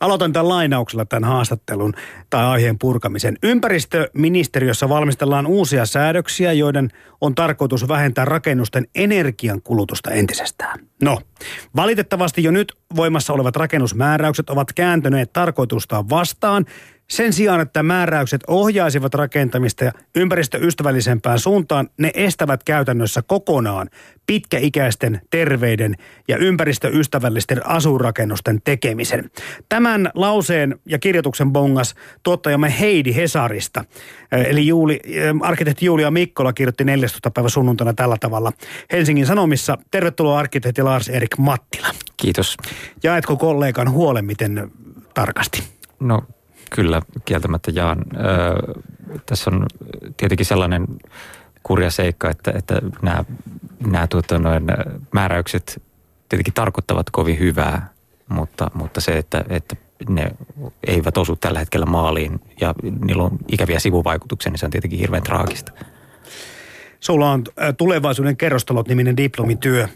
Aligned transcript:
Aloitan 0.00 0.32
tämän 0.32 0.48
lainauksella 0.48 1.04
tämän 1.04 1.30
haastattelun 1.30 1.94
tai 2.30 2.44
aiheen 2.44 2.78
purkamisen. 2.78 3.38
Ympäristöministeriössä 3.42 4.88
valmistellaan 4.88 5.46
uusia 5.46 5.86
säädöksiä, 5.86 6.52
joiden 6.52 6.90
on 7.20 7.34
tarkoitus 7.34 7.88
vähentää 7.88 8.24
rakennusten 8.24 8.86
energiankulutusta 8.94 10.10
entisestään. 10.10 10.78
No, 11.02 11.18
valitettavasti 11.76 12.42
jo 12.42 12.50
nyt 12.50 12.72
voimassa 12.96 13.32
olevat 13.32 13.56
rakennusmääräykset 13.56 14.50
ovat 14.50 14.72
kääntyneet 14.72 15.32
tarkoitustaan 15.32 16.10
vastaan– 16.10 16.64
sen 17.10 17.32
sijaan, 17.32 17.60
että 17.60 17.82
määräykset 17.82 18.40
ohjaisivat 18.46 19.14
rakentamista 19.14 19.84
ja 19.84 19.92
ympäristöystävällisempään 20.14 21.38
suuntaan, 21.38 21.88
ne 21.98 22.10
estävät 22.14 22.64
käytännössä 22.64 23.22
kokonaan 23.22 23.90
pitkäikäisten, 24.26 25.20
terveiden 25.30 25.94
ja 26.28 26.36
ympäristöystävällisten 26.36 27.66
asurakennusten 27.66 28.60
tekemisen. 28.64 29.30
Tämän 29.68 30.10
lauseen 30.14 30.78
ja 30.86 30.98
kirjoituksen 30.98 31.52
bongas 31.52 31.94
tuottajamme 32.22 32.74
Heidi 32.80 33.14
Hesarista. 33.14 33.84
Eli 34.32 34.66
Juuli, 34.66 35.00
arkkitehti 35.42 35.86
Julia 35.86 36.10
Mikkola 36.10 36.52
kirjoitti 36.52 36.84
14. 36.84 37.30
päivä 37.30 37.48
sunnuntaina 37.48 37.92
tällä 37.92 38.16
tavalla 38.20 38.52
Helsingin 38.92 39.26
Sanomissa. 39.26 39.78
Tervetuloa 39.90 40.38
arkkitehti 40.38 40.82
Lars-Erik 40.82 41.38
Mattila. 41.38 41.88
Kiitos. 42.16 42.56
Jaetko 43.02 43.36
kollegan 43.36 43.90
huolen 43.90 44.24
miten 44.24 44.70
tarkasti? 45.14 45.62
No 46.00 46.22
Kyllä, 46.70 47.02
kieltämättä 47.24 47.70
jaan. 47.74 48.04
Öö, 48.16 48.82
tässä 49.26 49.50
on 49.50 49.66
tietenkin 50.16 50.46
sellainen 50.46 50.86
kurja 51.62 51.90
seikka, 51.90 52.30
että, 52.30 52.52
että 52.54 52.80
nämä, 53.02 53.24
nämä 53.86 54.06
tuota, 54.06 54.38
noin, 54.38 54.64
määräykset 55.12 55.82
tietenkin 56.28 56.54
tarkoittavat 56.54 57.10
kovin 57.10 57.38
hyvää, 57.38 57.92
mutta, 58.28 58.70
mutta 58.74 59.00
se, 59.00 59.18
että, 59.18 59.44
että 59.48 59.76
ne 60.08 60.30
eivät 60.86 61.18
osu 61.18 61.36
tällä 61.36 61.58
hetkellä 61.58 61.86
maaliin 61.86 62.40
ja 62.60 62.74
niillä 63.06 63.22
on 63.22 63.38
ikäviä 63.48 63.80
sivuvaikutuksia, 63.80 64.50
niin 64.52 64.58
se 64.58 64.66
on 64.66 64.70
tietenkin 64.70 64.98
hirveän 64.98 65.22
traagista. 65.22 65.72
Sulla 67.00 67.30
on 67.30 67.44
Tulevaisuuden 67.76 68.36
kerrostalot 68.36 68.88
niminen 68.88 69.16
diplomityö 69.16 69.88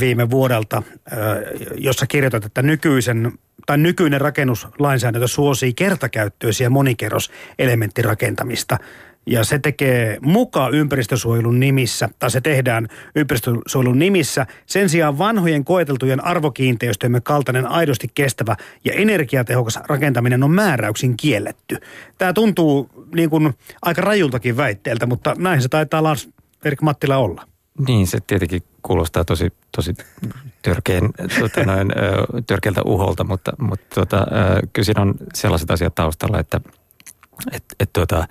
viime 0.00 0.30
vuodelta, 0.30 0.82
jossa 1.74 2.06
kirjoitat, 2.06 2.44
että 2.44 2.62
nykyisen 2.62 3.32
tai 3.66 3.78
nykyinen 3.78 4.20
rakennuslainsäädäntö 4.20 5.28
suosii 5.28 5.74
kertakäyttöisiä 5.74 6.70
monikerroselementtirakentamista. 6.70 8.78
Ja 9.26 9.44
se 9.44 9.58
tekee 9.58 10.18
mukaan 10.20 10.74
ympäristösuojelun 10.74 11.60
nimissä, 11.60 12.08
tai 12.18 12.30
se 12.30 12.40
tehdään 12.40 12.88
ympäristösuojelun 13.16 13.98
nimissä. 13.98 14.46
Sen 14.66 14.88
sijaan 14.88 15.18
vanhojen 15.18 15.64
koeteltujen 15.64 16.24
arvokiinteistöjemme 16.24 17.20
kaltainen 17.20 17.66
aidosti 17.66 18.10
kestävä 18.14 18.56
ja 18.84 18.92
energiatehokas 18.92 19.78
rakentaminen 19.88 20.42
on 20.42 20.50
määräyksin 20.50 21.16
kielletty. 21.16 21.76
Tämä 22.18 22.32
tuntuu 22.32 22.90
niin 23.14 23.30
kuin 23.30 23.54
aika 23.82 24.02
rajultakin 24.02 24.56
väitteeltä, 24.56 25.06
mutta 25.06 25.34
näin 25.38 25.62
se 25.62 25.68
taitaa 25.68 26.02
Lars 26.02 26.28
Erik 26.64 26.82
Mattila 26.82 27.16
olla. 27.16 27.48
Niin, 27.86 28.06
se 28.06 28.18
tietenkin 28.26 28.62
kuulostaa 28.82 29.24
tosi, 29.24 29.52
tosi 29.76 29.94
törkeän, 30.62 31.10
tota 31.40 31.64
noin, 31.64 31.92
törkeältä 32.46 32.82
uholta, 32.82 33.24
mutta, 33.24 33.52
mutta 33.58 33.86
tota, 33.94 34.26
kyllä 34.72 34.84
siinä 34.84 35.02
on 35.02 35.14
sellaiset 35.34 35.70
asiat 35.70 35.94
taustalla, 35.94 36.38
että 36.38 36.60
et, 37.52 37.64
et, 37.80 37.90
tota, 37.92 38.28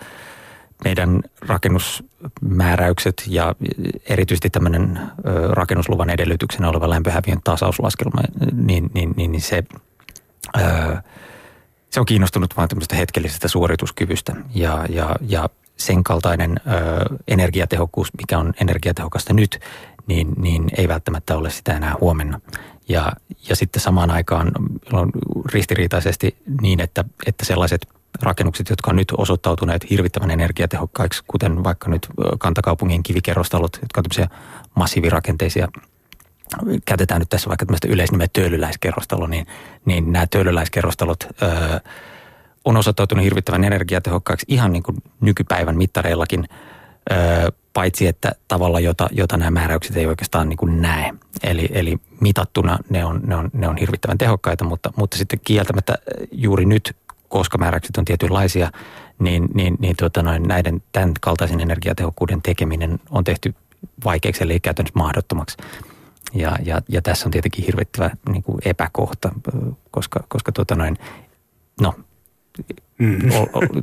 meidän 0.83 1.21
rakennusmääräykset 1.41 3.23
ja 3.27 3.55
erityisesti 4.09 4.49
tämmöinen 4.49 4.99
rakennusluvan 5.49 6.09
edellytyksenä 6.09 6.69
oleva 6.69 6.89
lämpöhäviön 6.89 7.39
tasauslaskelma, 7.43 8.21
niin, 8.53 8.89
niin, 8.93 9.13
niin, 9.15 9.31
niin 9.31 9.41
se, 9.41 9.63
se 11.89 11.99
on 11.99 12.05
kiinnostunut 12.05 12.57
vain 12.57 12.69
tämmöistä 12.69 12.95
hetkellisestä 12.95 13.47
suorituskyvystä. 13.47 14.35
Ja, 14.55 14.85
ja, 14.89 15.15
ja 15.21 15.49
sen 15.77 16.03
kaltainen 16.03 16.55
ö, 16.57 17.15
energiatehokkuus, 17.27 18.07
mikä 18.17 18.39
on 18.39 18.53
energiatehokasta 18.61 19.33
nyt, 19.33 19.59
niin, 20.08 20.33
niin 20.37 20.69
ei 20.77 20.87
välttämättä 20.87 21.37
ole 21.37 21.49
sitä 21.49 21.77
enää 21.77 21.95
huomenna. 22.02 22.39
Ja, 22.89 23.11
ja 23.49 23.55
sitten 23.55 23.81
samaan 23.81 24.11
aikaan 24.11 24.52
on 24.93 25.11
ristiriitaisesti 25.53 26.37
niin, 26.61 26.80
että, 26.80 27.05
että 27.25 27.45
sellaiset 27.45 27.87
rakennukset, 28.21 28.69
jotka 28.69 28.91
on 28.91 28.95
nyt 28.95 29.14
osoittautuneet 29.17 29.89
hirvittävän 29.89 30.31
energiatehokkaiksi, 30.31 31.23
kuten 31.27 31.64
vaikka 31.64 31.89
nyt 31.89 32.08
kantakaupungin 32.37 33.03
kivikerrostalot, 33.03 33.80
jotka 33.81 33.99
on 33.99 34.03
tämmöisiä 34.03 34.27
massiivirakenteisia 34.75 35.67
käytetään 36.85 37.19
nyt 37.19 37.30
tässä 37.30 37.49
vaikka 37.49 37.65
tämmöistä 37.65 37.87
yleisnimeä 37.87 38.27
töölöläiskerrostalo, 38.33 39.27
niin, 39.27 39.47
niin 39.85 40.11
nämä 40.11 40.27
töölöläiskerrostalot 40.27 41.27
öö, 41.41 41.80
on 42.65 42.77
osoittautunut 42.77 43.26
hirvittävän 43.26 43.64
energiatehokkaiksi 43.64 44.45
ihan 44.49 44.71
niin 44.73 44.83
kuin 44.83 44.98
nykypäivän 45.21 45.77
mittareillakin, 45.77 46.45
paitsi 47.73 48.08
että 48.08 48.31
tavalla, 48.48 48.80
jota, 48.80 49.08
jota 49.11 49.37
nämä 49.37 49.52
määräykset 49.52 49.98
ei 49.98 50.05
oikeastaan 50.05 50.49
niin 50.49 50.58
kuin 50.58 50.81
näe. 50.81 51.14
Eli, 51.43 51.70
eli 51.71 51.98
mitattuna 52.21 52.80
ne 52.89 53.05
on, 53.05 53.21
ne, 53.26 53.36
on, 53.36 53.49
ne 53.53 53.67
on 53.67 53.77
hirvittävän 53.77 54.17
tehokkaita, 54.17 54.64
mutta, 54.64 54.93
mutta 54.95 55.17
sitten 55.17 55.39
kieltämättä 55.43 55.95
juuri 56.31 56.65
nyt, 56.65 56.95
koska 57.27 57.58
määräykset 57.58 57.98
on 57.98 58.05
tietynlaisia, 58.05 58.71
niin, 59.20 59.47
niin, 59.53 59.76
niin 59.80 59.95
tuota 59.95 60.23
noin, 60.23 60.43
näiden 60.43 60.83
tämän 60.92 61.11
kaltaisen 61.21 61.61
energiatehokkuuden 61.61 62.42
tekeminen 62.42 62.99
on 63.09 63.23
tehty 63.23 63.55
vaikeaksi, 64.05 64.43
eli 64.43 64.59
käytännössä 64.59 64.99
mahdottomaksi. 64.99 65.58
Ja, 66.33 66.58
ja, 66.64 66.82
ja 66.89 67.02
tässä 67.02 67.27
on 67.27 67.32
tietenkin 67.32 67.65
hirvittävä 67.65 68.11
niin 68.30 68.43
kuin 68.43 68.58
epäkohta, 68.65 69.32
koska, 69.92 70.23
koska 70.27 70.52
tuota 70.52 70.76
noin, 70.76 70.97
no 71.82 71.93
Mm. 72.98 73.20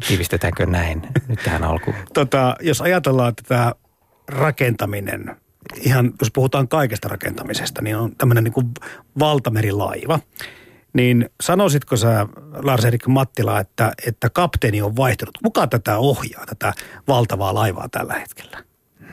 Tiivistetäänkö 0.08 0.66
näin 0.66 1.02
nyt 1.28 1.40
tähän 1.44 1.64
alkuun? 1.64 1.96
Tota, 2.14 2.56
jos 2.60 2.80
ajatellaan 2.80 3.34
tätä 3.34 3.74
rakentaminen, 4.28 5.36
ihan 5.80 6.12
jos 6.20 6.30
puhutaan 6.30 6.68
kaikesta 6.68 7.08
rakentamisesta, 7.08 7.82
niin 7.82 7.96
on 7.96 8.16
tämmöinen 8.16 8.44
niin 8.44 8.52
kuin 8.52 8.70
valtamerilaiva. 9.18 10.20
Niin 10.92 11.30
sanoisitko 11.40 11.96
sä, 11.96 12.26
Lars-Erik 12.52 13.06
Mattila, 13.06 13.60
että, 13.60 13.92
että 14.06 14.30
kapteeni 14.30 14.82
on 14.82 14.96
vaihtunut? 14.96 15.38
Kuka 15.44 15.66
tätä 15.66 15.98
ohjaa, 15.98 16.46
tätä 16.46 16.72
valtavaa 17.08 17.54
laivaa 17.54 17.88
tällä 17.88 18.14
hetkellä? 18.14 18.58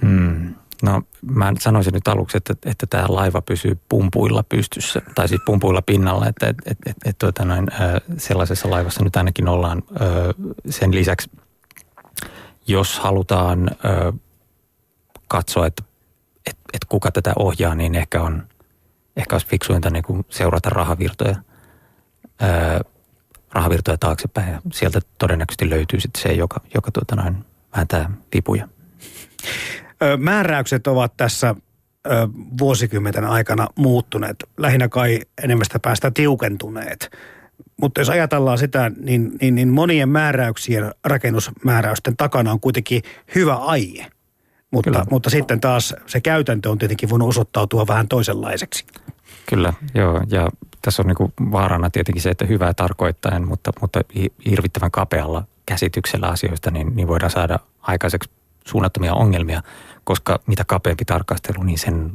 Hmm. 0.02 0.49
No 0.84 1.02
mä 1.22 1.54
sanoisin 1.60 1.94
nyt 1.94 2.08
aluksi, 2.08 2.38
että, 2.38 2.54
että 2.66 2.88
tämä 2.88 3.06
laiva 3.08 3.42
pysyy 3.42 3.80
pumpuilla 3.90 4.44
pystyssä, 4.44 5.02
tai 5.16 5.28
siis 5.28 5.42
pumpuilla 5.46 5.82
pinnalla, 5.82 6.28
että 6.28 6.48
et, 6.48 6.58
et, 6.66 6.78
et, 6.86 6.96
et, 7.06 7.18
tuota 7.18 7.46
noin, 7.46 7.68
sellaisessa 8.18 8.70
laivassa 8.70 9.04
nyt 9.04 9.16
ainakin 9.16 9.48
ollaan. 9.48 9.84
Sen 10.70 10.96
lisäksi, 10.96 11.32
jos 12.68 13.00
halutaan 13.00 13.72
katsoa, 15.28 15.68
että 15.68 15.84
et, 16.46 16.58
et 16.74 16.86
kuka 16.90 17.12
tätä 17.12 17.34
ohjaa, 17.36 17.76
niin 17.76 17.96
ehkä 17.96 18.22
on 18.22 18.48
ehkä 19.20 19.36
olisi 19.36 19.48
fiksuinta 19.48 19.90
niin 19.90 20.04
kuin 20.04 20.26
seurata 20.30 20.70
rahavirtoja, 20.70 21.36
rahavirtoja 23.52 23.98
taaksepäin. 23.98 24.52
Ja 24.52 24.62
sieltä 24.74 25.00
todennäköisesti 25.18 25.70
löytyy 25.70 26.00
sitten 26.00 26.22
se, 26.22 26.34
joka, 26.34 26.62
joka 26.74 26.92
tuota 26.92 27.16
noin, 27.16 27.46
vääntää 27.76 28.10
vipuja. 28.36 28.68
Määräykset 30.18 30.88
ovat 30.88 31.14
tässä 31.18 31.56
vuosikymmenten 32.60 33.26
aikana 33.26 33.68
muuttuneet, 33.76 34.36
lähinnä 34.58 34.90
kai 34.90 35.20
enemmästä 35.44 35.80
päästä 35.80 36.12
tiukentuneet. 36.12 37.12
Mutta 37.82 38.02
jos 38.02 38.10
ajatellaan 38.10 38.58
sitä, 38.58 38.92
niin, 39.00 39.32
niin, 39.42 39.56
niin 39.56 39.68
monien 39.68 40.10
määräyksien, 40.10 40.92
rakennusmääräysten 41.04 42.18
takana 42.18 42.52
on 42.52 42.60
kuitenkin 42.60 43.02
hyvä 43.36 43.56
aie. 43.56 44.06
Mutta, 44.72 45.06
mutta 45.12 45.30
sitten 45.30 45.60
taas 45.60 45.96
se 46.06 46.22
käytäntö 46.22 46.70
on 46.70 46.78
tietenkin 46.78 47.10
voinut 47.10 47.30
osoittautua 47.30 47.88
vähän 47.88 48.08
toisenlaiseksi. 48.08 48.86
Kyllä, 49.46 49.74
joo. 49.94 50.22
Ja 50.30 50.50
tässä 50.82 51.02
on 51.02 51.08
niin 51.08 51.52
vaarana 51.52 51.90
tietenkin 51.90 52.22
se, 52.22 52.30
että 52.30 52.46
hyvää 52.46 52.74
tarkoittaen, 52.74 53.48
mutta, 53.48 53.72
mutta 53.82 54.02
hirvittävän 54.50 54.92
kapealla 54.92 55.44
käsityksellä 55.66 56.28
asioista, 56.28 56.72
niin, 56.72 56.96
niin 56.96 57.08
voidaan 57.08 57.32
saada 57.32 57.60
aikaiseksi 57.82 58.30
suunnattomia 58.70 59.14
ongelmia, 59.14 59.64
koska 60.04 60.40
mitä 60.48 60.64
kapeampi 60.68 61.06
tarkastelu, 61.06 61.64
niin 61.64 61.78
sen 61.78 62.12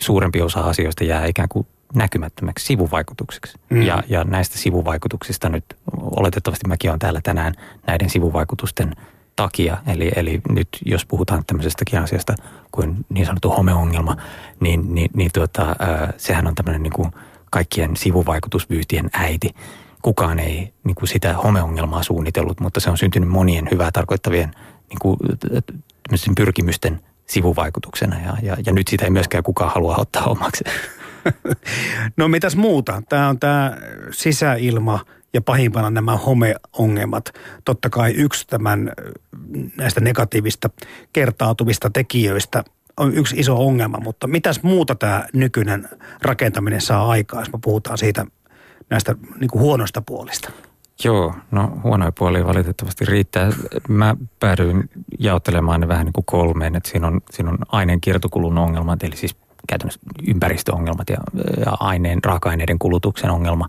suurempi 0.00 0.42
osa 0.42 0.60
asioista 0.60 1.04
jää 1.04 1.26
ikään 1.26 1.48
kuin 1.48 1.66
näkymättömäksi 1.94 2.66
sivuvaikutuksiksi. 2.66 3.58
Mm. 3.70 3.82
Ja, 3.82 4.02
ja 4.08 4.24
näistä 4.24 4.58
sivuvaikutuksista 4.58 5.48
nyt 5.48 5.64
oletettavasti 5.96 6.68
mäkin 6.68 6.90
olen 6.90 6.98
täällä 6.98 7.20
tänään 7.22 7.54
näiden 7.86 8.10
sivuvaikutusten 8.10 8.96
takia. 9.36 9.76
Eli, 9.86 10.12
eli 10.16 10.40
nyt 10.48 10.68
jos 10.84 11.06
puhutaan 11.06 11.44
tämmöisestäkin 11.46 12.00
asiasta 12.00 12.34
kuin 12.72 12.96
niin 13.08 13.26
sanottu 13.26 13.50
homeongelma, 13.50 14.16
niin, 14.60 14.94
niin, 14.94 15.10
niin 15.14 15.30
tuota, 15.34 15.62
äh, 15.62 16.14
sehän 16.16 16.46
on 16.46 16.54
tämmöinen 16.54 16.82
niin 16.82 16.92
kuin 16.92 17.10
kaikkien 17.50 17.96
sivuvaikutusvyytien 17.96 19.10
äiti. 19.12 19.50
Kukaan 20.02 20.38
ei 20.38 20.72
niin 20.84 20.94
kuin 20.94 21.08
sitä 21.08 21.34
homeongelmaa 21.34 22.02
suunnitellut, 22.02 22.60
mutta 22.60 22.80
se 22.80 22.90
on 22.90 22.98
syntynyt 22.98 23.28
monien 23.28 23.68
hyvää 23.70 23.90
tarkoittavien 23.92 24.50
niin 24.88 24.98
kuin, 25.02 25.16
pyrkimysten 26.36 27.00
sivuvaikutuksena 27.26 28.20
ja, 28.20 28.36
ja, 28.42 28.56
ja 28.66 28.72
nyt 28.72 28.88
sitä 28.88 29.04
ei 29.04 29.10
myöskään 29.10 29.44
kukaan 29.44 29.72
halua 29.74 29.96
ottaa 29.96 30.24
omaksi. 30.24 30.64
No 32.16 32.28
mitäs 32.28 32.56
muuta? 32.56 33.02
Tämä 33.08 33.28
on 33.28 33.38
tämä 33.38 33.76
sisäilma 34.10 35.04
ja 35.34 35.40
pahimpana 35.40 35.90
nämä 35.90 36.16
homeongelmat. 36.16 37.32
Totta 37.64 37.90
kai 37.90 38.12
yksi 38.12 38.46
tämän 38.46 38.92
näistä 39.76 40.00
negatiivista 40.00 40.70
kertautuvista 41.12 41.90
tekijöistä 41.90 42.64
on 42.96 43.14
yksi 43.14 43.36
iso 43.38 43.66
ongelma, 43.66 44.00
mutta 44.00 44.26
mitäs 44.26 44.62
muuta 44.62 44.94
tämä 44.94 45.26
nykyinen 45.32 45.88
rakentaminen 46.22 46.80
saa 46.80 47.10
aikaa, 47.10 47.40
jos 47.40 47.52
me 47.52 47.58
puhutaan 47.62 47.98
siitä 47.98 48.26
näistä 48.90 49.14
niin 49.40 49.50
kuin 49.50 49.62
huonosta 49.62 50.02
puolista? 50.02 50.50
Joo, 51.04 51.34
no 51.50 51.80
huonoja 51.82 52.12
puolia 52.12 52.46
valitettavasti 52.46 53.04
riittää. 53.04 53.50
Mä 53.88 54.16
päädyin 54.40 54.90
jaottelemaan 55.18 55.80
ne 55.80 55.88
vähän 55.88 56.04
niin 56.04 56.12
kuin 56.12 56.24
kolmeen, 56.24 56.76
että 56.76 56.88
siinä 56.88 57.06
on, 57.06 57.20
siinä 57.30 57.50
on 57.50 57.58
aineen 57.72 58.00
kiertokulun 58.00 58.58
ongelmat, 58.58 59.02
eli 59.02 59.16
siis 59.16 59.36
käytännössä 59.68 60.00
ympäristöongelmat 60.28 61.10
ja, 61.10 61.16
ja 61.66 61.76
aineen, 61.80 62.24
raaka-aineiden 62.24 62.78
kulutuksen 62.78 63.30
ongelma. 63.30 63.68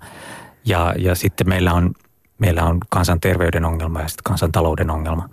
Ja, 0.65 0.93
ja 0.97 1.15
sitten 1.15 1.49
meillä 1.49 1.73
on, 1.73 1.93
meillä 2.39 2.63
on 2.63 2.77
kansanterveyden 2.89 3.65
ongelma 3.65 4.01
ja 4.01 4.07
sitten 4.07 4.23
kansantalouden 4.23 4.89
ongelma. 4.89 5.29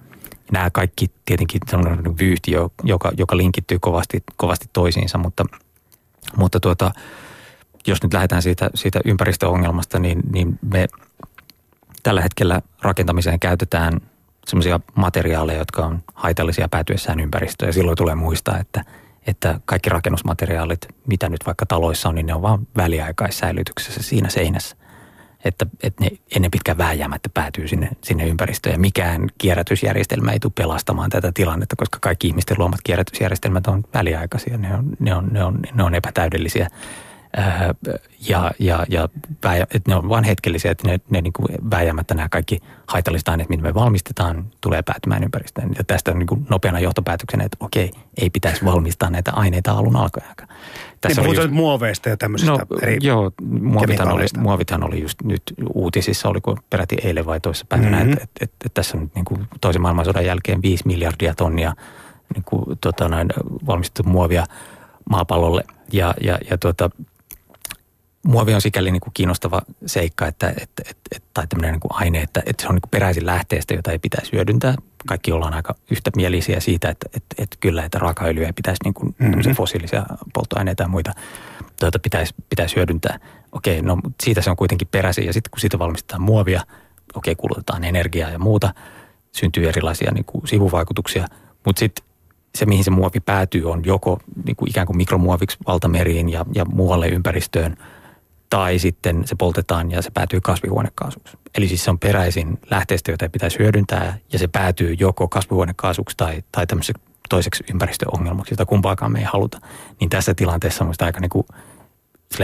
Nämä 0.52 0.70
kaikki 0.70 1.10
tietenkin 1.24 1.60
on 1.72 2.16
vyyhti, 2.20 2.52
joka, 2.82 3.12
joka 3.16 3.36
linkittyy 3.36 3.78
kovasti, 3.78 4.22
kovasti 4.36 4.66
toisiinsa, 4.72 5.18
mutta, 5.18 5.44
mutta 6.36 6.60
tuota, 6.60 6.90
jos 7.86 8.02
nyt 8.02 8.14
lähdetään 8.14 8.42
siitä, 8.42 8.70
siitä 8.74 9.00
ympäristöongelmasta, 9.04 9.98
niin, 9.98 10.20
niin 10.32 10.58
me 10.72 10.88
tällä 12.04 12.22
hetkellä 12.22 12.62
rakentamiseen 12.82 13.40
käytetään 13.40 14.00
sellaisia 14.46 14.80
materiaaleja, 14.94 15.58
jotka 15.58 15.86
on 15.86 16.02
haitallisia 16.14 16.68
päätyessään 16.68 17.20
ympäristöön. 17.20 17.68
Ja 17.68 17.72
silloin 17.72 17.96
tulee 17.96 18.14
muistaa, 18.14 18.58
että, 18.58 18.84
että 19.26 19.60
kaikki 19.64 19.90
rakennusmateriaalit, 19.90 20.88
mitä 21.06 21.28
nyt 21.28 21.46
vaikka 21.46 21.66
taloissa 21.66 22.08
on, 22.08 22.14
niin 22.14 22.26
ne 22.26 22.34
on 22.34 22.42
vain 22.42 22.68
väliaikaissäilytyksessä 22.76 24.02
siinä 24.02 24.28
seinässä. 24.28 24.76
Että, 25.44 25.66
että 25.82 26.04
ne 26.04 26.10
ennen 26.36 26.50
pitkään 26.50 26.78
vääjäämättä 26.78 27.28
päätyy 27.34 27.68
sinne, 27.68 27.88
sinne 28.02 28.26
ympäristöön. 28.26 28.72
Ja 28.72 28.78
mikään 28.78 29.28
kierrätysjärjestelmä 29.38 30.32
ei 30.32 30.40
tule 30.40 30.52
pelastamaan 30.54 31.10
tätä 31.10 31.32
tilannetta, 31.34 31.76
koska 31.76 31.98
kaikki 32.00 32.26
ihmisten 32.26 32.58
luomat 32.58 32.80
kierrätysjärjestelmät 32.84 33.66
on 33.66 33.84
väliaikaisia. 33.94 34.58
Ne 34.58 34.74
on, 34.74 34.96
ne 34.98 35.14
on, 35.14 35.28
ne 35.32 35.44
on, 35.44 35.58
ne 35.74 35.82
on 35.82 35.94
epätäydellisiä 35.94 36.68
ja, 38.28 38.50
ja, 38.58 38.86
ja 38.88 39.08
että 39.60 39.90
ne 39.90 39.94
on 39.94 40.08
vain 40.08 40.24
hetkellisiä, 40.24 40.70
että 40.70 40.88
ne, 40.88 41.00
ne 41.10 41.20
niin 41.20 41.32
kuin 41.32 41.48
vääjäämättä 41.70 42.14
nämä 42.14 42.28
kaikki 42.28 42.60
haitalliset 42.86 43.28
aineet, 43.28 43.48
mitä 43.48 43.62
me 43.62 43.74
valmistetaan, 43.74 44.46
tulee 44.60 44.82
päätymään 44.82 45.24
ympäristöön. 45.24 45.70
Ja 45.78 45.84
tästä 45.84 46.10
on 46.10 46.18
niin 46.18 46.26
kuin 46.26 46.46
nopeana 46.50 46.80
johtopäätöksenä, 46.80 47.44
että 47.44 47.56
okei, 47.60 47.90
ei 48.16 48.30
pitäisi 48.30 48.64
valmistaa 48.64 49.10
näitä 49.10 49.32
aineita 49.32 49.72
alun 49.72 49.96
alkaen. 49.96 50.26
Tässä 51.00 51.20
niin 51.20 51.26
puhutaan 51.26 51.48
just, 51.48 51.54
muoveista 51.54 52.08
ja 52.08 52.16
tämmöisistä 52.16 52.52
no, 52.52 52.58
eri 52.82 52.98
Joo, 53.02 53.30
muovithan 53.60 54.12
oli, 54.12 54.26
muovithan 54.38 54.84
oli 54.84 55.02
just 55.02 55.22
nyt 55.22 55.42
uutisissa, 55.74 56.28
oliko 56.28 56.58
peräti 56.70 56.96
eilen 57.02 57.26
vai 57.26 57.40
toisessa 57.40 57.66
päivänä, 57.68 57.96
mm-hmm. 57.96 58.12
että 58.12 58.24
et, 58.24 58.30
et, 58.40 58.52
et 58.66 58.74
tässä 58.74 58.98
on 58.98 59.10
niin 59.14 59.24
kuin 59.24 59.46
toisen 59.60 59.82
maailmansodan 59.82 60.24
jälkeen 60.24 60.62
5 60.62 60.86
miljardia 60.86 61.34
tonnia 61.34 61.74
niin 62.34 62.44
kuin, 62.44 62.78
tota, 62.80 63.08
noin, 63.08 63.28
valmistettu 63.66 64.02
muovia 64.10 64.44
maapallolle. 65.10 65.64
Ja, 65.92 66.14
ja, 66.20 66.38
ja 66.50 66.58
tuota, 66.58 66.90
muovi 68.24 68.54
on 68.54 68.60
sikäli 68.60 68.90
niin 68.90 69.00
kuin 69.00 69.14
kiinnostava 69.14 69.62
seikka, 69.86 70.26
että, 70.26 70.48
että, 70.48 70.82
että, 70.90 71.02
että 71.14 71.28
tai 71.34 71.46
tämmöinen 71.46 71.72
niin 71.72 71.80
kuin 71.80 71.92
aine, 71.94 72.20
että, 72.20 72.42
että 72.46 72.62
se 72.62 72.68
on 72.68 72.74
niin 72.74 72.82
kuin 72.82 72.90
peräisin 72.90 73.26
lähteestä, 73.26 73.74
jota 73.74 73.92
ei 73.92 73.98
pitäisi 73.98 74.32
hyödyntää. 74.32 74.74
Kaikki 75.08 75.32
ollaan 75.32 75.54
aika 75.54 75.74
yhtämielisiä 75.90 76.60
siitä, 76.60 76.88
että, 76.88 77.06
että, 77.16 77.34
että 77.38 77.56
kyllä, 77.60 77.84
että 77.84 77.98
raakaöljyä 77.98 78.46
ei 78.46 78.52
pitäisi 78.52 78.80
niin 78.84 78.94
kuin 78.94 79.14
mm-hmm. 79.18 79.54
fossiilisia 79.54 80.06
polttoaineita 80.34 80.82
ja 80.82 80.88
muita 80.88 81.12
tuota, 81.80 81.98
pitäisi, 81.98 82.34
pitäisi 82.50 82.76
hyödyntää. 82.76 83.18
Okei, 83.52 83.82
no 83.82 83.98
siitä 84.22 84.42
se 84.42 84.50
on 84.50 84.56
kuitenkin 84.56 84.88
peräisin 84.90 85.26
ja 85.26 85.32
sitten 85.32 85.50
kun 85.50 85.60
siitä 85.60 85.78
valmistetaan 85.78 86.22
muovia, 86.22 86.62
okei, 87.14 87.34
kulutetaan 87.34 87.84
energiaa 87.84 88.30
ja 88.30 88.38
muuta, 88.38 88.74
syntyy 89.32 89.68
erilaisia 89.68 90.12
niin 90.12 90.24
kuin 90.24 90.48
sivuvaikutuksia, 90.48 91.26
mutta 91.66 91.80
sitten 91.80 92.04
se, 92.54 92.66
mihin 92.66 92.84
se 92.84 92.90
muovi 92.90 93.20
päätyy, 93.20 93.70
on 93.70 93.82
joko 93.84 94.20
niin 94.44 94.56
kuin 94.56 94.70
ikään 94.70 94.86
kuin 94.86 94.96
mikromuoviksi 94.96 95.58
valtameriin 95.66 96.28
ja, 96.28 96.46
ja 96.54 96.64
muualle 96.64 97.08
ympäristöön– 97.08 97.76
tai 98.50 98.78
sitten 98.78 99.26
se 99.26 99.34
poltetaan 99.34 99.90
ja 99.90 100.02
se 100.02 100.10
päätyy 100.10 100.40
kasvihuonekaasuksi. 100.40 101.38
Eli 101.54 101.68
siis 101.68 101.84
se 101.84 101.90
on 101.90 101.98
peräisin 101.98 102.58
lähteestä, 102.70 103.10
jota 103.10 103.28
pitäisi 103.28 103.58
hyödyntää 103.58 104.18
ja 104.32 104.38
se 104.38 104.48
päätyy 104.48 104.96
joko 104.98 105.28
kasvihuonekaasuksi 105.28 106.16
tai, 106.16 106.44
tai 106.52 106.66
tämmöiseksi 106.66 107.02
toiseksi 107.28 107.64
ympäristöongelmaksi, 107.70 108.52
jota 108.52 108.66
kumpaakaan 108.66 109.12
me 109.12 109.18
ei 109.18 109.24
haluta. 109.24 109.58
Niin 110.00 110.10
tässä 110.10 110.34
tilanteessa 110.34 110.84
on 110.84 110.94
aika 111.00 111.20
niin 111.20 111.30
kuin 111.30 111.46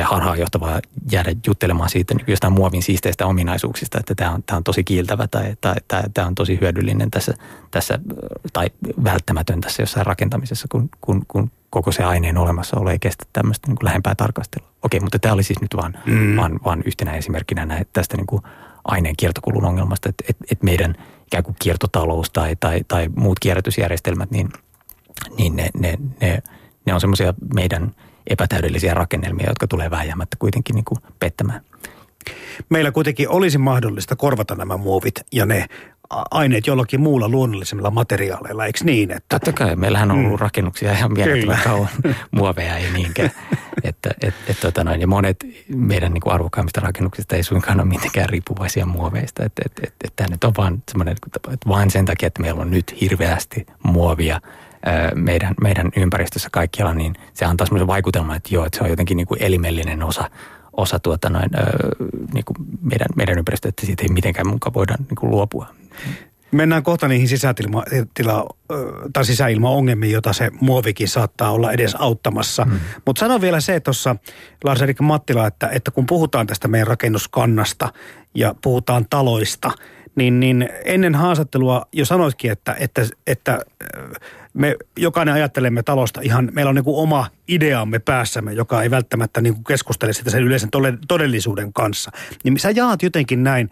harhaanjohtavaa 0.04 0.80
jäädä 1.12 1.32
juttelemaan 1.46 1.90
siitä 1.90 2.14
niin 2.14 2.24
jostain 2.26 2.52
muovin 2.52 2.82
siisteistä 2.82 3.26
ominaisuuksista, 3.26 3.98
että 4.00 4.14
tämä 4.14 4.30
on, 4.30 4.42
tämä 4.42 4.56
on 4.56 4.64
tosi 4.64 4.84
kiiltävä 4.84 5.28
tai 5.28 5.56
tämä 6.14 6.26
on 6.26 6.34
tosi 6.34 6.58
hyödyllinen 6.60 7.10
tässä, 7.10 7.34
tässä 7.70 7.98
tai 8.52 8.66
välttämätön 9.04 9.60
tässä 9.60 9.82
jossain 9.82 10.06
rakentamisessa, 10.06 10.66
kun, 10.70 10.88
kun, 11.00 11.24
kun 11.28 11.50
koko 11.70 11.92
se 11.92 12.04
aineen 12.04 12.38
olemassaolo 12.38 12.90
ei 12.90 12.98
kestä 12.98 13.24
tämmöistä 13.32 13.68
niin 13.68 13.76
kuin 13.76 13.84
lähempää 13.84 14.14
tarkastelua. 14.14 14.68
Okei, 14.82 15.00
mutta 15.00 15.18
tämä 15.18 15.34
oli 15.34 15.42
siis 15.42 15.60
nyt 15.60 15.76
vaan, 15.76 15.98
mm. 16.06 16.36
vaan, 16.36 16.60
vaan 16.64 16.82
yhtenä 16.86 17.12
esimerkkinä 17.12 17.66
näin, 17.66 17.86
tästä 17.92 18.16
niin 18.16 18.26
kuin 18.26 18.42
aineen 18.84 19.16
kiertokulun 19.16 19.64
ongelmasta, 19.64 20.08
että, 20.08 20.24
että, 20.28 20.44
että 20.50 20.64
meidän 20.64 20.94
ikään 21.26 21.44
kuin 21.44 21.56
kiertotalous 21.62 22.30
tai, 22.30 22.56
tai, 22.60 22.84
tai 22.88 23.08
muut 23.16 23.40
kierrätysjärjestelmät, 23.40 24.30
niin, 24.30 24.48
niin 25.38 25.56
ne, 25.56 25.68
ne, 25.78 25.98
ne, 26.20 26.42
ne 26.86 26.94
on 26.94 27.00
semmoisia 27.00 27.34
meidän 27.54 27.94
epätäydellisiä 28.26 28.94
rakennelmia, 28.94 29.48
jotka 29.48 29.66
tulee 29.66 29.90
vääjäämättä 29.90 30.36
kuitenkin 30.38 30.74
niin 30.74 30.84
kuin 30.84 30.98
pettämään. 31.18 31.60
Meillä 32.68 32.92
kuitenkin 32.92 33.28
olisi 33.28 33.58
mahdollista 33.58 34.16
korvata 34.16 34.54
nämä 34.54 34.76
muovit 34.76 35.14
ja 35.32 35.46
ne 35.46 35.66
aineet 36.10 36.66
jollakin 36.66 37.00
muulla 37.00 37.28
luonnollisemmilla 37.28 37.90
materiaaleilla, 37.90 38.66
eikö 38.66 38.78
niin? 38.84 39.10
Että... 39.10 39.38
Totta 39.38 39.52
kai, 39.52 39.76
meillähän 39.76 40.10
on 40.10 40.18
ollut 40.18 40.30
mm. 40.30 40.38
rakennuksia 40.38 40.92
ihan 40.92 41.12
mielettömän 41.12 41.58
kauan, 41.64 41.88
muoveja 42.30 42.76
ei 42.76 42.90
niinkään. 42.92 43.30
että, 43.84 44.10
et, 44.22 44.34
et, 44.48 44.60
tota 44.60 44.84
noin, 44.84 45.00
ja 45.00 45.06
monet 45.06 45.36
meidän 45.68 46.12
niin 46.12 46.20
kuin 46.20 46.32
arvokkaimmista 46.32 46.80
rakennuksista 46.80 47.36
ei 47.36 47.42
suinkaan 47.42 47.80
ole 47.80 47.88
mitenkään 47.88 48.28
riippuvaisia 48.28 48.86
muoveista. 48.86 49.44
Että 49.44 49.62
et, 49.66 49.72
et, 49.82 49.94
et, 50.04 50.12
tämä 50.16 50.28
nyt 50.30 50.44
on 50.44 50.52
vaan 50.56 50.82
semmoinen, 50.90 51.16
että 51.36 51.68
vain 51.68 51.90
sen 51.90 52.04
takia, 52.04 52.26
että 52.26 52.42
meillä 52.42 52.60
on 52.60 52.70
nyt 52.70 53.00
hirveästi 53.00 53.66
muovia 53.82 54.40
meidän, 55.14 55.54
meidän 55.60 55.90
ympäristössä 55.96 56.48
kaikkialla, 56.52 56.94
niin 56.94 57.14
se 57.34 57.44
antaa 57.44 57.66
semmoisen 57.66 57.86
vaikutelman, 57.86 58.36
että 58.36 58.54
joo, 58.54 58.66
että 58.66 58.78
se 58.78 58.84
on 58.84 58.90
jotenkin 58.90 59.16
niin 59.16 59.26
kuin 59.26 59.42
elimellinen 59.42 60.02
osa 60.02 60.30
osa 60.76 60.98
tuota 60.98 61.30
noin, 61.30 61.50
ö, 61.54 61.60
niin 62.34 62.44
kuin 62.44 62.56
meidän, 62.82 63.08
meidän 63.16 63.38
ympäristöä, 63.38 63.68
että 63.68 63.86
siitä 63.86 64.02
ei 64.02 64.08
mitenkään 64.08 64.48
mukaan 64.48 64.74
voida 64.74 64.94
niin 64.98 65.16
kuin 65.16 65.30
luopua. 65.30 65.66
Mennään 66.52 66.82
kohta 66.82 67.08
niihin 67.08 67.28
sisätilma, 67.28 67.84
tila, 68.14 68.46
tai 69.12 69.24
sisäilmaongelmiin, 69.24 70.12
jota 70.12 70.32
se 70.32 70.50
muovikin 70.60 71.08
saattaa 71.08 71.50
olla 71.50 71.72
edes 71.72 71.94
auttamassa. 71.98 72.64
Mm. 72.64 72.80
Mutta 73.06 73.20
sano 73.20 73.40
vielä 73.40 73.60
se 73.60 73.80
tuossa, 73.80 74.16
Lars-Erik 74.64 75.00
Mattila, 75.00 75.46
että, 75.46 75.68
että 75.68 75.90
kun 75.90 76.06
puhutaan 76.06 76.46
tästä 76.46 76.68
meidän 76.68 76.86
rakennuskannasta 76.86 77.92
ja 78.34 78.54
puhutaan 78.62 79.06
taloista, 79.10 79.70
niin, 80.14 80.40
niin 80.40 80.68
ennen 80.84 81.14
haastattelua 81.14 81.86
jo 81.92 82.04
sanoitkin, 82.04 82.50
että, 82.50 82.76
että, 82.80 83.02
että 83.26 83.58
me 84.54 84.76
jokainen 84.96 85.34
ajattelemme 85.34 85.82
talosta 85.82 86.20
ihan, 86.20 86.48
meillä 86.52 86.68
on 86.68 86.74
niin 86.74 86.84
kuin 86.84 87.02
oma 87.02 87.26
ideamme 87.48 87.98
päässämme, 87.98 88.52
joka 88.52 88.82
ei 88.82 88.90
välttämättä 88.90 89.40
niin 89.40 89.54
kuin 89.54 89.64
keskustele 89.64 90.12
sitä 90.12 90.30
sen 90.30 90.42
yleisen 90.42 90.70
todellisuuden 91.08 91.72
kanssa. 91.72 92.10
Niin 92.44 92.58
sä 92.58 92.70
jaat 92.70 93.02
jotenkin 93.02 93.44
näin 93.44 93.70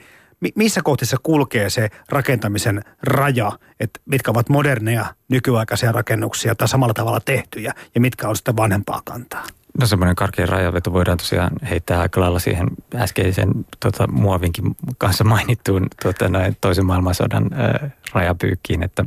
missä 0.55 0.81
kohtissa 0.85 1.17
kulkee 1.23 1.71
se 1.71 1.89
rakentamisen 2.09 2.83
raja, 3.03 3.53
että 3.81 4.01
mitkä 4.05 4.31
ovat 4.31 4.49
moderneja 4.49 5.15
nykyaikaisia 5.29 5.93
rakennuksia 5.93 6.55
tai 6.55 6.69
samalla 6.69 6.95
tavalla 6.95 7.21
tehtyjä 7.21 7.75
ja 7.95 8.01
mitkä 8.01 8.29
on 8.29 8.37
sitten 8.37 8.57
vanhempaa 8.57 9.03
kantaa? 9.05 9.47
No 9.81 9.87
semmoinen 9.87 10.17
karkea 10.17 10.47
rajaveto 10.47 10.93
voidaan 10.93 11.19
tosiaan 11.19 11.51
heittää 11.71 12.01
aika 12.01 12.21
lailla 12.21 12.39
siihen 12.39 12.69
äskeisen 12.95 13.67
tota, 13.81 14.07
muovinkin 14.07 14.77
kanssa 14.99 15.25
mainittuun 15.25 15.87
tota, 16.03 16.29
noin, 16.29 16.57
toisen 16.61 16.87
maailmansodan 16.87 17.51
ää, 17.53 17.91
rajapyykkiin, 18.13 18.83
että, 18.83 19.05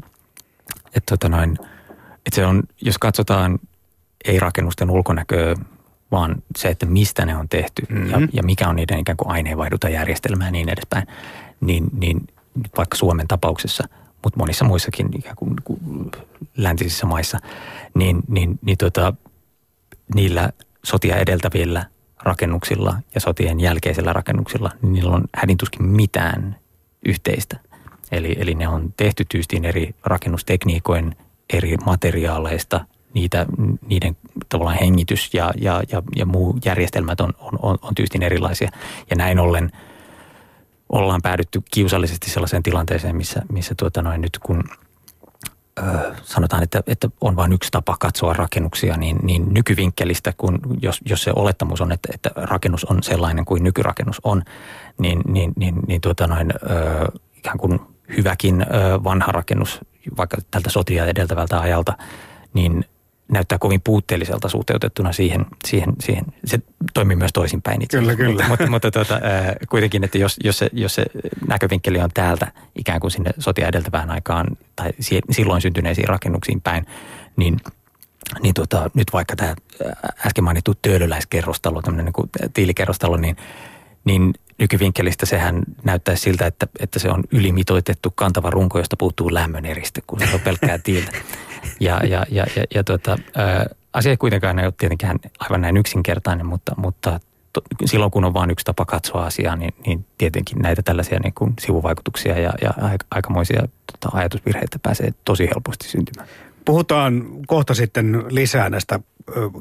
et, 0.95 1.05
tota, 1.05 1.29
noin, 1.29 1.57
että 2.25 2.35
se 2.35 2.45
on, 2.45 2.63
jos 2.81 2.97
katsotaan 2.97 3.59
ei 4.25 4.39
rakennusten 4.39 4.89
ulkonäköä, 4.89 5.55
vaan 6.11 6.35
se, 6.57 6.69
että 6.69 6.85
mistä 6.85 7.25
ne 7.25 7.37
on 7.37 7.49
tehty 7.49 7.81
mm-hmm. 7.89 8.09
ja, 8.09 8.27
ja 8.33 8.43
mikä 8.43 8.69
on 8.69 8.75
niiden 8.75 8.99
ikään 8.99 9.17
kuin 9.17 9.31
aineenvaihdutajärjestelmä 9.31 10.45
ja 10.45 10.51
niin 10.51 10.69
edespäin, 10.69 11.07
niin, 11.61 11.85
niin 11.99 12.27
vaikka 12.77 12.97
Suomen 12.97 13.27
tapauksessa, 13.27 13.83
mutta 14.23 14.39
monissa 14.39 14.65
muissakin 14.65 15.09
ikään 15.17 15.35
kuin, 15.35 15.55
kuin 15.63 16.11
läntisissä 16.57 17.05
maissa, 17.05 17.39
niin, 17.93 18.21
niin, 18.27 18.59
niin 18.61 18.77
tota, 18.77 19.13
niillä 20.15 20.49
sotia 20.83 21.15
edeltävillä 21.15 21.85
rakennuksilla 22.23 22.95
ja 23.15 23.21
sotien 23.21 23.59
jälkeisillä 23.59 24.13
rakennuksilla, 24.13 24.71
niin 24.81 24.93
niillä 24.93 25.15
on 25.15 25.23
hädintuskin 25.35 25.85
mitään 25.85 26.55
yhteistä. 27.05 27.59
Eli, 28.11 28.35
eli 28.39 28.55
ne 28.55 28.67
on 28.67 28.93
tehty 28.97 29.25
tyystiin 29.29 29.65
eri 29.65 29.95
rakennustekniikoin, 30.05 31.15
eri 31.53 31.77
materiaaleista, 31.85 32.85
niitä, 33.13 33.45
niiden 33.87 34.17
tavallaan 34.49 34.77
hengitys 34.81 35.33
ja, 35.33 35.51
ja, 35.61 35.83
ja, 35.91 36.03
ja 36.15 36.25
muu 36.25 36.57
järjestelmät 36.65 37.21
on, 37.21 37.33
on, 37.39 37.59
on, 37.61 37.77
on 37.81 37.95
tyystin 37.95 38.23
erilaisia. 38.23 38.71
Ja 39.09 39.15
näin 39.15 39.39
ollen 39.39 39.71
ollaan 40.89 41.21
päädytty 41.21 41.61
kiusallisesti 41.71 42.29
sellaiseen 42.29 42.63
tilanteeseen, 42.63 43.15
missä, 43.15 43.41
missä 43.51 43.75
tuota 43.77 44.01
noin 44.01 44.21
nyt 44.21 44.37
kun 44.43 44.63
sanotaan, 46.23 46.63
että, 46.63 46.83
että 46.87 47.09
on 47.21 47.35
vain 47.35 47.53
yksi 47.53 47.71
tapa 47.71 47.95
katsoa 47.99 48.33
rakennuksia, 48.33 48.97
niin, 48.97 49.19
niin 49.23 49.53
nykyvinkkelistä, 49.53 50.33
kun 50.37 50.59
jos, 50.81 51.01
jos 51.05 51.23
se 51.23 51.31
olettamus 51.35 51.81
on, 51.81 51.91
että, 51.91 52.09
että 52.13 52.29
rakennus 52.35 52.85
on 52.85 53.03
sellainen 53.03 53.45
kuin 53.45 53.63
nykyrakennus 53.63 54.21
on, 54.23 54.43
niin, 54.99 55.21
niin, 55.27 55.53
niin, 55.55 55.75
niin 55.87 56.01
tuota 56.01 56.27
noin, 56.27 56.53
ö, 56.69 57.05
ikään 57.37 57.57
kuin 57.57 57.79
hyväkin 58.17 58.61
ö, 58.61 59.03
vanha 59.03 59.31
rakennus, 59.31 59.79
vaikka 60.17 60.37
tältä 60.51 60.69
sotia 60.69 61.05
edeltävältä 61.05 61.59
ajalta, 61.59 61.93
niin 62.53 62.85
näyttää 63.31 63.57
kovin 63.57 63.81
puutteelliselta 63.83 64.49
suhteutettuna 64.49 65.13
siihen, 65.13 65.45
siihen, 65.67 65.93
siihen. 65.99 66.25
se 66.45 66.59
toimii 66.93 67.15
myös 67.15 67.33
toisinpäin 67.33 67.81
itse 67.81 67.97
Kyllä, 67.97 68.15
kyllä. 68.15 68.47
Mutta, 68.47 68.67
mutta, 68.67 68.91
tuota, 68.91 69.13
äh, 69.13 69.21
kuitenkin, 69.69 70.03
että 70.03 70.17
jos, 70.17 70.37
jos, 70.43 70.57
se, 70.57 70.69
jos 70.73 70.95
se 70.95 71.05
näkövinkkeli 71.47 71.99
on 71.99 72.09
täältä 72.13 72.51
ikään 72.75 72.99
kuin 72.99 73.11
sinne 73.11 73.31
sotia 73.39 73.67
edeltävään 73.67 74.11
aikaan 74.11 74.47
tai 74.75 74.89
silloin 75.31 75.61
syntyneisiin 75.61 76.07
rakennuksiin 76.07 76.61
päin, 76.61 76.85
niin 77.35 77.57
niin 78.43 78.53
tuota, 78.53 78.91
nyt 78.93 79.13
vaikka 79.13 79.35
tämä 79.35 79.55
äsken 80.25 80.43
mainittu 80.43 80.73
töölöläiskerrostalo, 80.81 81.81
tämmöinen 81.81 82.13
niin 82.17 82.51
tiilikerrostalo, 82.53 83.17
niin, 83.17 83.37
niin 84.05 84.33
nykyvinkkelistä 84.57 85.25
sehän 85.25 85.63
näyttää 85.83 86.15
siltä, 86.15 86.47
että, 86.47 86.67
että 86.79 86.99
se 86.99 87.09
on 87.09 87.23
ylimitoitettu 87.31 88.11
kantava 88.15 88.49
runko, 88.49 88.77
josta 88.77 88.97
puuttuu 88.97 89.33
lämmön 89.33 89.65
eriste, 89.65 90.01
kun 90.07 90.19
se 90.19 90.35
on 90.35 90.41
pelkkää 90.41 90.77
tiiltä. 90.77 91.11
Ja, 91.79 91.99
ja, 92.03 92.25
ja, 92.29 92.45
ja, 92.55 92.63
ja 92.75 92.83
tuota, 92.83 93.17
ää, 93.35 93.65
asia 93.93 94.17
kuitenkaan 94.17 94.59
ei 94.59 94.65
ole 94.65 94.73
tietenkään 94.77 95.17
aivan 95.39 95.61
näin 95.61 95.77
yksinkertainen, 95.77 96.45
mutta, 96.45 96.75
mutta 96.77 97.19
to, 97.53 97.61
silloin 97.85 98.11
kun 98.11 98.25
on 98.25 98.33
vain 98.33 98.51
yksi 98.51 98.65
tapa 98.65 98.85
katsoa 98.85 99.25
asiaa, 99.25 99.55
niin, 99.55 99.73
niin 99.85 100.05
tietenkin 100.17 100.59
näitä 100.59 100.81
tällaisia 100.81 101.19
niin 101.19 101.33
kuin 101.33 101.53
sivuvaikutuksia 101.59 102.39
ja, 102.39 102.53
ja 102.61 102.73
aikamoisia 103.11 103.61
tota, 103.91 104.17
ajatusvirheitä 104.17 104.79
pääsee 104.79 105.11
tosi 105.25 105.47
helposti 105.47 105.87
syntymään. 105.87 106.29
Puhutaan 106.65 107.25
kohta 107.47 107.73
sitten 107.73 108.23
lisää 108.29 108.69
näistä 108.69 108.99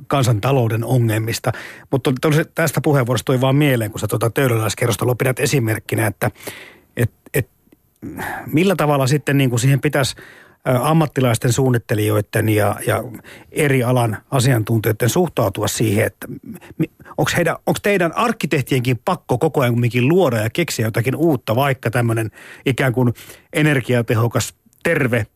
kansantalouden 0.07 0.85
ongelmista, 0.85 1.53
mutta 1.91 2.11
tästä 2.55 2.81
puheenvuorosta 2.81 3.25
tuli 3.25 3.41
vaan 3.41 3.57
mieleen, 3.57 3.91
kun 3.91 4.01
sä 4.01 4.07
tuota 4.09 4.31
töölöläiskerrostaloa 4.31 5.15
pidät 5.15 5.41
esimerkkinä, 5.41 6.07
että 6.07 6.31
et, 6.97 7.11
et, 7.35 7.49
millä 8.47 8.77
tavalla 8.77 9.07
sitten 9.07 9.39
niin 9.39 9.51
kuin 9.51 9.61
siihen 9.61 9.81
pitäisi 9.81 10.17
ammattilaisten 10.65 11.53
suunnittelijoiden 11.53 12.49
ja, 12.49 12.77
ja 12.87 13.05
eri 13.53 13.85
alan 13.85 14.17
asiantuntijoiden 14.31 15.09
suhtautua 15.09 15.69
siihen, 15.69 16.07
että 16.07 16.27
onko, 17.19 17.31
heidän, 17.37 17.57
onko 17.67 17.81
teidän 17.83 18.17
arkkitehtienkin 18.17 18.99
pakko 19.05 19.39
koko 19.39 19.61
ajan 19.61 19.75
luoda 20.01 20.37
ja 20.37 20.51
keksiä 20.51 20.87
jotakin 20.87 21.17
uutta, 21.17 21.57
vaikka 21.57 21.91
tämmöinen 21.91 22.31
ikään 22.67 22.93
kuin 22.93 23.15
energiatehokas, 23.53 24.55
terve 24.83 25.27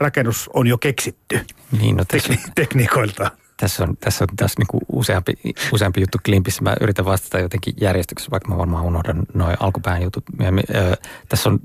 rakennus 0.00 0.50
on 0.54 0.66
jo 0.66 0.78
keksitty 0.78 1.40
niin, 1.80 1.96
no 1.96 2.04
tässä, 2.04 2.32
Tek- 2.32 2.52
tekniikoiltaan. 2.54 3.30
Tässä 3.60 3.84
on, 3.84 3.96
tässä 3.96 4.24
on 4.24 4.36
tässä 4.36 4.60
niin 4.60 4.82
useampi, 4.92 5.32
useampi 5.72 6.00
juttu 6.00 6.18
klimpissä. 6.24 6.62
Mä 6.62 6.74
yritän 6.80 7.04
vastata 7.04 7.38
jotenkin 7.38 7.74
järjestyksessä, 7.80 8.30
vaikka 8.30 8.48
mä 8.48 8.58
varmaan 8.58 8.84
unohdan 8.84 9.22
noin 9.34 9.56
alkupään 9.60 10.02
jutut. 10.02 10.24
Ö, 10.74 10.96
tässä 11.28 11.48
on 11.48 11.60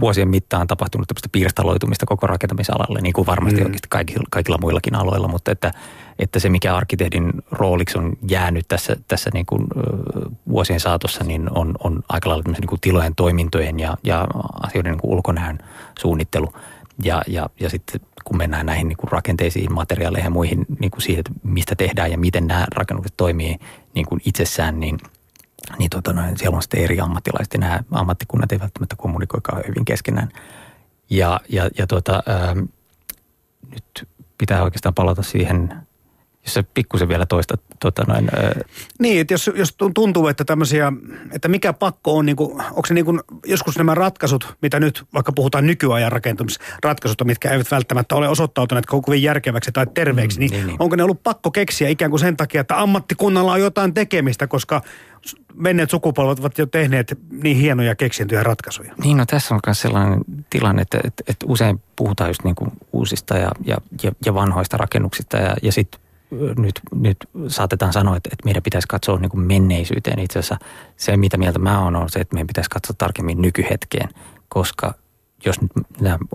vuosien 0.00 0.28
mittaan 0.28 0.66
tapahtunut 0.66 1.08
tämmöistä 1.08 1.28
piirstaloitumista 1.32 2.06
koko 2.06 2.26
rakentamisalalle, 2.26 3.00
niin 3.00 3.12
kuin 3.12 3.26
varmasti 3.26 3.60
mm. 3.60 3.64
oikeasti 3.64 3.88
kaikilla, 3.90 4.24
kaikilla 4.30 4.58
muillakin 4.60 4.94
aloilla, 4.94 5.28
mutta 5.28 5.52
että, 5.52 5.72
että 6.18 6.38
se 6.38 6.48
mikä 6.48 6.76
arkkitehdin 6.76 7.32
rooliksi 7.50 7.98
on 7.98 8.12
jäänyt 8.28 8.68
tässä, 8.68 8.96
tässä 9.08 9.30
niin 9.34 9.46
kuin, 9.46 9.66
vuosien 10.48 10.80
saatossa, 10.80 11.24
niin 11.24 11.50
on, 11.50 11.74
on 11.84 12.02
aika 12.08 12.28
lailla 12.28 12.44
niin 12.52 12.68
kuin 12.68 12.80
tilojen 12.80 13.14
toimintojen 13.14 13.80
ja, 13.80 13.96
ja 14.04 14.26
asioiden 14.62 14.92
niin 14.92 15.00
kuin 15.00 15.10
ulkonäön 15.10 15.58
suunnittelu. 15.98 16.52
Ja, 17.02 17.22
ja, 17.26 17.50
ja 17.60 17.70
sitten 17.70 18.00
kun 18.26 18.36
mennään 18.36 18.66
näihin 18.66 18.88
niin 18.88 18.96
kuin 18.96 19.12
rakenteisiin, 19.12 19.72
materiaaleihin 19.72 20.26
ja 20.26 20.30
muihin 20.30 20.66
niin 20.78 20.90
kuin 20.90 21.02
siihen, 21.02 21.20
että 21.20 21.32
mistä 21.42 21.74
tehdään 21.74 22.10
ja 22.10 22.18
miten 22.18 22.46
nämä 22.46 22.66
rakennukset 22.74 23.16
toimii 23.16 23.56
niin 23.94 24.06
kuin 24.06 24.20
itsessään, 24.24 24.80
niin, 24.80 24.98
niin 25.78 25.90
tota 25.90 26.12
noin, 26.12 26.38
siellä 26.38 26.56
on 26.56 26.62
sitten 26.62 26.80
eri 26.80 27.00
ammattilaiset 27.00 27.54
ja 27.54 27.60
nämä 27.60 27.80
ammattikunnat 27.90 28.52
eivät 28.52 28.62
välttämättä 28.62 28.96
kommunikoikaan 28.96 29.62
hyvin 29.68 29.84
keskenään. 29.84 30.28
Ja, 31.10 31.40
ja, 31.48 31.70
ja 31.78 31.86
tuota, 31.86 32.22
ää, 32.26 32.54
nyt 33.70 34.08
pitää 34.38 34.62
oikeastaan 34.62 34.94
palata 34.94 35.22
siihen 35.22 35.85
jos 36.46 36.54
sä 36.54 36.64
pikkusen 36.74 37.08
vielä 37.08 37.26
toista. 37.26 37.58
Tota 37.80 38.04
noin, 38.08 38.28
ää... 38.36 38.60
Niin, 38.98 39.20
että 39.20 39.34
jos, 39.34 39.50
jos 39.54 39.74
tuntuu, 39.94 40.28
että 40.28 40.44
tämmöisiä, 40.44 40.92
että 41.32 41.48
mikä 41.48 41.72
pakko 41.72 42.16
on, 42.16 42.26
niin 42.26 42.36
kuin, 42.36 42.60
onko 42.60 42.86
se 42.86 42.94
niin 42.94 43.04
kuin, 43.04 43.20
joskus 43.46 43.78
nämä 43.78 43.94
ratkaisut, 43.94 44.56
mitä 44.62 44.80
nyt 44.80 45.04
vaikka 45.14 45.32
puhutaan 45.32 45.66
nykyajan 45.66 46.12
rakentamisratkaisut, 46.12 47.24
mitkä 47.24 47.50
eivät 47.50 47.70
välttämättä 47.70 48.14
ole 48.14 48.28
osoittautuneet 48.28 48.86
kovin 48.86 49.22
järkeväksi 49.22 49.72
tai 49.72 49.86
terveeksi, 49.94 50.38
mm, 50.38 50.40
niin, 50.40 50.52
niin, 50.52 50.66
niin, 50.66 50.76
onko 50.78 50.96
ne 50.96 51.02
ollut 51.02 51.22
pakko 51.22 51.50
keksiä 51.50 51.88
ikään 51.88 52.10
kuin 52.10 52.20
sen 52.20 52.36
takia, 52.36 52.60
että 52.60 52.80
ammattikunnalla 52.80 53.52
on 53.52 53.60
jotain 53.60 53.94
tekemistä, 53.94 54.46
koska 54.46 54.82
menneet 55.54 55.90
sukupolvet 55.90 56.38
ovat 56.38 56.58
jo 56.58 56.66
tehneet 56.66 57.18
niin 57.30 57.56
hienoja 57.56 57.94
keksintöjä 57.94 58.42
ratkaisuja. 58.42 58.94
Niin, 59.04 59.16
no 59.16 59.26
tässä 59.26 59.54
on 59.54 59.60
myös 59.66 59.80
sellainen 59.80 60.20
tilanne, 60.50 60.82
että, 60.82 60.98
että, 61.04 61.22
että 61.28 61.46
usein 61.48 61.82
puhutaan 61.96 62.30
just 62.30 62.44
niin 62.44 62.54
kuin 62.54 62.70
uusista 62.92 63.36
ja, 63.36 63.50
ja, 63.64 63.76
ja, 64.02 64.12
ja 64.24 64.34
vanhoista 64.34 64.76
rakennuksista 64.76 65.36
ja, 65.36 65.56
ja 65.62 65.72
sitten 65.72 66.00
nyt, 66.30 66.80
nyt 66.94 67.16
saatetaan 67.48 67.92
sanoa, 67.92 68.16
että, 68.16 68.30
että 68.32 68.44
meidän 68.44 68.62
pitäisi 68.62 68.88
katsoa 68.88 69.18
niin 69.18 69.30
kuin 69.30 69.40
menneisyyteen. 69.40 70.18
Itse 70.18 70.38
asiassa 70.38 70.58
se, 70.96 71.16
mitä 71.16 71.36
mieltä 71.36 71.58
mä 71.58 71.84
oon, 71.84 71.96
on 71.96 72.10
se, 72.10 72.20
että 72.20 72.34
meidän 72.34 72.46
pitäisi 72.46 72.70
katsoa 72.70 72.96
tarkemmin 72.98 73.42
nykyhetkeen, 73.42 74.08
koska 74.48 74.94
jos 75.46 75.60
nyt 75.60 75.72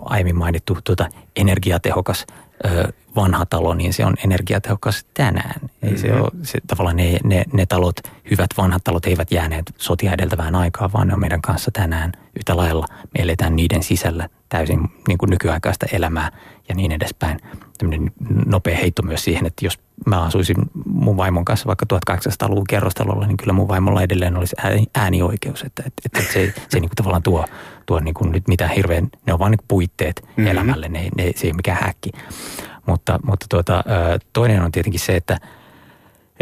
aiemmin 0.00 0.36
mainittu 0.36 0.78
tuota, 0.84 1.08
energiatehokas 1.36 2.26
ö, 2.64 2.92
vanha 3.16 3.46
talo, 3.46 3.74
niin 3.74 3.92
se 3.92 4.04
on 4.04 4.14
energiatehokas 4.24 5.06
tänään. 5.14 5.60
Ei 5.82 5.90
mm-hmm. 5.90 5.96
se 5.96 6.12
ole, 6.12 6.30
se, 6.42 6.58
tavallaan 6.66 6.96
ne, 6.96 7.18
ne, 7.24 7.44
ne 7.52 7.66
talot, 7.66 7.96
hyvät 8.30 8.50
vanhat 8.56 8.84
talot 8.84 9.06
eivät 9.06 9.32
jääneet 9.32 9.74
sotia 9.78 10.12
edeltävään 10.12 10.54
aikaan, 10.54 10.92
vaan 10.92 11.08
ne 11.08 11.14
on 11.14 11.20
meidän 11.20 11.42
kanssa 11.42 11.70
tänään 11.70 12.12
yhtä 12.36 12.56
lailla. 12.56 12.86
Me 12.90 13.22
eletään 13.22 13.56
niiden 13.56 13.82
sisällä 13.82 14.28
täysin 14.48 14.80
niin 15.08 15.18
kuin 15.18 15.30
nykyaikaista 15.30 15.86
elämää 15.92 16.32
ja 16.68 16.74
niin 16.74 16.92
edespäin. 16.92 17.38
Tämmöinen 17.78 18.12
nopea 18.46 18.76
heitto 18.76 19.02
myös 19.02 19.24
siihen, 19.24 19.46
että 19.46 19.66
jos 19.66 19.78
mä 20.06 20.22
asuisin 20.22 20.56
mun 20.86 21.16
vaimon 21.16 21.44
kanssa 21.44 21.66
vaikka 21.66 21.86
1800-luvun 21.94 22.66
kerrostalolla, 22.68 23.26
niin 23.26 23.36
kyllä 23.36 23.52
mun 23.52 23.68
vaimolla 23.68 24.02
edelleen 24.02 24.36
olisi 24.36 24.56
äänioikeus. 24.94 25.62
Että, 25.62 25.82
että, 25.86 26.02
että 26.06 26.32
se, 26.32 26.54
se 26.68 26.80
niin 26.80 26.88
kuin 26.88 26.96
tavallaan 26.96 27.22
tuo, 27.22 27.44
tuo 27.86 28.00
niin 28.00 28.14
kuin 28.14 28.32
nyt 28.32 28.48
mitään 28.48 28.70
hirveän, 28.70 29.08
ne 29.26 29.32
on 29.32 29.38
vaan 29.38 29.50
niin 29.50 29.64
puitteet 29.68 30.22
mm-hmm. 30.22 30.46
elämälle, 30.46 30.88
ne, 30.88 31.08
ne, 31.16 31.32
se 31.36 31.46
ei 31.46 31.50
ole 31.50 31.56
mikään 31.56 31.78
häkki. 31.82 32.10
Mutta, 32.86 33.18
mutta 33.26 33.46
tuota, 33.48 33.84
toinen 34.32 34.62
on 34.62 34.72
tietenkin 34.72 35.00
se, 35.00 35.16
että, 35.16 35.40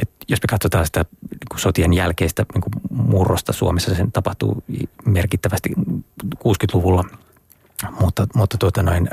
että 0.02 0.25
jos 0.28 0.38
me 0.42 0.47
katsotaan 0.50 0.87
sitä 0.87 1.04
niin 1.30 1.61
sotien 1.61 1.92
jälkeistä 1.92 2.47
niin 2.54 2.62
kuin 2.62 2.73
murrosta 2.90 3.52
Suomessa, 3.52 3.94
sen 3.94 4.12
tapahtuu 4.12 4.64
merkittävästi 5.04 5.70
60-luvulla, 6.25 7.04
mutta, 8.00 8.26
mutta 8.35 8.59
tuota 8.59 8.82
noin, 8.82 9.09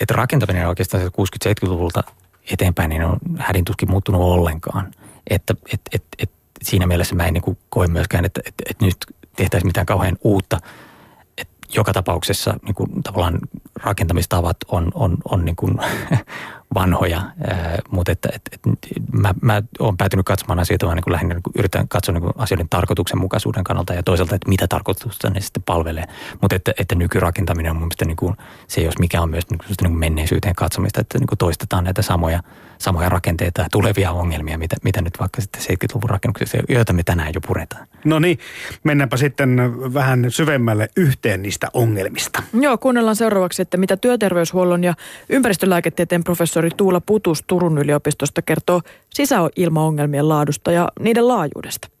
että 0.00 0.14
rakentaminen 0.14 0.68
oikeastaan 0.68 1.02
60-70-luvulta 1.02 2.04
eteenpäin, 2.52 2.90
niin 2.90 3.04
on 3.04 3.18
hädintuskin 3.38 3.90
muuttunut 3.90 4.20
ollenkaan. 4.20 4.90
Että 5.30 5.54
et, 5.72 5.80
et, 5.92 6.04
et, 6.18 6.30
siinä 6.62 6.86
mielessä 6.86 7.14
mä 7.14 7.26
en 7.26 7.34
niin 7.34 7.56
koe 7.68 7.86
myöskään, 7.86 8.24
että 8.24 8.40
et, 8.46 8.54
et 8.70 8.80
nyt 8.80 8.96
tehtäisiin 9.36 9.68
mitään 9.68 9.86
kauhean 9.86 10.16
uutta– 10.22 10.58
joka 11.76 11.92
tapauksessa 11.92 12.56
niin 12.62 12.74
kuin, 12.74 13.02
tavallaan 13.02 13.38
rakentamistavat 13.82 14.56
on, 14.68 14.90
on, 14.94 15.16
on 15.24 15.44
niin 15.44 15.56
kuin, 15.56 15.78
vanhoja, 16.74 17.18
ää, 17.18 17.78
mutta 17.90 18.12
että, 18.12 18.28
et, 18.32 18.42
et, 18.52 18.60
mä, 19.12 19.34
mä 19.42 19.62
olen 19.78 19.96
päätynyt 19.96 20.26
katsomaan 20.26 20.58
asioita 20.58 20.86
vaan 20.86 20.96
niin 20.96 21.04
kuin 21.04 21.12
lähinnä 21.12 21.34
niin 21.34 21.42
kuin 21.42 21.52
yritän 21.58 21.88
katsoa 21.88 22.12
niin 22.12 22.22
kuin 22.22 22.32
asioiden 22.38 22.68
tarkoituksenmukaisuuden 22.68 23.64
kannalta 23.64 23.94
ja 23.94 24.02
toisaalta, 24.02 24.34
että 24.34 24.48
mitä 24.48 24.66
tarkoitusta 24.68 25.30
ne 25.30 25.40
sitten 25.40 25.62
palvelee. 25.62 26.04
Mutta 26.40 26.56
että, 26.56 26.72
että 26.78 26.94
nykyrakentaminen 26.94 27.70
on 27.70 27.76
mun 27.76 27.82
mielestä 27.82 28.04
niin 28.04 28.16
kuin, 28.16 28.36
se, 28.68 28.80
jos 28.80 28.98
mikä 28.98 29.22
on 29.22 29.30
myös 29.30 29.50
niin 29.50 29.58
kuin, 29.58 29.68
niin 29.68 29.90
kuin 29.90 29.98
menneisyyteen 29.98 30.54
katsomista, 30.54 31.00
että 31.00 31.18
niin 31.18 31.26
kuin 31.26 31.38
toistetaan 31.38 31.84
näitä 31.84 32.02
samoja, 32.02 32.42
samoja 32.78 33.08
rakenteita 33.08 33.62
ja 33.62 33.68
tulevia 33.72 34.10
ongelmia, 34.10 34.58
mitä, 34.58 34.76
mitä 34.82 35.02
nyt 35.02 35.20
vaikka 35.20 35.40
sitten 35.40 35.62
70-luvun 35.62 36.10
rakennuksissa, 36.10 36.58
joita 36.68 36.92
me 36.92 37.02
tänään 37.02 37.34
jo 37.34 37.40
puretaan. 37.46 37.86
No 38.04 38.18
niin, 38.18 38.38
mennäänpä 38.84 39.16
sitten 39.16 39.58
vähän 39.94 40.26
syvemmälle 40.28 40.88
yhteen 40.96 41.42
niistä 41.42 41.68
ongelmista. 41.72 42.42
Joo, 42.60 42.78
kuunnellaan 42.78 43.16
seuraavaksi, 43.16 43.62
että 43.62 43.76
mitä 43.76 43.96
työterveyshuollon 43.96 44.84
ja 44.84 44.94
ympäristölääketieteen 45.28 46.24
professori 46.24 46.70
Tuula 46.76 47.00
Putus 47.00 47.44
Turun 47.46 47.78
yliopistosta 47.78 48.42
kertoo 48.42 48.80
sisäilmaongelmien 49.14 50.28
laadusta 50.28 50.72
ja 50.72 50.88
niiden 51.00 51.28
laajuudesta. 51.28 51.93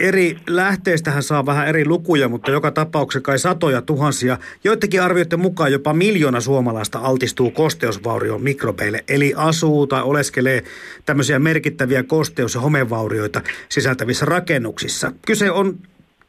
Eri 0.00 0.36
lähteistähän 0.46 1.22
saa 1.22 1.46
vähän 1.46 1.68
eri 1.68 1.86
lukuja, 1.86 2.28
mutta 2.28 2.50
joka 2.50 2.70
tapauksessa 2.70 3.24
kai 3.24 3.38
satoja 3.38 3.82
tuhansia. 3.82 4.38
Joidenkin 4.64 5.02
arvioiden 5.02 5.40
mukaan 5.40 5.72
jopa 5.72 5.92
miljoona 5.94 6.40
suomalaista 6.40 6.98
altistuu 6.98 7.50
kosteusvaurion 7.50 8.42
mikrobeille, 8.42 9.04
eli 9.08 9.32
asuu 9.36 9.86
tai 9.86 10.02
oleskelee 10.02 10.64
tämmöisiä 11.06 11.38
merkittäviä 11.38 12.02
kosteus- 12.02 12.54
ja 12.54 12.60
homevaurioita 12.60 13.40
sisältävissä 13.68 14.24
rakennuksissa. 14.24 15.12
Kyse 15.26 15.50
on 15.50 15.78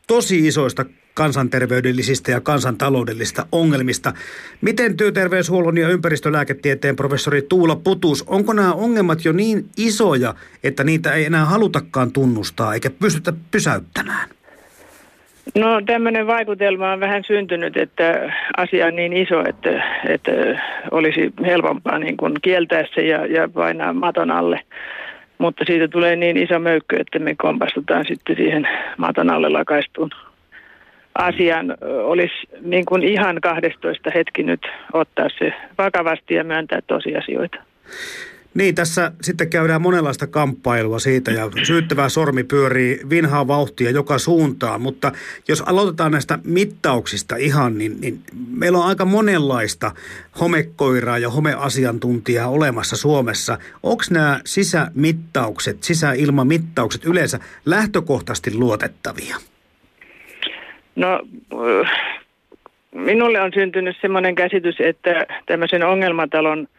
tosi 0.07 0.47
isoista 0.47 0.85
kansanterveydellisistä 1.19 2.31
ja 2.31 2.41
kansantaloudellisista 2.41 3.45
ongelmista. 3.51 4.13
Miten 4.61 4.97
työterveyshuollon 4.97 5.77
ja 5.77 5.89
ympäristölääketieteen 5.89 6.95
professori 6.95 7.41
Tuula 7.41 7.75
Putus, 7.75 8.23
onko 8.27 8.53
nämä 8.53 8.73
ongelmat 8.73 9.25
jo 9.25 9.31
niin 9.31 9.65
isoja, 9.77 10.33
että 10.63 10.83
niitä 10.83 11.13
ei 11.13 11.25
enää 11.25 11.45
halutakaan 11.45 12.11
tunnustaa 12.11 12.73
eikä 12.73 12.89
pystytä 12.89 13.33
pysäyttämään? 13.51 14.29
No 15.55 15.81
tämmöinen 15.85 16.27
vaikutelma 16.27 16.91
on 16.91 16.99
vähän 16.99 17.23
syntynyt, 17.23 17.77
että 17.77 18.33
asia 18.57 18.85
on 18.85 18.95
niin 18.95 19.13
iso, 19.13 19.43
että, 19.49 19.83
että 20.07 20.31
olisi 20.91 21.33
helpompaa 21.45 21.99
niin 21.99 22.17
kuin 22.17 22.33
kieltää 22.41 22.83
se 22.95 23.01
ja, 23.01 23.25
ja 23.25 23.49
painaa 23.49 23.93
maton 23.93 24.31
alle. 24.31 24.61
Mutta 25.37 25.63
siitä 25.67 25.87
tulee 25.87 26.15
niin 26.15 26.37
iso 26.37 26.59
möykkö, 26.59 26.97
että 26.99 27.19
me 27.19 27.35
kompastutaan 27.35 28.05
sitten 28.07 28.35
siihen 28.35 28.67
maton 28.97 29.29
alle 29.29 29.49
lakaistuun 29.49 30.09
asian. 31.15 31.77
Olisi 32.03 32.35
niin 32.61 32.85
kuin 32.85 33.03
ihan 33.03 33.41
12 33.41 34.11
hetki 34.15 34.43
nyt 34.43 34.61
ottaa 34.93 35.27
se 35.39 35.53
vakavasti 35.77 36.33
ja 36.33 36.43
myöntää 36.43 36.79
tosiasioita. 36.87 37.57
Niin, 38.53 38.75
tässä 38.75 39.11
sitten 39.21 39.49
käydään 39.49 39.81
monenlaista 39.81 40.27
kamppailua 40.27 40.99
siitä 40.99 41.31
ja 41.31 41.49
syyttävä 41.63 42.09
sormi 42.09 42.43
pyörii 42.43 42.99
vinhaa 43.09 43.47
vauhtia 43.47 43.91
joka 43.91 44.17
suuntaan, 44.17 44.81
mutta 44.81 45.11
jos 45.47 45.61
aloitetaan 45.61 46.11
näistä 46.11 46.39
mittauksista 46.43 47.35
ihan, 47.35 47.77
niin, 47.77 48.01
niin 48.01 48.21
meillä 48.49 48.77
on 48.77 48.85
aika 48.85 49.05
monenlaista 49.05 49.91
homekoiraa 50.39 51.17
ja 51.17 51.29
homeasiantuntijaa 51.29 52.47
olemassa 52.47 52.97
Suomessa. 52.97 53.57
Onko 53.83 54.03
nämä 54.11 54.39
sisämittaukset, 54.45 55.83
sisäilmamittaukset 55.83 57.05
yleensä 57.05 57.39
lähtökohtaisesti 57.65 58.53
luotettavia? 58.55 59.37
No 60.99 61.19
minulle 62.91 63.41
on 63.41 63.51
syntynyt 63.53 63.97
sellainen 64.01 64.35
käsitys, 64.35 64.75
että 64.79 65.25
tämmöisen 65.45 65.83
ongelmatalon– 65.83 66.67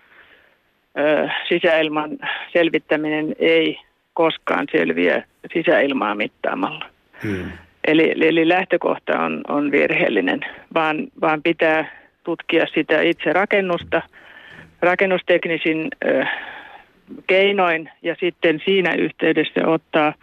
sisäilman 1.48 2.18
selvittäminen 2.52 3.34
ei 3.38 3.80
koskaan 4.14 4.66
selviä 4.72 5.24
sisäilmaa 5.52 6.14
mittaamalla. 6.14 6.86
Hmm. 7.22 7.52
Eli, 7.84 8.14
eli 8.20 8.48
lähtökohta 8.48 9.20
on, 9.20 9.40
on 9.48 9.72
virheellinen, 9.72 10.40
vaan, 10.74 11.06
vaan 11.20 11.42
pitää 11.42 12.00
tutkia 12.24 12.66
sitä 12.74 13.00
itse 13.00 13.32
rakennusta 13.32 14.02
rakennusteknisin 14.82 15.88
ö, 16.04 16.24
keinoin 17.26 17.90
ja 18.02 18.16
sitten 18.20 18.60
siinä 18.64 18.94
yhteydessä 18.94 19.66
ottaa 19.66 20.14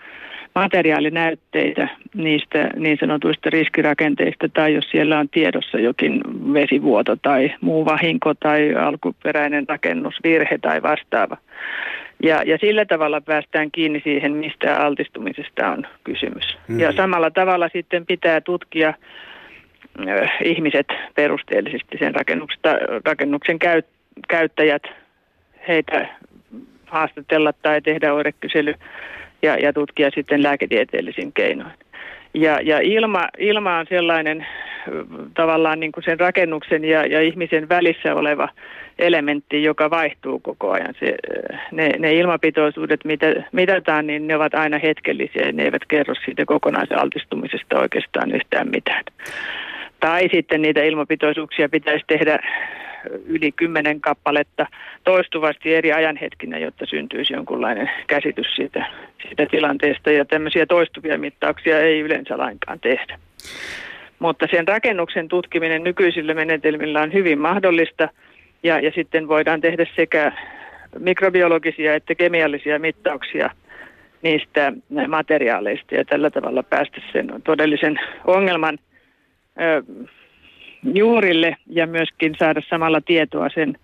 materiaalinäytteitä 0.58 1.88
niistä 2.14 2.70
niin 2.76 2.98
sanotuista 3.00 3.50
riskirakenteista 3.50 4.50
tai 4.54 4.74
jos 4.74 4.92
siellä 4.92 5.20
on 5.20 5.30
tiedossa 5.30 5.80
jokin 5.80 6.22
vesivuoto 6.54 7.16
tai 7.16 7.54
muu 7.62 7.86
vahinko 7.86 8.34
tai 8.34 8.76
alkuperäinen 8.76 9.66
rakennusvirhe 9.70 10.58
tai 10.58 10.82
vastaava. 10.84 11.38
Ja, 12.24 12.42
ja 12.46 12.58
sillä 12.58 12.86
tavalla 12.86 13.22
päästään 13.22 13.72
kiinni 13.72 14.02
siihen, 14.04 14.32
mistä 14.32 14.76
altistumisesta 14.76 15.68
on 15.68 15.88
kysymys. 16.04 16.58
Mm. 16.68 16.80
Ja 16.80 16.92
samalla 16.92 17.32
tavalla 17.32 17.70
sitten 17.74 18.06
pitää 18.06 18.42
tutkia 18.42 18.94
äh, 20.08 20.32
ihmiset 20.44 20.88
perusteellisesti 21.16 21.98
sen 22.00 22.14
rakennuksen 23.06 23.60
käy, 23.60 23.82
käyttäjät, 24.28 24.84
heitä 25.68 26.08
haastatella 26.86 27.54
tai 27.54 27.82
tehdä 27.82 28.14
oirekysely 28.14 28.74
ja, 29.42 29.56
ja 29.56 29.74
tutkia 29.74 30.10
sitten 30.16 30.44
lääketieteellisin 30.44 31.34
keinoin. 31.34 31.74
Ja, 32.34 32.62
ja 32.62 32.80
ilma, 32.80 33.28
ilma 33.38 33.78
on 33.78 33.86
sellainen 33.90 34.48
tavallaan 35.34 35.80
niin 35.80 35.92
kuin 35.92 36.04
sen 36.04 36.20
rakennuksen 36.20 36.86
ja, 36.86 37.06
ja 37.06 37.22
ihmisen 37.22 37.70
välissä 37.70 38.16
oleva 38.16 38.50
elementti, 39.00 39.64
joka 39.64 39.90
vaihtuu 39.90 40.40
koko 40.40 40.72
ajan. 40.72 40.94
Se, 41.00 41.16
ne, 41.72 41.90
ne 42.00 42.14
ilmapitoisuudet, 42.14 43.06
mitä 43.06 43.28
mitataan, 43.52 44.08
niin 44.08 44.28
ne 44.28 44.36
ovat 44.36 44.54
aina 44.54 44.80
hetkellisiä 44.80 45.52
ne 45.52 45.64
eivät 45.64 45.86
kerro 45.88 46.16
siitä 46.26 46.46
kokonaisaltistumisesta 46.46 47.80
oikeastaan 47.80 48.36
yhtään 48.36 48.70
mitään. 48.70 49.04
Tai 50.00 50.30
sitten 50.32 50.62
niitä 50.62 50.84
ilmapitoisuuksia 50.84 51.70
pitäisi 51.70 52.06
tehdä 52.08 52.40
yli 53.26 53.52
kymmenen 53.52 54.02
kappaletta 54.02 54.68
toistuvasti 55.04 55.76
eri 55.76 55.94
ajanhetkinä, 55.94 56.58
jotta 56.58 56.86
syntyisi 56.86 57.34
jonkunlainen 57.34 57.90
käsitys 58.08 58.48
siitä, 58.56 58.86
siitä 59.28 59.46
tilanteesta. 59.46 60.12
Ja 60.12 60.26
tämmöisiä 60.26 60.66
toistuvia 60.66 61.18
mittauksia 61.18 61.80
ei 61.80 62.00
yleensä 62.00 62.38
lainkaan 62.38 62.80
tehdä. 62.80 63.20
Mutta 64.20 64.48
sen 64.52 64.68
rakennuksen 64.68 65.28
tutkiminen 65.28 65.84
nykyisillä 65.84 66.34
menetelmillä 66.34 67.02
on 67.02 67.14
hyvin 67.14 67.40
mahdollista 67.40 68.10
ja, 68.64 68.80
ja 68.80 68.92
sitten 68.96 69.28
voidaan 69.28 69.62
tehdä 69.62 69.86
sekä 69.96 70.32
mikrobiologisia 71.00 71.96
että 71.96 72.16
kemiallisia 72.16 72.80
mittauksia 72.80 73.50
niistä 74.22 74.74
materiaaleista 75.08 75.96
ja 75.96 76.06
tällä 76.06 76.30
tavalla 76.30 76.64
päästä 76.64 77.02
sen 77.12 77.34
todellisen 77.44 78.00
ongelman 78.26 78.78
juurille 80.84 81.58
ja 81.70 81.88
myöskin 81.88 82.36
saada 82.40 82.62
samalla 82.70 83.02
tietoa 83.02 83.50
sen 83.54 83.78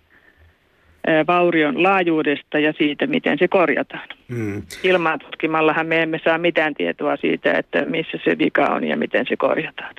vaurion 1.26 1.82
laajuudesta 1.82 2.58
ja 2.58 2.72
siitä, 2.78 3.06
miten 3.06 3.38
se 3.38 3.48
korjataan. 3.48 4.08
Hmm. 4.34 4.62
Ilman 4.82 5.18
tutkimallahan 5.18 5.86
me 5.86 6.02
emme 6.02 6.20
saa 6.24 6.38
mitään 6.38 6.74
tietoa 6.74 7.16
siitä, 7.16 7.52
että 7.52 7.84
missä 7.84 8.18
se 8.24 8.38
vika 8.38 8.66
on 8.66 8.84
ja 8.84 8.96
miten 8.96 9.26
se 9.28 9.36
korjataan. 9.36 9.94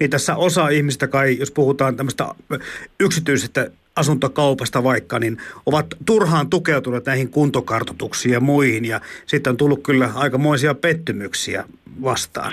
Niin 0.00 0.10
tässä 0.10 0.36
osa 0.36 0.68
ihmistä 0.68 1.08
kai, 1.08 1.38
jos 1.38 1.50
puhutaan 1.50 1.96
tämmöistä 1.96 2.24
yksityisestä 3.00 3.70
asuntokaupasta 3.96 4.84
vaikka, 4.84 5.18
niin 5.18 5.36
ovat 5.66 5.86
turhaan 6.06 6.50
tukeutuneet 6.50 7.06
näihin 7.06 7.30
kuntokartoituksiin 7.30 8.32
ja 8.32 8.40
muihin. 8.40 8.84
Ja 8.84 9.00
sitten 9.26 9.50
on 9.50 9.56
tullut 9.56 9.82
kyllä 9.82 10.10
aikamoisia 10.14 10.74
pettymyksiä 10.74 11.64
vastaan. 12.02 12.52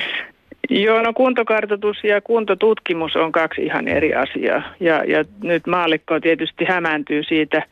Joo, 0.69 1.01
no 1.01 1.13
kuntokartoitus 1.13 2.03
ja 2.03 2.21
kuntotutkimus 2.21 3.15
on 3.15 3.31
kaksi 3.31 3.61
ihan 3.63 3.87
eri 3.87 4.13
asiaa. 4.13 4.63
Ja, 4.79 5.03
ja 5.03 5.25
nyt 5.43 5.67
maallikko 5.67 6.19
tietysti 6.19 6.65
hämääntyy 6.65 7.23
siitä, 7.23 7.63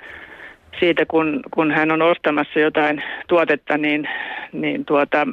siitä 0.80 1.06
kun, 1.06 1.39
kun 1.51 1.71
hän 1.71 1.91
on 1.91 2.01
ostamassa 2.01 2.60
jotain 2.60 3.04
tuotetta, 3.27 3.77
niin, 3.77 4.10
niin 4.54 4.86
tuota, 4.86 5.27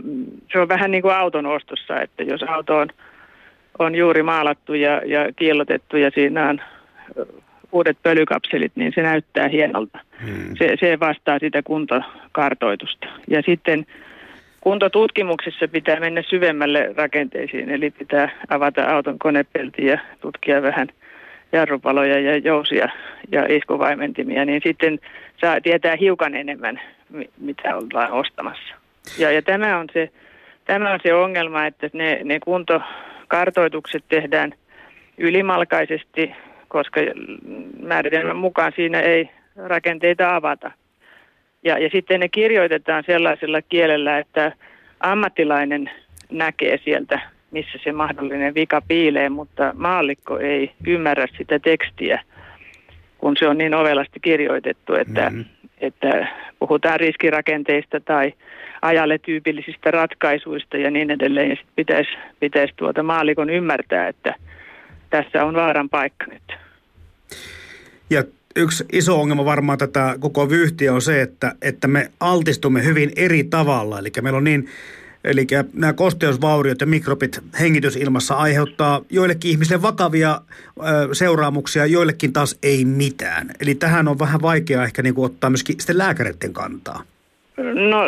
se 0.53 0.61
on 0.61 0.69
vähän 0.69 0.91
niin 0.91 1.03
kuin 1.03 1.15
auton 1.15 1.47
ostossa, 1.47 2.01
että 2.01 2.23
jos 2.23 2.43
auto 2.43 2.77
on, 2.77 2.89
on 3.79 3.95
juuri 3.95 4.23
maalattu 4.23 4.75
ja, 4.75 5.03
ja 5.05 5.33
kiillotettu 5.37 5.97
ja 5.97 6.11
siinä 6.15 6.49
on 6.49 6.61
uudet 7.73 7.99
pölykapselit, 8.03 8.73
niin 8.75 8.93
se 8.95 9.03
näyttää 9.03 9.49
hienolta. 9.49 9.99
Hmm. 10.27 10.57
Se, 10.59 10.77
se 10.81 11.01
vastaa 11.01 11.39
sitä 11.39 11.63
kuntokartoitusta. 11.63 13.07
Ja 13.29 13.43
sitten 13.43 13.87
Kuntotutkimuksessa 14.61 15.69
pitää 15.69 16.01
mennä 16.01 16.23
syvemmälle 16.23 16.95
rakenteisiin, 16.97 17.71
eli 17.71 17.91
pitää 17.91 18.31
avata 18.49 18.85
auton 18.85 19.19
konepelti 19.19 19.87
ja 19.87 19.99
tutkia 20.21 20.63
vähän 20.63 20.89
jarrupaloja 21.53 22.21
ja 22.21 22.37
jousia 22.37 22.89
ja 23.33 23.47
iskuvaimentimia, 23.57 24.45
niin 24.45 24.61
sitten 24.65 24.99
saa 25.41 25.61
tietää 25.61 25.97
hiukan 25.97 26.35
enemmän, 26.35 26.81
mitä 27.39 27.77
ollaan 27.77 28.13
ostamassa. 28.13 28.75
Ja, 29.19 29.31
ja 29.31 29.43
tämä, 29.43 29.79
on 29.79 29.87
se, 29.93 30.11
tämä 30.65 30.93
on 30.93 31.01
se 31.03 31.15
ongelma, 31.15 31.67
että 31.67 31.91
ne, 31.93 32.21
ne 32.25 32.39
kuntokartoitukset 32.41 34.05
tehdään 34.09 34.55
ylimalkaisesti, 35.19 36.35
koska 36.69 37.01
määritelmän 37.83 38.37
mukaan 38.37 38.73
siinä 38.77 39.01
ei 39.01 39.31
rakenteita 39.57 40.37
avata. 40.37 40.71
Ja, 41.69 41.79
ja 41.79 41.89
sitten 41.93 42.21
ne 42.21 42.29
kirjoitetaan 42.29 43.05
sellaisella 43.07 43.63
kielellä, 43.63 44.19
että 44.19 44.53
ammattilainen 45.01 45.91
näkee 46.31 46.79
sieltä, 46.85 47.21
missä 47.51 47.79
se 47.85 47.93
mahdollinen 47.93 48.55
vika 48.55 48.83
piilee, 48.89 49.29
mutta 49.29 49.73
maallikko 49.77 50.39
ei 50.39 50.73
ymmärrä 50.87 51.27
sitä 51.39 51.59
tekstiä, 51.59 52.21
kun 53.19 53.37
se 53.37 53.49
on 53.49 53.59
niin 53.59 53.75
ovelasti 53.75 54.21
kirjoitettu, 54.21 54.95
että, 54.95 55.31
mm-hmm. 55.31 55.45
että 55.81 56.29
puhutaan 56.59 57.01
riskirakenteista 57.01 58.01
tai 58.01 58.33
ajalle 58.83 59.19
tyypillisistä 59.19 59.91
ratkaisuista 59.91 60.77
ja 60.77 60.91
niin 60.91 61.11
edelleen. 61.11 61.51
Ja 61.51 61.57
sitten 61.57 61.77
pitäisi, 61.77 62.11
pitäisi 62.41 62.75
tuota 62.77 63.03
maallikon 63.03 63.51
ymmärtää, 63.51 64.09
että 64.09 64.35
tässä 65.11 65.45
on 65.45 65.55
vaaran 65.55 65.89
paikka 65.89 66.27
nyt. 66.27 66.59
Ja 68.11 68.25
yksi 68.59 68.85
iso 68.93 69.21
ongelma 69.21 69.45
varmaan 69.45 69.79
tätä 69.79 70.17
koko 70.21 70.51
vyyhtiä 70.51 70.93
on 70.93 71.03
se, 71.03 71.23
että, 71.23 71.53
että 71.63 71.89
me 71.89 72.11
altistumme 72.21 72.85
hyvin 72.85 73.11
eri 73.17 73.45
tavalla. 73.45 73.99
Eli 73.99 74.09
meillä 74.23 74.37
on 74.37 74.45
niin, 74.45 74.69
eli 75.25 75.47
nämä 75.75 75.93
kosteusvauriot 75.93 76.81
ja 76.81 76.87
mikrobit 76.87 77.41
hengitysilmassa 77.61 78.35
aiheuttaa 78.35 79.01
joillekin 79.11 79.51
ihmisille 79.51 79.83
vakavia 79.83 80.41
ö, 80.79 81.15
seuraamuksia, 81.15 81.87
joillekin 81.87 82.33
taas 82.33 82.59
ei 82.63 82.85
mitään. 82.85 83.51
Eli 83.61 83.75
tähän 83.75 84.09
on 84.09 84.19
vähän 84.19 84.43
vaikea 84.43 84.85
ehkä 84.85 85.03
niin 85.03 85.15
kuin 85.15 85.27
ottaa 85.27 85.51
myöskin 85.51 85.81
sitten 85.81 85.99
lääkäreiden 85.99 86.53
kantaa. 86.53 87.03
No 87.91 88.03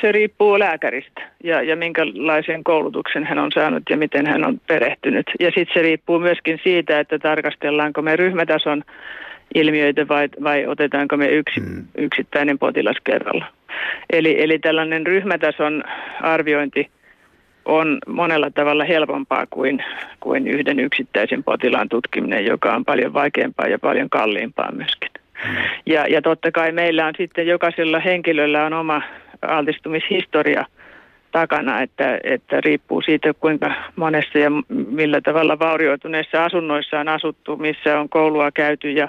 se 0.00 0.12
riippuu 0.12 0.58
lääkäristä 0.58 1.30
ja, 1.44 1.62
ja 1.62 1.76
minkälaisen 1.76 2.64
koulutuksen 2.64 3.24
hän 3.24 3.38
on 3.38 3.52
saanut 3.54 3.82
ja 3.90 3.96
miten 3.96 4.26
hän 4.26 4.44
on 4.44 4.60
perehtynyt. 4.66 5.26
Ja 5.40 5.46
sitten 5.46 5.74
se 5.74 5.82
riippuu 5.82 6.18
myöskin 6.18 6.60
siitä, 6.62 7.00
että 7.00 7.18
tarkastellaanko 7.18 8.02
me 8.02 8.16
ryhmätason 8.16 8.82
ilmiöitä 9.54 10.08
vai, 10.08 10.28
vai 10.44 10.66
otetaanko 10.66 11.16
me 11.16 11.26
yksi, 11.26 11.60
hmm. 11.60 11.84
yksittäinen 11.98 12.58
potilas 12.58 12.96
kerralla. 13.04 13.44
Eli, 14.10 14.42
eli 14.42 14.58
tällainen 14.58 15.06
ryhmätason 15.06 15.84
arviointi 16.20 16.90
on 17.64 17.98
monella 18.06 18.50
tavalla 18.50 18.84
helpompaa 18.84 19.46
kuin, 19.50 19.84
kuin 20.20 20.48
yhden 20.48 20.80
yksittäisen 20.80 21.44
potilaan 21.44 21.88
tutkiminen, 21.88 22.46
joka 22.46 22.74
on 22.74 22.84
paljon 22.84 23.12
vaikeampaa 23.12 23.66
ja 23.66 23.78
paljon 23.78 24.10
kalliimpaa 24.10 24.72
myöskin. 24.72 25.10
Ja, 25.86 26.06
ja 26.06 26.22
totta 26.22 26.52
kai 26.52 26.72
meillä 26.72 27.06
on 27.06 27.12
sitten 27.16 27.46
jokaisella 27.46 27.98
henkilöllä 27.98 28.66
on 28.66 28.72
oma 28.72 29.02
altistumishistoria 29.42 30.64
takana, 31.32 31.82
että, 31.82 32.18
että 32.24 32.60
riippuu 32.60 33.00
siitä, 33.00 33.34
kuinka 33.34 33.74
monessa 33.96 34.38
ja 34.38 34.50
millä 34.90 35.20
tavalla 35.20 35.58
vaurioituneissa 35.58 36.44
asunnoissa 36.44 37.00
on 37.00 37.08
asuttu, 37.08 37.56
missä 37.56 38.00
on 38.00 38.08
koulua 38.08 38.50
käyty 38.50 38.90
ja, 38.90 39.08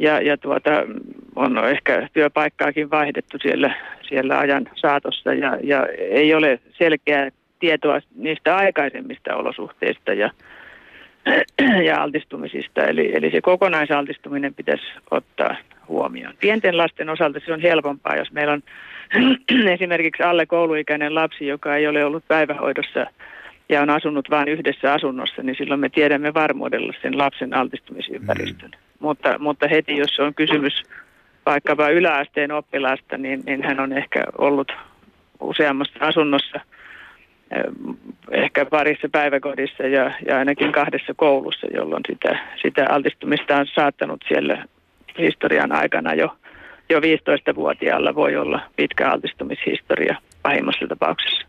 ja, 0.00 0.20
ja 0.20 0.36
tuota, 0.36 0.70
on 1.36 1.68
ehkä 1.68 2.08
työpaikkaakin 2.12 2.90
vaihdettu 2.90 3.38
siellä, 3.42 3.74
siellä 4.08 4.38
ajan 4.38 4.68
saatossa 4.74 5.34
ja, 5.34 5.58
ja 5.62 5.86
ei 5.98 6.34
ole 6.34 6.60
selkeää 6.78 7.30
tietoa 7.58 8.00
niistä 8.16 8.56
aikaisemmista 8.56 9.36
olosuhteista 9.36 10.12
ja, 10.12 10.30
ja 11.88 12.02
altistumisista. 12.02 12.84
Eli, 12.84 13.16
eli 13.16 13.30
se 13.30 13.40
kokonaisaltistuminen 13.40 14.54
pitäisi 14.54 14.84
ottaa 15.10 15.56
huomioon. 15.88 16.34
Pienten 16.40 16.76
lasten 16.76 17.10
osalta 17.10 17.40
se 17.46 17.52
on 17.52 17.60
helpompaa, 17.60 18.16
jos 18.16 18.32
meillä 18.32 18.52
on 18.52 18.62
esimerkiksi 19.74 20.22
alle 20.22 20.46
kouluikäinen 20.46 21.14
lapsi, 21.14 21.46
joka 21.46 21.76
ei 21.76 21.86
ole 21.86 22.04
ollut 22.04 22.24
päivähoidossa 22.28 23.06
ja 23.68 23.82
on 23.82 23.90
asunut 23.90 24.30
vain 24.30 24.48
yhdessä 24.48 24.92
asunnossa, 24.92 25.42
niin 25.42 25.56
silloin 25.56 25.80
me 25.80 25.88
tiedämme 25.88 26.34
varmuudella 26.34 26.92
sen 27.02 27.18
lapsen 27.18 27.54
altistumisympäristön. 27.54 28.70
Mm. 28.70 28.89
Mutta, 29.00 29.38
mutta 29.38 29.68
heti, 29.68 29.96
jos 29.96 30.18
on 30.18 30.34
kysymys 30.34 30.82
vaikkapa 31.46 31.88
yläasteen 31.88 32.52
oppilaasta, 32.52 33.18
niin, 33.18 33.42
niin 33.46 33.62
hän 33.62 33.80
on 33.80 33.92
ehkä 33.92 34.24
ollut 34.38 34.72
useammassa 35.40 35.98
asunnossa– 36.00 36.60
ehkä 38.30 38.66
parissa 38.66 39.08
päiväkodissa 39.12 39.82
ja, 39.82 40.12
ja 40.26 40.38
ainakin 40.38 40.72
kahdessa 40.72 41.14
koulussa, 41.16 41.66
jolloin 41.74 42.02
sitä, 42.06 42.38
sitä 42.62 42.86
altistumista 42.88 43.56
on 43.56 43.66
saattanut 43.74 44.24
siellä 44.28 44.64
historian 45.18 45.72
aikana 45.72 46.14
jo, 46.14 46.36
jo 46.90 47.00
15-vuotiaalla 47.00 48.14
voi 48.14 48.36
olla 48.36 48.60
pitkä 48.76 49.10
altistumishistoria 49.10 50.16
pahimmassa 50.42 50.86
tapauksessa. 50.86 51.46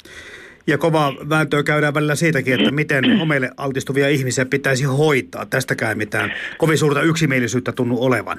Ja 0.68 0.78
kovaa 0.78 1.14
vääntöä 1.30 1.64
käydään 1.64 1.94
välillä 1.94 2.16
siitäkin, 2.16 2.54
että 2.54 2.72
miten 2.72 3.20
homeille 3.20 3.50
altistuvia 3.58 4.10
ihmisiä 4.10 4.46
pitäisi 4.46 4.84
hoitaa. 4.84 5.46
Tästäkään 5.46 5.98
mitään 5.98 6.34
kovin 6.58 6.78
suurta 6.78 7.02
yksimielisyyttä 7.02 7.72
tunnu 7.72 8.04
olevan. 8.04 8.38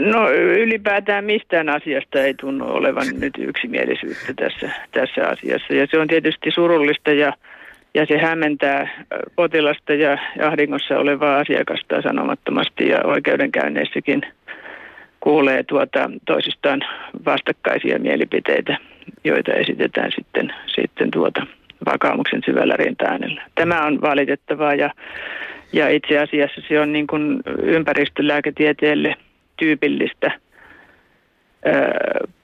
No 0.00 0.30
ylipäätään 0.32 1.24
mistään 1.24 1.68
asiasta 1.68 2.18
ei 2.18 2.34
tunnu 2.34 2.64
olevan 2.64 3.06
nyt 3.18 3.32
yksimielisyyttä 3.38 4.34
tässä, 4.36 4.70
tässä 4.92 5.28
asiassa. 5.28 5.74
Ja 5.74 5.86
se 5.90 5.98
on 5.98 6.08
tietysti 6.08 6.50
surullista 6.50 7.10
ja, 7.12 7.32
ja 7.94 8.06
se 8.06 8.18
hämmentää 8.18 9.06
potilasta 9.36 9.94
ja 9.94 10.18
ahdingossa 10.42 10.98
olevaa 10.98 11.38
asiakasta 11.38 12.02
sanomattomasti 12.02 12.88
ja 12.88 13.00
oikeudenkäynneissäkin 13.04 14.22
kuulee 15.20 15.62
tuota 15.62 16.10
toisistaan 16.26 16.80
vastakkaisia 17.24 17.98
mielipiteitä, 17.98 18.76
joita 19.24 19.52
esitetään 19.52 20.12
sitten, 20.12 20.52
sitten 20.66 21.10
tuota 21.10 21.46
vakaumuksen 21.86 22.42
syvällä 22.44 22.76
rintaäänellä. 22.76 23.42
Tämä 23.54 23.86
on 23.86 24.00
valitettavaa 24.00 24.74
ja, 24.74 24.90
ja 25.72 25.88
itse 25.88 26.18
asiassa 26.18 26.60
se 26.68 26.80
on 26.80 26.92
niin 26.92 27.06
kuin 27.06 27.40
ympäristölääketieteelle– 27.62 29.16
tyypillistä. 29.56 30.32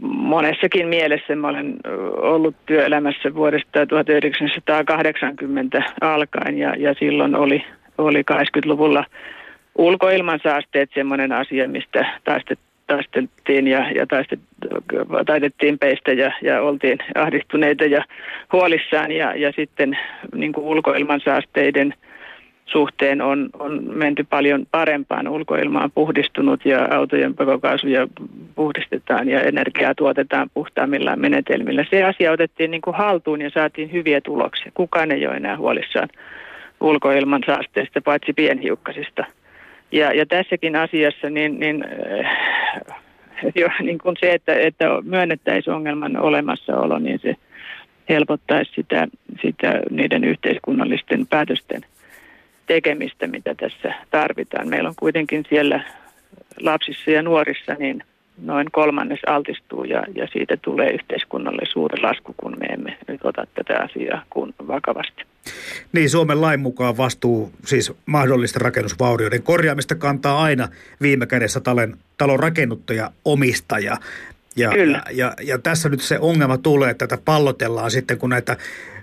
Monessakin 0.03 0.89
mielessä 0.89 1.37
mä 1.37 1.49
olen 1.49 1.77
ollut 2.17 2.57
työelämässä 2.67 3.35
vuodesta 3.35 3.87
1980 3.87 5.83
alkaen 6.01 6.59
ja, 6.59 6.75
ja 6.79 6.95
silloin 6.99 7.37
oli, 7.37 7.65
oli 7.99 8.23
80-luvulla 8.33 9.05
ulkoilmansaasteet 9.79 10.91
semmoinen 10.95 11.33
asia, 11.33 11.69
mistä 11.69 12.19
taisteltiin 12.95 13.67
ja, 13.67 13.91
ja 13.91 14.07
taitettiin 15.27 15.79
peistä 15.79 16.13
ja, 16.13 16.33
ja 16.43 16.63
oltiin 16.63 16.99
ahdistuneita 17.15 17.85
ja 17.85 18.05
huolissaan 18.53 19.13
ja, 19.13 19.35
ja 19.35 19.53
sitten 19.57 19.99
niin 20.35 20.53
kuin 20.53 20.67
ulkoilmansaasteiden– 20.67 21.95
suhteen 22.73 23.23
on, 23.23 23.51
on 23.59 23.83
menty 23.95 24.27
paljon 24.31 24.67
parempaan. 24.71 25.29
Ulkoilma 25.29 25.83
on 25.83 25.91
puhdistunut 25.91 26.65
ja 26.65 26.89
autojen 26.91 27.35
pakokaasuja 27.35 28.09
puhdistetaan 28.55 29.29
ja 29.29 29.43
energiaa 29.43 29.95
tuotetaan 29.95 30.51
puhtaammilla 30.55 31.17
menetelmillä. 31.17 31.85
Se 31.91 32.03
asia 32.03 32.33
otettiin 32.33 32.71
niin 32.71 32.81
kuin 32.81 32.97
haltuun 32.97 33.41
ja 33.41 33.51
saatiin 33.51 33.93
hyviä 33.93 34.21
tuloksia. 34.21 34.73
Kukaan 34.75 35.11
ei 35.11 35.27
ole 35.27 35.37
enää 35.37 35.57
huolissaan 35.57 36.09
ulkoilman 36.81 37.43
saasteista, 37.47 38.01
paitsi 38.01 38.33
pienhiukkasista. 38.33 39.25
Ja, 39.93 40.13
ja 40.13 40.27
tässäkin 40.27 40.77
asiassa 40.77 41.31
niin, 41.31 41.61
niin, 41.61 41.85
äh, 41.85 42.37
jo, 43.55 43.69
niin 43.81 43.99
kuin 43.99 44.17
se, 44.21 44.33
että, 44.33 44.55
että 44.55 44.87
myönnettäisiin 45.03 45.75
ongelman 45.75 46.17
olemassaolo, 46.17 46.99
niin 46.99 47.19
se 47.19 47.37
helpottaisi 48.09 48.73
sitä, 48.75 49.09
sitä 49.43 49.81
niiden 49.91 50.25
yhteiskunnallisten 50.25 51.27
päätösten 51.27 51.81
tekemistä, 52.67 53.27
mitä 53.27 53.55
tässä 53.55 53.95
tarvitaan. 54.11 54.69
Meillä 54.69 54.89
on 54.89 54.95
kuitenkin 54.99 55.45
siellä 55.49 55.81
lapsissa 56.61 57.11
ja 57.11 57.23
nuorissa 57.23 57.75
niin 57.79 58.03
noin 58.43 58.67
kolmannes 58.73 59.21
altistuu 59.27 59.85
ja, 59.85 60.05
ja 60.15 60.29
siitä 60.33 60.57
tulee 60.57 60.91
yhteiskunnalle 60.91 61.63
suuri 61.73 62.03
lasku, 62.03 62.35
kun 62.37 62.57
me 62.61 62.67
emme 62.67 62.99
nyt 63.09 63.21
ota 63.25 63.47
tätä 63.55 63.79
asiaa 63.79 64.23
kun 64.31 64.55
vakavasti. 64.69 65.23
Niin, 65.93 66.11
Suomen 66.11 66.41
lain 66.41 66.61
mukaan 66.61 66.97
vastuu 66.97 67.53
siis 67.65 67.93
mahdollisten 68.07 68.63
rakennusvaurioiden 68.63 69.43
korjaamista 69.43 69.95
kantaa 69.95 70.43
aina 70.43 70.69
viime 71.01 71.27
kädessä 71.27 71.61
talon, 71.61 71.97
talon 72.19 72.41
rakennuttaja 72.41 73.11
omistaja. 73.25 73.97
Ja, 74.57 74.71
Kyllä. 74.71 75.03
Ja, 75.07 75.13
ja, 75.13 75.35
ja 75.43 75.59
tässä 75.59 75.89
nyt 75.89 76.01
se 76.01 76.19
ongelma 76.19 76.59
tulee, 76.59 76.91
että 76.91 77.07
tätä 77.07 77.23
pallotellaan 77.25 77.91
sitten, 77.91 78.19
kun 78.19 78.31
näitä 78.31 78.57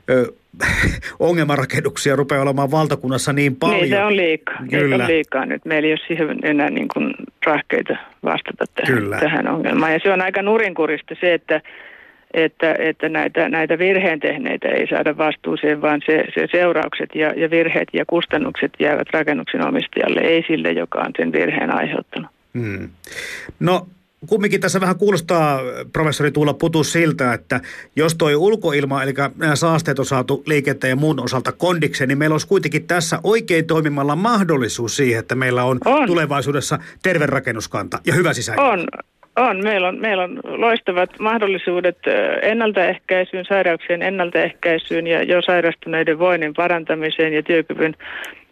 ö, 0.09 0.33
ongelmarakennuksia 1.19 2.15
rupeaa 2.15 2.41
olemaan 2.41 2.71
valtakunnassa 2.71 3.33
niin 3.33 3.55
paljon. 3.55 3.81
Niin, 3.81 3.89
se 3.89 4.03
on 4.03 4.15
liikaa. 4.15 4.59
Kyllä. 4.69 4.97
Se 4.97 5.03
on 5.03 5.09
liikaa 5.09 5.45
nyt. 5.45 5.65
Meillä 5.65 5.87
ei 5.87 5.93
ole 5.93 5.99
siihen 6.07 6.39
enää 6.43 6.69
niin 6.69 6.87
kuin 6.93 7.13
rahkeita 7.45 7.97
vastata 8.23 8.65
tähän, 8.75 8.97
Kyllä. 8.97 9.19
tähän 9.19 9.47
ongelmaan. 9.47 9.93
Ja 9.93 9.99
se 10.03 10.13
on 10.13 10.21
aika 10.21 10.41
nurinkurista 10.41 11.15
se, 11.21 11.33
että 11.33 11.61
että, 12.33 12.75
että 12.79 13.09
näitä, 13.09 13.49
näitä 13.49 13.79
virheen 13.79 14.19
tehneitä 14.19 14.67
ei 14.67 14.87
saada 14.87 15.17
vastuuseen, 15.17 15.81
vaan 15.81 16.01
se, 16.05 16.23
se 16.33 16.47
seuraukset 16.51 17.09
ja, 17.15 17.33
ja 17.37 17.49
virheet 17.49 17.87
ja 17.93 18.05
kustannukset 18.05 18.71
jäävät 18.79 19.07
rakennuksen 19.13 19.67
omistajalle, 19.67 20.19
ei 20.19 20.43
sille, 20.47 20.71
joka 20.71 20.99
on 20.99 21.11
sen 21.17 21.31
virheen 21.31 21.75
aiheuttanut. 21.75 22.31
Hmm. 22.53 22.89
No 23.59 23.87
kumminkin 24.25 24.61
tässä 24.61 24.81
vähän 24.81 24.97
kuulostaa, 24.97 25.59
professori 25.93 26.31
Tuula 26.31 26.53
Putus, 26.53 26.93
siltä, 26.93 27.33
että 27.33 27.59
jos 27.95 28.15
toi 28.15 28.35
ulkoilma, 28.35 29.03
eli 29.03 29.13
nämä 29.35 29.55
saasteet 29.55 29.99
on 29.99 30.05
saatu 30.05 30.43
liikenteen 30.45 30.89
ja 30.89 30.95
muun 30.95 31.19
osalta 31.19 31.51
kondikseen, 31.51 32.07
niin 32.07 32.17
meillä 32.17 32.33
olisi 32.33 32.47
kuitenkin 32.47 32.87
tässä 32.87 33.19
oikein 33.23 33.67
toimimalla 33.67 34.15
mahdollisuus 34.15 34.95
siihen, 34.95 35.19
että 35.19 35.35
meillä 35.35 35.63
on, 35.63 35.77
on. 35.85 36.07
tulevaisuudessa 36.07 36.79
terve 37.03 37.25
rakennuskanta 37.25 37.99
ja 38.05 38.13
hyvä 38.13 38.33
sisäilma. 38.33 38.69
On, 38.69 38.87
on. 39.35 39.63
Meillä, 39.63 39.87
on. 39.87 39.99
meillä 39.99 40.23
on 40.23 40.39
loistavat 40.43 41.09
mahdollisuudet 41.19 41.97
ennaltaehkäisyyn, 42.41 43.45
sairauksien 43.45 44.01
ennaltaehkäisyyn 44.01 45.07
ja 45.07 45.23
jo 45.23 45.41
sairastuneiden 45.41 46.19
voinnin 46.19 46.53
parantamiseen 46.53 47.33
ja 47.33 47.43
työkyvyn 47.43 47.95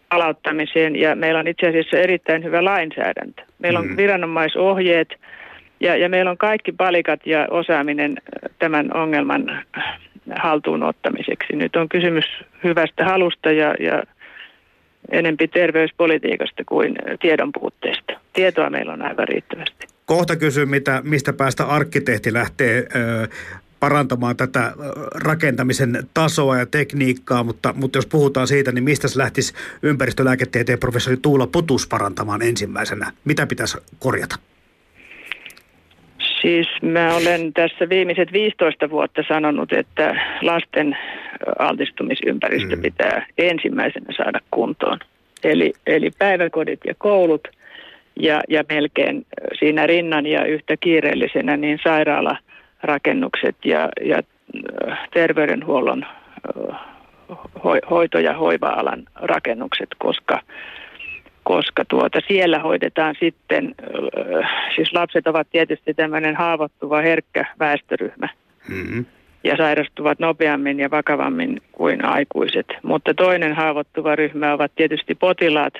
palauttamiseen. 0.10 0.95
Ja 0.95 1.15
meillä 1.15 1.39
on 1.39 1.47
itse 1.47 1.67
asiassa 1.67 1.97
erittäin 1.97 2.43
hyvä 2.43 2.65
lainsäädäntö. 2.65 3.41
Meillä 3.60 3.80
on 3.80 3.88
mm. 3.88 3.97
viranomaisohjeet– 3.97 5.08
ja, 5.85 5.95
ja 5.95 6.09
meillä 6.09 6.31
on 6.31 6.37
kaikki 6.37 6.71
palikat 6.71 7.19
ja 7.25 7.47
osaaminen 7.51 8.11
äh, 8.11 8.51
tämän 8.59 8.97
ongelman 8.97 9.49
äh, 9.49 9.83
haltuun 10.35 10.83
ottamiseksi. 10.83 11.55
Nyt 11.55 11.75
on 11.75 11.89
kysymys 11.89 12.25
hyvästä 12.63 13.05
halusta 13.05 13.51
ja, 13.51 13.75
ja 13.79 14.03
enempi 15.11 15.47
terveyspolitiikasta 15.47 16.63
kuin 16.65 16.95
äh, 17.09 17.17
tiedon 17.21 17.51
puutteesta. 17.59 18.13
Tietoa 18.33 18.69
meillä 18.69 18.93
on 18.93 19.01
aivan 19.01 19.27
riittävästi. 19.27 19.87
Kohta 20.05 20.35
kysyn, 20.35 20.69
mitä, 20.69 21.01
mistä 21.03 21.33
päästä 21.33 21.65
arkkitehti 21.65 22.33
lähtee 22.33 22.77
ö, 22.77 23.27
parantamaan 23.79 24.37
tätä 24.37 24.73
rakentamisen 25.15 26.07
tasoa 26.13 26.57
ja 26.57 26.65
tekniikkaa, 26.65 27.43
mutta, 27.43 27.73
mutta 27.77 27.97
jos 27.97 28.05
puhutaan 28.05 28.47
siitä, 28.47 28.71
niin 28.71 28.83
mistä 28.83 29.07
se 29.07 29.19
lähtisi 29.19 29.53
ympäristölääketieteen 29.81 30.79
professori 30.79 31.17
Tuula 31.17 31.47
Putus 31.47 31.87
parantamaan 31.87 32.41
ensimmäisenä? 32.41 33.11
Mitä 33.25 33.47
pitäisi 33.47 33.77
korjata? 33.99 34.35
Siis 36.45 36.67
mä 36.81 37.15
olen 37.15 37.53
tässä 37.53 37.89
viimeiset 37.89 38.34
15 38.34 38.89
vuotta 38.89 39.23
sanonut, 39.27 39.73
että 39.73 40.15
lasten 40.41 40.97
altistumisympäristö 41.60 42.75
mm. 42.75 42.81
pitää 42.81 43.25
ensimmäisenä 43.38 44.05
saada 44.17 44.39
kuntoon. 44.51 44.99
Eli, 45.43 45.73
eli 45.88 46.12
päiväkodit 46.19 46.79
ja 46.88 46.93
koulut 46.97 47.47
ja, 48.19 48.41
ja 48.49 48.63
melkein 48.69 49.25
siinä 49.60 49.88
rinnan 49.88 50.25
ja 50.25 50.45
yhtä 50.45 50.77
kiireellisenä 50.79 51.58
niin 51.58 51.79
sairaalarakennukset 51.84 53.55
ja, 53.63 53.89
ja 54.01 54.21
terveydenhuollon 55.13 56.05
hoito- 57.89 58.19
ja 58.19 58.34
hoiva-alan 58.34 59.03
rakennukset, 59.15 59.89
koska 59.97 60.41
koska 61.45 61.86
tuota, 61.86 62.19
siellä 62.27 62.60
hoidetaan 62.60 63.15
sitten, 63.19 63.75
siis 64.75 64.93
lapset 64.93 65.27
ovat 65.27 65.47
tietysti 65.51 65.93
tämmöinen 65.93 66.36
haavoittuva 66.36 67.01
herkkä 67.01 67.45
väestöryhmä. 67.60 68.29
Mm-hmm. 68.69 69.05
Ja 69.43 69.58
sairastuvat 69.58 70.19
nopeammin 70.19 70.79
ja 70.79 70.91
vakavammin 70.91 71.62
kuin 71.71 72.05
aikuiset. 72.05 72.65
Mutta 72.84 73.13
toinen 73.13 73.53
haavoittuva 73.53 74.15
ryhmä 74.15 74.53
ovat 74.53 74.71
tietysti 74.75 75.15
potilaat, 75.15 75.73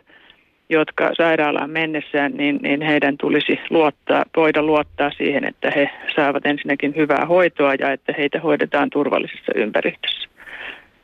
jotka 0.70 1.12
sairaalaan 1.18 1.70
mennessään, 1.70 2.32
niin, 2.38 2.60
niin 2.62 2.82
heidän 2.82 3.18
tulisi 3.18 3.60
luottaa, 3.70 4.24
voida 4.36 4.64
luottaa 4.64 5.12
siihen, 5.18 5.46
että 5.46 5.72
he 5.76 5.90
saavat 6.16 6.46
ensinnäkin 6.46 6.96
hyvää 6.96 7.26
hoitoa 7.26 7.74
ja 7.80 7.92
että 7.92 8.14
heitä 8.18 8.40
hoidetaan 8.40 8.90
turvallisessa 8.90 9.52
ympäristössä. 9.56 10.30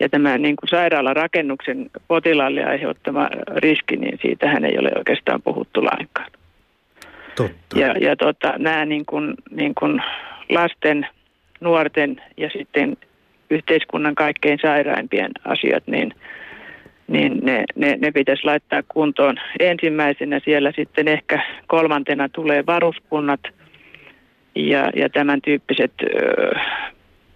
Ja 0.01 0.09
tämä 0.09 0.37
niin 0.37 0.55
kuin 0.55 0.69
sairaalarakennuksen 0.69 1.89
potilaalle 2.07 2.63
aiheuttama 2.65 3.29
riski, 3.55 3.97
niin 3.97 4.19
siitähän 4.21 4.65
ei 4.65 4.77
ole 4.77 4.91
oikeastaan 4.97 5.41
puhuttu 5.41 5.85
lainkaan. 5.85 6.31
Totta. 7.35 7.79
Ja, 7.79 7.87
ja 7.87 8.15
tota, 8.15 8.53
nämä 8.57 8.85
niin 8.85 9.05
kuin, 9.05 9.35
niin 9.51 9.75
kuin 9.75 10.01
lasten, 10.49 11.07
nuorten 11.59 12.21
ja 12.37 12.49
sitten 12.49 12.97
yhteiskunnan 13.49 14.15
kaikkein 14.15 14.59
sairaimpien 14.61 15.31
asiat, 15.45 15.83
niin, 15.87 16.13
niin 17.07 17.39
ne, 17.43 17.63
ne, 17.75 17.97
ne 18.01 18.11
pitäisi 18.11 18.45
laittaa 18.45 18.81
kuntoon 18.87 19.37
ensimmäisenä. 19.59 20.39
Siellä 20.45 20.71
sitten 20.75 21.07
ehkä 21.07 21.41
kolmantena 21.67 22.29
tulee 22.29 22.65
varuskunnat 22.65 23.41
ja, 24.55 24.89
ja 24.95 25.09
tämän 25.09 25.41
tyyppiset 25.41 25.91
ö, 26.03 26.59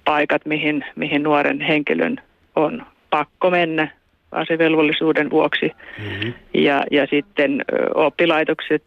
paikat, 0.05 0.45
mihin, 0.45 0.85
mihin 0.95 1.23
nuoren 1.23 1.61
henkilön 1.61 2.21
on 2.55 2.85
pakko 3.09 3.49
mennä 3.49 3.87
asevelvollisuuden 4.31 5.29
vuoksi. 5.29 5.71
Mm-hmm. 5.97 6.33
Ja, 6.53 6.83
ja 6.91 7.07
sitten 7.09 7.65
oppilaitokset, 7.95 8.83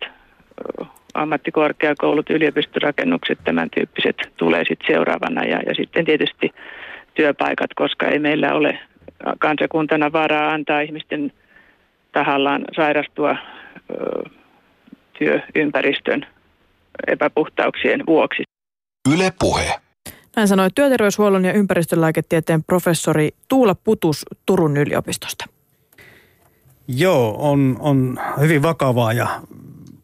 ammattikorkeakoulut, 1.15 2.31
yliopistorakennukset, 2.31 3.39
tämän 3.45 3.71
tyyppiset 3.71 4.17
tulee 4.37 4.65
sitten 4.69 4.95
seuraavana. 4.95 5.45
Ja, 5.45 5.61
ja 5.67 5.75
sitten 5.75 6.05
tietysti 6.05 6.51
työpaikat, 7.15 7.71
koska 7.75 8.07
ei 8.07 8.19
meillä 8.19 8.55
ole 8.55 8.79
kansakuntana 9.39 10.13
varaa 10.13 10.53
antaa 10.53 10.81
ihmisten 10.81 11.33
tahallaan 12.13 12.65
sairastua 12.77 13.31
ö, 13.31 14.31
työympäristön 15.19 16.27
epäpuhtauksien 17.07 18.07
vuoksi. 18.07 18.43
Yle 19.15 19.33
puhe. 19.39 19.88
Näin 20.39 20.49
sanoi 20.49 20.69
työterveyshuollon 20.75 21.45
ja 21.45 21.53
ympäristölääketieteen 21.53 22.65
professori 22.65 23.31
Tuula 23.49 23.75
Putus 23.75 24.25
Turun 24.47 24.77
yliopistosta. 24.77 25.45
Joo, 26.89 27.37
on, 27.39 27.77
on 27.81 28.21
hyvin 28.41 28.63
vakavaa 28.63 29.13
ja 29.13 29.43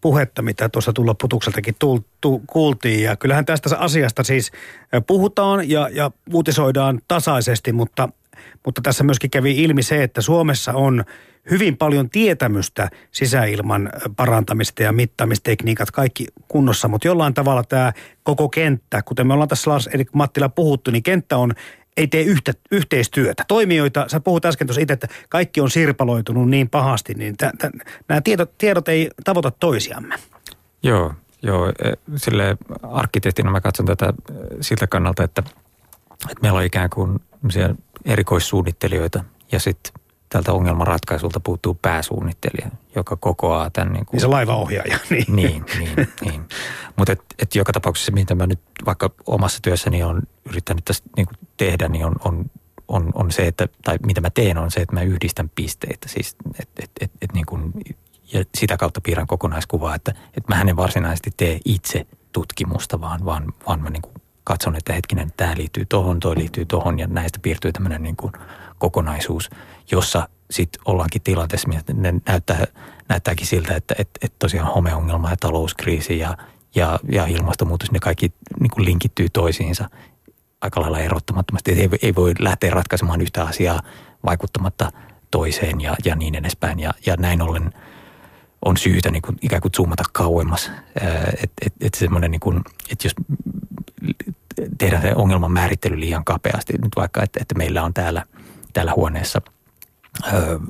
puhetta, 0.01 0.43
mitä 0.43 0.69
tuossa 0.69 0.93
tulla 0.93 1.15
putukseltakin 1.15 1.75
tu, 1.79 2.05
kuultiin. 2.47 3.03
Ja 3.03 3.17
kyllähän 3.17 3.45
tästä 3.45 3.79
asiasta 3.79 4.25
siis 4.25 4.53
puhutaan 5.07 5.71
ja, 5.71 5.89
ja 5.93 6.11
uutisoidaan 6.33 7.01
tasaisesti, 7.09 7.73
mutta, 7.73 8.09
mutta 8.65 8.81
tässä 8.83 9.05
myöskin 9.05 9.31
kävi 9.31 9.63
ilmi 9.63 9.83
se, 9.83 10.03
että 10.03 10.21
Suomessa 10.21 10.73
on 10.73 11.05
hyvin 11.51 11.77
paljon 11.77 12.11
tietämystä 12.11 12.91
sisäilman 13.11 13.91
parantamista 14.17 14.83
ja 14.83 14.93
mittaamistekniikat, 14.93 15.91
kaikki 15.91 16.27
kunnossa, 16.49 16.89
mutta 16.89 17.09
jollain 17.09 17.35
tavalla 17.35 17.63
tämä 17.63 17.93
koko 18.23 18.49
kenttä, 18.49 19.03
kuten 19.03 19.27
me 19.27 19.33
ollaan 19.33 19.49
tässä 19.49 19.71
Lars 19.71 19.87
Erik 19.87 20.15
Mattila 20.15 20.49
puhuttu, 20.49 20.91
niin 20.91 21.03
kenttä 21.03 21.37
on 21.37 21.53
ei 21.97 22.07
tee 22.07 22.23
yhtä, 22.23 22.53
yhteistyötä. 22.71 23.45
Toimijoita, 23.49 24.05
sä 24.09 24.21
puhut 24.21 24.45
äsken 24.45 24.67
tuossa 24.67 24.81
itse, 24.81 24.93
että 24.93 25.09
kaikki 25.29 25.61
on 25.61 25.71
sirpaloitunut 25.71 26.51
niin 26.51 26.69
pahasti, 26.69 27.15
niin 27.15 27.37
t- 27.37 27.59
t- 27.59 27.89
nämä 28.09 28.21
tiedot, 28.21 28.59
tiedot 28.59 28.89
ei 28.89 29.11
tavoita 29.25 29.51
toisiamme. 29.51 30.15
Joo, 30.83 31.15
joo. 31.43 31.69
E, 31.69 31.73
sille 32.17 32.57
arkkitehtina 32.83 33.51
mä 33.51 33.61
katson 33.61 33.87
tätä 33.87 34.13
siltä 34.61 34.87
kannalta, 34.87 35.25
että, 35.25 35.43
että 36.31 36.43
meillä 36.43 36.59
on 36.59 36.65
ikään 36.65 36.91
kuin 36.91 37.19
erikoissuunnittelijoita 38.05 39.25
ja 39.53 39.61
sitten 39.61 39.93
tältä 40.29 40.53
ongelmanratkaisulta 40.53 41.41
puuttuu 41.41 41.75
pääsuunnittelija, 41.75 42.71
joka 42.95 43.17
kokoaa 43.17 43.71
tämän. 43.71 43.93
Niin, 43.93 44.07
kuin, 44.07 44.13
niin 44.13 44.21
se 44.21 44.27
laivaohjaaja. 44.27 44.99
Niin, 45.11 45.25
niin, 45.29 45.65
niin. 45.79 46.09
niin. 46.25 46.45
Mutta 46.97 47.13
et, 47.13 47.21
et 47.39 47.55
joka 47.55 47.73
tapauksessa, 47.73 48.13
mitä 48.13 48.35
mä 48.35 48.47
nyt 48.47 48.61
vaikka 48.87 49.11
omassa 49.27 49.59
työssäni 49.63 50.03
on 50.03 50.23
yrittänyt 50.49 50.85
tästä 50.85 51.09
niin 51.17 51.27
kuin 51.27 51.39
tehdä, 51.57 51.89
niin 51.89 52.05
on, 52.05 52.15
on, 52.25 52.51
on, 52.89 53.11
on 53.15 53.33
se, 53.33 53.47
että, 53.47 53.69
tai 53.85 53.99
mitä 54.07 54.21
mä 54.21 54.31
teen, 54.31 54.59
on 54.59 54.71
se, 54.71 54.81
että 54.81 54.95
mä 54.95 55.03
yhdistän 55.03 55.51
pisteitä. 55.55 56.09
Siis, 56.09 56.37
et, 56.61 56.69
et, 56.79 56.91
et, 57.01 57.11
et 57.23 57.33
niin 57.33 57.47
kuin, 57.47 57.73
ja 58.33 58.45
sitä 58.55 58.77
kautta 58.77 59.01
piirrän 59.01 59.27
kokonaiskuvaa, 59.27 59.95
että, 59.95 60.15
että 60.37 60.55
mä 60.55 60.61
en 60.61 60.77
varsinaisesti 60.77 61.31
tee 61.37 61.61
itse 61.65 62.07
tutkimusta, 62.33 63.01
vaan, 63.01 63.25
vaan, 63.25 63.53
vaan 63.67 63.83
mä 63.83 63.91
niin 63.91 64.03
kuin 64.03 64.15
katson, 64.45 64.77
että 64.77 64.93
hetkinen, 64.93 65.33
tämä 65.37 65.55
liittyy 65.57 65.87
tohon, 65.87 66.21
toi 66.21 66.39
liittyy 66.39 66.65
tohon 66.65 66.99
ja 66.99 67.07
näistä 67.07 67.39
piirtyy 67.43 67.73
tämmöinen 67.73 68.03
niin 68.03 68.17
kuin 68.17 68.33
kokonaisuus, 68.79 69.51
jossa 69.91 70.29
sitten 70.51 70.83
ollaankin 70.85 71.23
tilanteessa, 71.23 71.69
että 71.79 71.93
ne 71.93 72.15
näyttää, 72.27 72.67
näyttääkin 73.09 73.47
siltä, 73.47 73.75
että 73.75 73.95
et, 73.99 74.11
et 74.23 74.33
tosiaan 74.39 74.75
homeongelma 74.75 75.31
ja 75.31 75.37
talouskriisi 75.37 76.19
ja, 76.19 76.37
ja, 76.75 76.99
ja 77.13 77.27
ilmastonmuutos, 77.27 77.93
ne 77.93 77.99
kaikki 77.99 78.33
niin 78.61 78.71
kuin 78.71 78.85
linkittyy 78.85 79.29
toisiinsa 79.29 79.91
aika 80.61 80.81
lailla 80.81 80.99
erottamattomasti. 80.99 81.73
Ei, 81.73 81.89
ei 82.03 82.15
voi 82.15 82.33
lähteä 82.39 82.71
ratkaisemaan 82.71 83.21
yhtä 83.21 83.45
asiaa 83.45 83.83
vaikuttamatta 84.25 84.93
toiseen 85.31 85.81
ja, 85.81 85.97
ja 86.05 86.17
niin 86.17 86.35
edespäin. 86.35 86.81
Ja, 86.81 86.95
ja 87.07 87.17
näin 87.17 87.43
ollen 87.43 87.73
on 88.65 88.77
syytä 88.77 89.11
niin 89.11 89.23
kuin 89.23 89.37
ikään 89.43 89.63
kuin 89.63 89.73
zoomata 89.77 90.03
kauemmas. 90.13 90.71
Että 91.43 91.67
et, 91.67 91.73
et 91.81 91.95
semmoinen, 91.95 92.31
niin 92.31 92.41
kuin, 92.41 92.61
jos 93.05 93.15
tehdään 94.79 95.03
se 95.03 95.13
ongelman 95.15 95.53
määrittely 95.53 96.01
liian 96.01 96.25
kapeasti, 96.25 96.73
nyt 96.73 96.93
vaikka, 96.97 97.23
että, 97.23 97.41
että 97.43 97.55
meillä 97.55 97.83
on 97.83 97.95
täällä– 97.95 98.23
täällä 98.75 98.93
huoneessa 98.97 99.41
ö, 100.33 100.61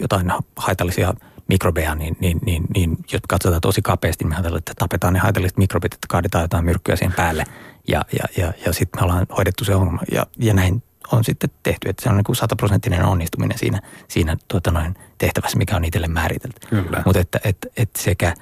jotain 0.00 0.32
haitallisia 0.56 1.14
mikrobeja, 1.48 1.94
niin, 1.94 2.16
niin, 2.20 2.38
niin, 2.44 2.64
niin 2.74 2.96
jos 3.12 3.22
katsotaan 3.28 3.60
tosi 3.60 3.82
kapeasti, 3.82 4.24
niin 4.24 4.28
me 4.28 4.34
ajatellaan, 4.34 4.58
että 4.58 4.72
tapetaan 4.78 5.12
ne 5.12 5.18
haitalliset 5.18 5.58
mikrobit, 5.58 5.94
että 5.94 6.06
kaadetaan 6.08 6.44
jotain 6.44 6.64
myrkkyä 6.64 6.96
siihen 6.96 7.16
päälle. 7.16 7.44
Ja, 7.88 8.04
ja, 8.12 8.44
ja, 8.44 8.52
ja 8.66 8.72
sitten 8.72 9.00
me 9.00 9.04
ollaan 9.04 9.26
hoidettu 9.36 9.64
se 9.64 9.74
ongelma. 9.74 10.02
Ja, 10.12 10.26
ja 10.38 10.54
näin 10.54 10.82
on 11.12 11.24
sitten 11.24 11.50
tehty, 11.62 11.88
että 11.88 12.02
se 12.02 12.08
on 12.08 12.16
niin 12.16 12.24
kuin 12.24 12.36
sataprosenttinen 12.36 13.04
onnistuminen 13.04 13.58
siinä, 13.58 13.82
siinä 14.08 14.36
tuota 14.48 14.70
noin 14.70 14.94
tehtävässä, 15.18 15.58
mikä 15.58 15.76
on 15.76 15.84
itselle 15.84 16.08
määritelty. 16.08 16.66
Mutta 17.04 17.20
että, 17.20 17.40
että, 17.44 17.68
että 17.76 18.02
sekä 18.02 18.34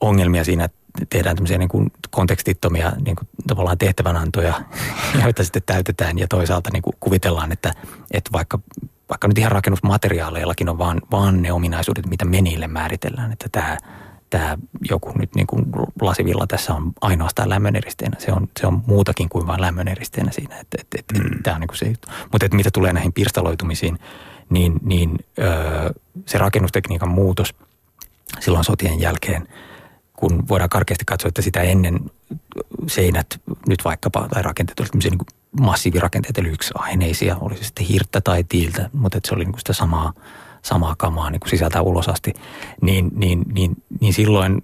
ongelmia 0.00 0.44
siinä, 0.44 0.64
että 0.64 0.78
tehdään 1.10 1.36
tämmöisiä 1.36 1.58
niin 1.58 1.68
kuin 1.68 1.92
kontekstittomia 2.10 2.92
niin 3.04 3.16
kuin 3.16 3.28
tavallaan 3.46 3.78
tehtävänantoja, 3.78 4.54
joita 5.22 5.44
sitten 5.44 5.62
täytetään 5.66 6.18
ja 6.18 6.28
toisaalta 6.28 6.70
niin 6.72 6.82
kuin 6.82 6.96
kuvitellaan, 7.00 7.52
että, 7.52 7.74
että 8.10 8.30
vaikka, 8.32 8.58
vaikka 9.08 9.28
nyt 9.28 9.38
ihan 9.38 9.52
rakennusmateriaaleillakin 9.52 10.68
on 10.68 10.78
vaan, 10.78 11.00
vaan 11.10 11.42
ne 11.42 11.52
ominaisuudet, 11.52 12.06
mitä 12.06 12.24
me 12.24 12.40
niille 12.40 12.66
määritellään, 12.66 13.32
että 13.32 13.48
tämä, 13.52 13.78
tämä 14.30 14.58
joku 14.90 15.12
nyt 15.18 15.34
niin 15.34 15.46
kuin 15.46 15.64
lasivilla 16.00 16.46
tässä 16.46 16.74
on 16.74 16.92
ainoastaan 17.00 17.48
lämmöneristeenä. 17.48 18.16
Se 18.20 18.32
on, 18.32 18.48
se 18.60 18.66
on 18.66 18.82
muutakin 18.86 19.28
kuin 19.28 19.46
vain 19.46 19.60
lämmöneristeenä 19.60 20.32
siinä, 20.32 20.58
että, 20.58 20.76
että, 20.80 20.98
että 20.98 21.18
mm. 21.18 21.42
tämä 21.42 21.54
on 21.54 21.60
niin 21.60 21.68
kuin 21.68 21.78
se 21.78 21.86
juttu. 21.86 22.08
Mutta 22.32 22.46
että 22.46 22.56
mitä 22.56 22.70
tulee 22.70 22.92
näihin 22.92 23.12
pirstaloitumisiin, 23.12 23.98
niin, 24.50 24.80
niin 24.82 25.18
öö, 25.38 25.90
se 26.26 26.38
rakennustekniikan 26.38 27.08
muutos 27.08 27.54
silloin 28.40 28.64
sotien 28.64 29.00
jälkeen– 29.00 29.48
kun 30.22 30.48
voidaan 30.48 30.70
karkeasti 30.70 31.04
katsoa, 31.04 31.28
että 31.28 31.42
sitä 31.42 31.60
ennen 31.60 32.00
seinät 32.86 33.26
nyt 33.68 33.84
vaikkapa 33.84 34.28
tai 34.28 34.42
rakenteet 34.42 34.80
olivat 34.80 34.94
niin 34.94 35.18
massiivirakenteet, 35.60 36.38
eli 36.38 36.48
yksi 36.48 36.70
aineisia, 36.74 37.36
oli 37.40 37.56
se 37.56 37.64
sitten 37.64 37.86
hirttä 37.86 38.20
tai 38.20 38.44
tiiltä, 38.44 38.90
mutta 38.92 39.18
että 39.18 39.28
se 39.28 39.34
oli 39.34 39.44
niin 39.44 39.58
sitä 39.58 39.72
samaa, 39.72 40.12
samaa 40.62 40.94
kamaa 40.98 41.30
niin 41.30 41.40
kuin 41.40 41.50
sisältä 41.50 41.82
ulos 41.82 42.08
asti, 42.08 42.32
niin, 42.80 43.10
niin, 43.14 43.44
niin, 43.54 43.76
niin 44.00 44.12
silloin 44.12 44.62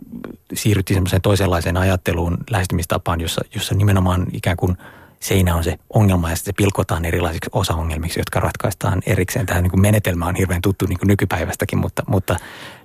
siirryttiin 0.54 0.96
semmoiseen 0.96 1.22
toisenlaiseen 1.22 1.76
ajatteluun, 1.76 2.38
lähestymistapaan, 2.50 3.20
jossa, 3.20 3.40
jossa 3.54 3.74
nimenomaan 3.74 4.26
ikään 4.32 4.56
kuin 4.56 4.76
seinä 5.20 5.54
on 5.54 5.64
se 5.64 5.78
ongelma 5.94 6.30
ja 6.30 6.36
sitten 6.36 6.52
se 6.52 6.56
pilkotaan 6.56 7.04
erilaisiksi 7.04 7.50
osaongelmiksi, 7.52 8.20
jotka 8.20 8.40
ratkaistaan 8.40 9.02
erikseen. 9.06 9.46
Tämä 9.46 9.60
niin 9.60 9.80
menetelmä 9.80 10.26
on 10.26 10.36
hirveän 10.36 10.62
tuttu 10.62 10.86
niin 10.86 10.98
kuin 10.98 11.08
nykypäivästäkin, 11.08 11.78
mutta, 11.78 12.02
mutta 12.06 12.36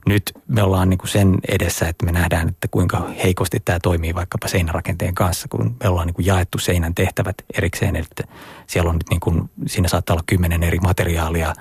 nyt 0.06 0.24
me 0.48 0.64
ollaan 0.64 0.90
niin 0.90 0.98
kuin 0.98 1.10
sen 1.10 1.38
edessä, 1.48 1.88
että 1.88 2.06
me 2.06 2.12
nähdään, 2.12 2.50
että 2.50 2.68
kuinka 2.68 3.10
heikosti 3.24 3.60
tämä 3.66 3.80
toimii 3.80 4.16
vaikkapa 4.16 4.48
seinärakenteen 4.48 5.16
kanssa, 5.16 5.48
kun 5.48 5.76
me 5.84 5.90
ollaan 5.90 6.08
niin 6.08 6.16
kuin 6.16 6.26
jaettu 6.26 6.58
seinän 6.58 6.96
tehtävät 6.96 7.36
erikseen. 7.58 7.96
Että 7.96 8.24
siellä 8.68 8.90
on 8.90 8.96
nyt 8.96 9.10
niin 9.10 9.20
kuin, 9.20 9.50
siinä 9.66 9.88
saattaa 9.88 10.14
olla 10.14 10.24
kymmenen 10.26 10.64
eri 10.64 10.80
materiaalia 10.80 11.54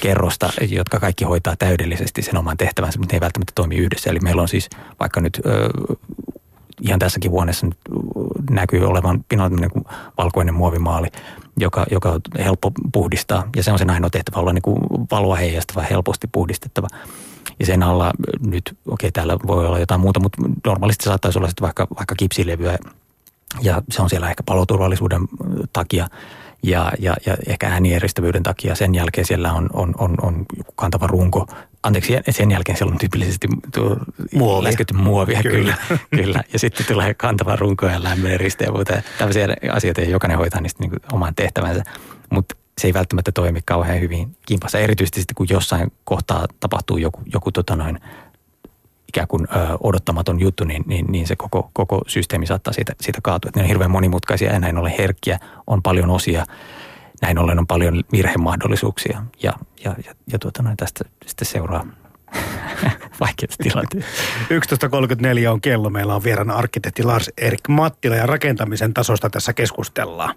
kerrosta, 0.00 0.50
jotka 0.68 1.00
kaikki 1.00 1.24
hoitaa 1.24 1.56
täydellisesti 1.56 2.22
sen 2.22 2.36
oman 2.36 2.56
tehtävänsä, 2.56 2.98
mutta 2.98 3.12
ne 3.12 3.16
ei 3.16 3.20
välttämättä 3.20 3.52
toimi 3.54 3.76
yhdessä. 3.76 4.10
Eli 4.10 4.20
meillä 4.20 4.42
on 4.42 4.48
siis 4.48 4.70
vaikka 5.00 5.20
nyt 5.20 5.40
ihan 6.80 6.98
tässäkin 6.98 7.30
huoneessa 7.30 7.66
nyt 7.66 7.78
näkyy 8.50 8.84
olevan 8.84 9.24
pinnalla 9.28 9.56
niin 9.56 9.70
kuin 9.70 9.84
valkoinen 10.18 10.54
muovimaali, 10.54 11.08
joka, 11.56 11.86
joka 11.90 12.10
on 12.10 12.20
helppo 12.38 12.72
puhdistaa. 12.92 13.48
Ja 13.56 13.62
se 13.62 13.72
on 13.72 13.78
se 13.78 13.84
ainoa 13.88 14.10
tehtävä 14.10 14.40
olla 14.40 14.52
niin 14.52 14.62
kuin 14.62 14.78
valoa 15.10 15.36
heijastava, 15.36 15.82
helposti 15.82 16.26
puhdistettava. 16.32 16.88
Ja 17.60 17.66
sen 17.66 17.82
alla 17.82 18.12
nyt, 18.46 18.62
okei 18.68 18.76
okay, 18.86 19.10
täällä 19.10 19.38
voi 19.46 19.66
olla 19.66 19.78
jotain 19.78 20.00
muuta, 20.00 20.20
mutta 20.20 20.42
normaalisti 20.66 21.04
saattaisi 21.04 21.38
olla 21.38 21.48
sitten 21.48 21.62
vaikka, 21.62 21.86
vaikka 21.96 22.14
kipsilevyä 22.14 22.78
ja 23.62 23.82
se 23.90 24.02
on 24.02 24.10
siellä 24.10 24.30
ehkä 24.30 24.42
paloturvallisuuden 24.42 25.20
takia 25.72 26.08
ja, 26.62 26.92
ja, 26.98 27.16
ja 27.26 27.36
ehkä 27.46 27.68
äänijärjestävyyden 27.68 28.42
takia. 28.42 28.74
Sen 28.74 28.94
jälkeen 28.94 29.26
siellä 29.26 29.52
on, 29.52 29.70
on, 29.72 29.94
on, 29.98 30.14
on 30.22 30.46
kantava 30.74 31.06
runko. 31.06 31.46
Anteeksi, 31.86 32.12
sen 32.30 32.50
jälkeen 32.50 32.78
siellä 32.78 32.92
on 32.92 32.98
tyypillisesti 32.98 33.48
muovia. 34.34 34.68
läsketty 34.68 34.94
muovia, 34.94 35.42
kyllä. 35.42 35.76
kyllä, 35.88 36.00
kyllä. 36.22 36.42
Ja 36.52 36.58
sitten 36.58 36.86
tulee 36.86 37.14
kantava 37.14 37.56
runko 37.56 37.86
ja 37.86 38.02
lämmöinen 38.02 38.40
riste 38.40 38.64
ja 38.64 38.72
muuta. 38.72 39.02
Tällaisia 39.18 39.48
asioita 39.72 40.00
ei 40.00 40.10
jokainen 40.10 40.38
hoitaa 40.38 40.60
niistä 40.60 40.82
niin 40.82 40.92
oman 41.12 41.34
tehtävänsä. 41.34 41.82
Mutta 42.30 42.56
se 42.80 42.88
ei 42.88 42.94
välttämättä 42.94 43.32
toimi 43.32 43.60
kauhean 43.64 44.00
hyvin 44.00 44.36
kimpassa. 44.46 44.78
Erityisesti 44.78 45.20
sitten, 45.20 45.34
kun 45.34 45.46
jossain 45.50 45.92
kohtaa 46.04 46.46
tapahtuu 46.60 46.96
joku, 46.96 47.20
joku 47.32 47.52
tota 47.52 47.76
noin, 47.76 48.00
ikään 49.08 49.28
kuin 49.28 49.46
ö, 49.56 49.78
odottamaton 49.80 50.40
juttu, 50.40 50.64
niin, 50.64 50.84
niin, 50.86 51.06
niin 51.08 51.26
se 51.26 51.36
koko, 51.36 51.70
koko 51.72 52.02
systeemi 52.06 52.46
saattaa 52.46 52.72
siitä, 52.72 52.92
siitä 53.00 53.20
kaatua. 53.22 53.48
Että 53.48 53.60
ne 53.60 53.64
on 53.64 53.68
hirveän 53.68 53.90
monimutkaisia 53.90 54.52
ja 54.52 54.60
näin 54.60 54.78
ollen 54.78 54.94
herkkiä, 54.98 55.38
on 55.66 55.82
paljon 55.82 56.10
osia, 56.10 56.46
näin 57.22 57.38
ollen 57.38 57.58
on 57.58 57.66
paljon 57.66 58.04
virhemahdollisuuksia 58.12 59.22
ja, 59.42 59.52
ja, 59.84 59.94
ja, 60.04 60.14
ja 60.32 60.38
tuota 60.38 60.62
noin, 60.62 60.76
tästä 60.76 61.04
sitten 61.26 61.46
seuraa 61.46 61.86
vaikeita 63.20 63.54
tilanteita. 63.62 64.06
11.34 65.44 65.48
on 65.48 65.60
kello. 65.60 65.90
Meillä 65.90 66.14
on 66.14 66.24
vieraana 66.24 66.54
arkkitehti 66.54 67.02
Lars 67.02 67.30
Erik 67.38 67.68
Mattila 67.68 68.16
ja 68.16 68.26
rakentamisen 68.26 68.94
tasosta 68.94 69.30
tässä 69.30 69.52
keskustellaan. 69.52 70.34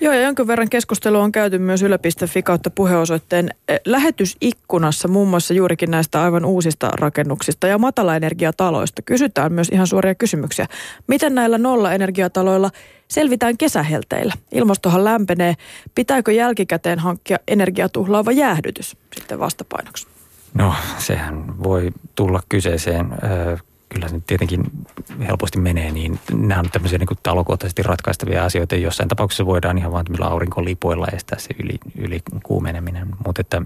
Joo, 0.00 0.14
ja 0.14 0.22
jonkin 0.22 0.46
verran 0.46 0.68
keskustelua 0.70 1.22
on 1.22 1.32
käyty 1.32 1.58
myös 1.58 1.82
yle.fi 1.82 2.42
kautta 2.42 2.70
puheosoitteen 2.70 3.50
eh, 3.68 3.80
lähetysikkunassa 3.86 5.08
muun 5.08 5.28
muassa 5.28 5.54
juurikin 5.54 5.90
näistä 5.90 6.22
aivan 6.22 6.44
uusista 6.44 6.88
rakennuksista 6.88 7.66
ja 7.66 7.78
matalaenergiataloista. 7.78 9.02
Kysytään 9.02 9.52
myös 9.52 9.68
ihan 9.68 9.86
suoria 9.86 10.14
kysymyksiä. 10.14 10.66
Miten 11.06 11.34
näillä 11.34 11.58
nollaenergiataloilla 11.58 12.70
selvitään 13.08 13.58
kesähelteillä? 13.58 14.34
Ilmastohan 14.52 15.04
lämpenee. 15.04 15.54
Pitääkö 15.94 16.32
jälkikäteen 16.32 16.98
hankkia 16.98 17.38
energiatuhlaava 17.48 18.32
jäähdytys 18.32 18.96
sitten 19.16 19.38
vastapainoksi? 19.38 20.06
No, 20.54 20.74
sehän 20.98 21.62
voi 21.62 21.90
tulla 22.14 22.40
kyseeseen 22.48 23.06
kyllä 23.94 24.08
se 24.08 24.20
tietenkin 24.26 24.64
helposti 25.28 25.60
menee, 25.60 25.90
niin 25.90 26.18
nämä 26.32 26.60
on 26.60 26.70
tämmöisiä 26.72 26.98
niin 26.98 27.08
talokohtaisesti 27.22 27.82
ratkaistavia 27.82 28.44
asioita. 28.44 28.76
Jossain 28.76 29.08
tapauksessa 29.08 29.46
voidaan 29.46 29.78
ihan 29.78 29.92
vaan 29.92 30.06
aurinkolipoilla 30.20 31.06
estää 31.12 31.38
se 31.38 31.48
yli, 31.62 31.78
yli 31.96 32.22
kuumeneminen, 32.42 33.08
mutta 33.26 33.40
että 33.40 33.62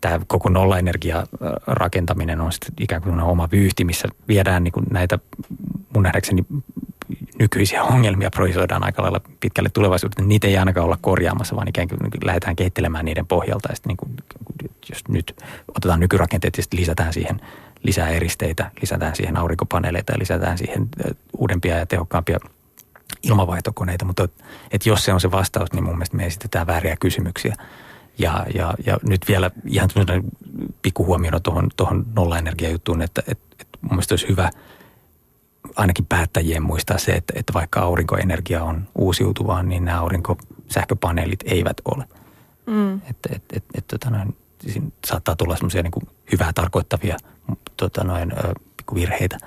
tämä 0.00 0.20
koko 0.26 0.48
nollaenergia 0.48 1.26
rakentaminen 1.66 2.40
on 2.40 2.52
sitten 2.52 2.72
ikään 2.80 3.02
kuin 3.02 3.20
oma 3.20 3.48
vyyhti, 3.52 3.84
missä 3.84 4.08
viedään 4.28 4.64
niin 4.64 4.72
kuin 4.72 4.86
näitä 4.90 5.18
mun 5.94 6.02
nähdäkseni 6.02 6.46
nykyisiä 7.38 7.82
ongelmia 7.82 8.30
projisoidaan 8.30 8.84
aika 8.84 9.02
lailla 9.02 9.20
pitkälle 9.40 9.70
tulevaisuuteen. 9.70 10.28
Niitä 10.28 10.46
ei 10.46 10.58
ainakaan 10.58 10.84
olla 10.84 10.98
korjaamassa, 11.00 11.56
vaan 11.56 11.68
ikään 11.68 11.88
kuin 11.88 11.98
lähdetään 12.24 12.56
kehittelemään 12.56 13.04
niiden 13.04 13.26
pohjalta. 13.26 13.68
Ja 13.72 13.76
niin 13.86 13.96
kuin, 13.96 14.10
jos 14.90 15.08
nyt 15.08 15.36
otetaan 15.68 16.00
nykyrakenteet 16.00 16.56
ja 16.56 16.64
lisätään 16.72 17.12
siihen 17.12 17.40
lisää 17.82 18.08
eristeitä, 18.08 18.70
lisätään 18.80 19.16
siihen 19.16 19.36
aurinkopaneeleita 19.36 20.12
ja 20.12 20.18
lisätään 20.18 20.58
siihen 20.58 20.88
uudempia 21.38 21.78
ja 21.78 21.86
tehokkaampia 21.86 22.38
ilmavaihtokoneita. 23.22 24.04
Mutta 24.04 24.28
että 24.70 24.88
jos 24.88 25.04
se 25.04 25.12
on 25.12 25.20
se 25.20 25.30
vastaus, 25.30 25.72
niin 25.72 25.84
mun 25.84 25.94
mielestä 25.94 26.16
me 26.16 26.26
esitetään 26.26 26.66
vääriä 26.66 26.96
kysymyksiä. 27.00 27.54
Ja, 28.18 28.46
ja, 28.54 28.74
ja 28.86 28.98
nyt 29.02 29.20
vielä 29.28 29.50
ihan 29.66 29.88
pikkuhuomiona 30.82 31.40
tuohon, 31.40 31.68
tuohon 31.76 32.06
nollaenergiajuttuun, 32.16 33.02
että, 33.02 33.22
että, 33.28 33.56
että 33.60 33.78
mun 33.80 33.90
mielestä 33.90 34.12
olisi 34.12 34.28
hyvä 34.28 34.50
ainakin 35.76 36.06
päättäjien 36.06 36.62
muistaa 36.62 36.98
se, 36.98 37.12
että, 37.12 37.32
että 37.36 37.52
vaikka 37.52 37.80
aurinkoenergia 37.80 38.64
on 38.64 38.88
uusiutuvaa, 38.98 39.62
niin 39.62 39.84
nämä 39.84 40.00
aurinkosähköpaneelit 40.00 41.40
eivät 41.44 41.76
ole. 41.84 42.04
Mm. 42.66 42.94
Että 42.94 43.28
et, 43.32 43.42
et, 43.52 43.64
et, 43.74 43.86
tota 43.86 44.10
noin, 44.10 44.36
saattaa 45.06 45.36
tulla 45.36 45.56
semmoisia 45.56 45.82
niin 45.82 46.08
hyvää 46.32 46.52
tarkoittavia 46.52 47.16
tota 47.76 48.04
noin, 48.04 48.32
virheitä 48.94 49.38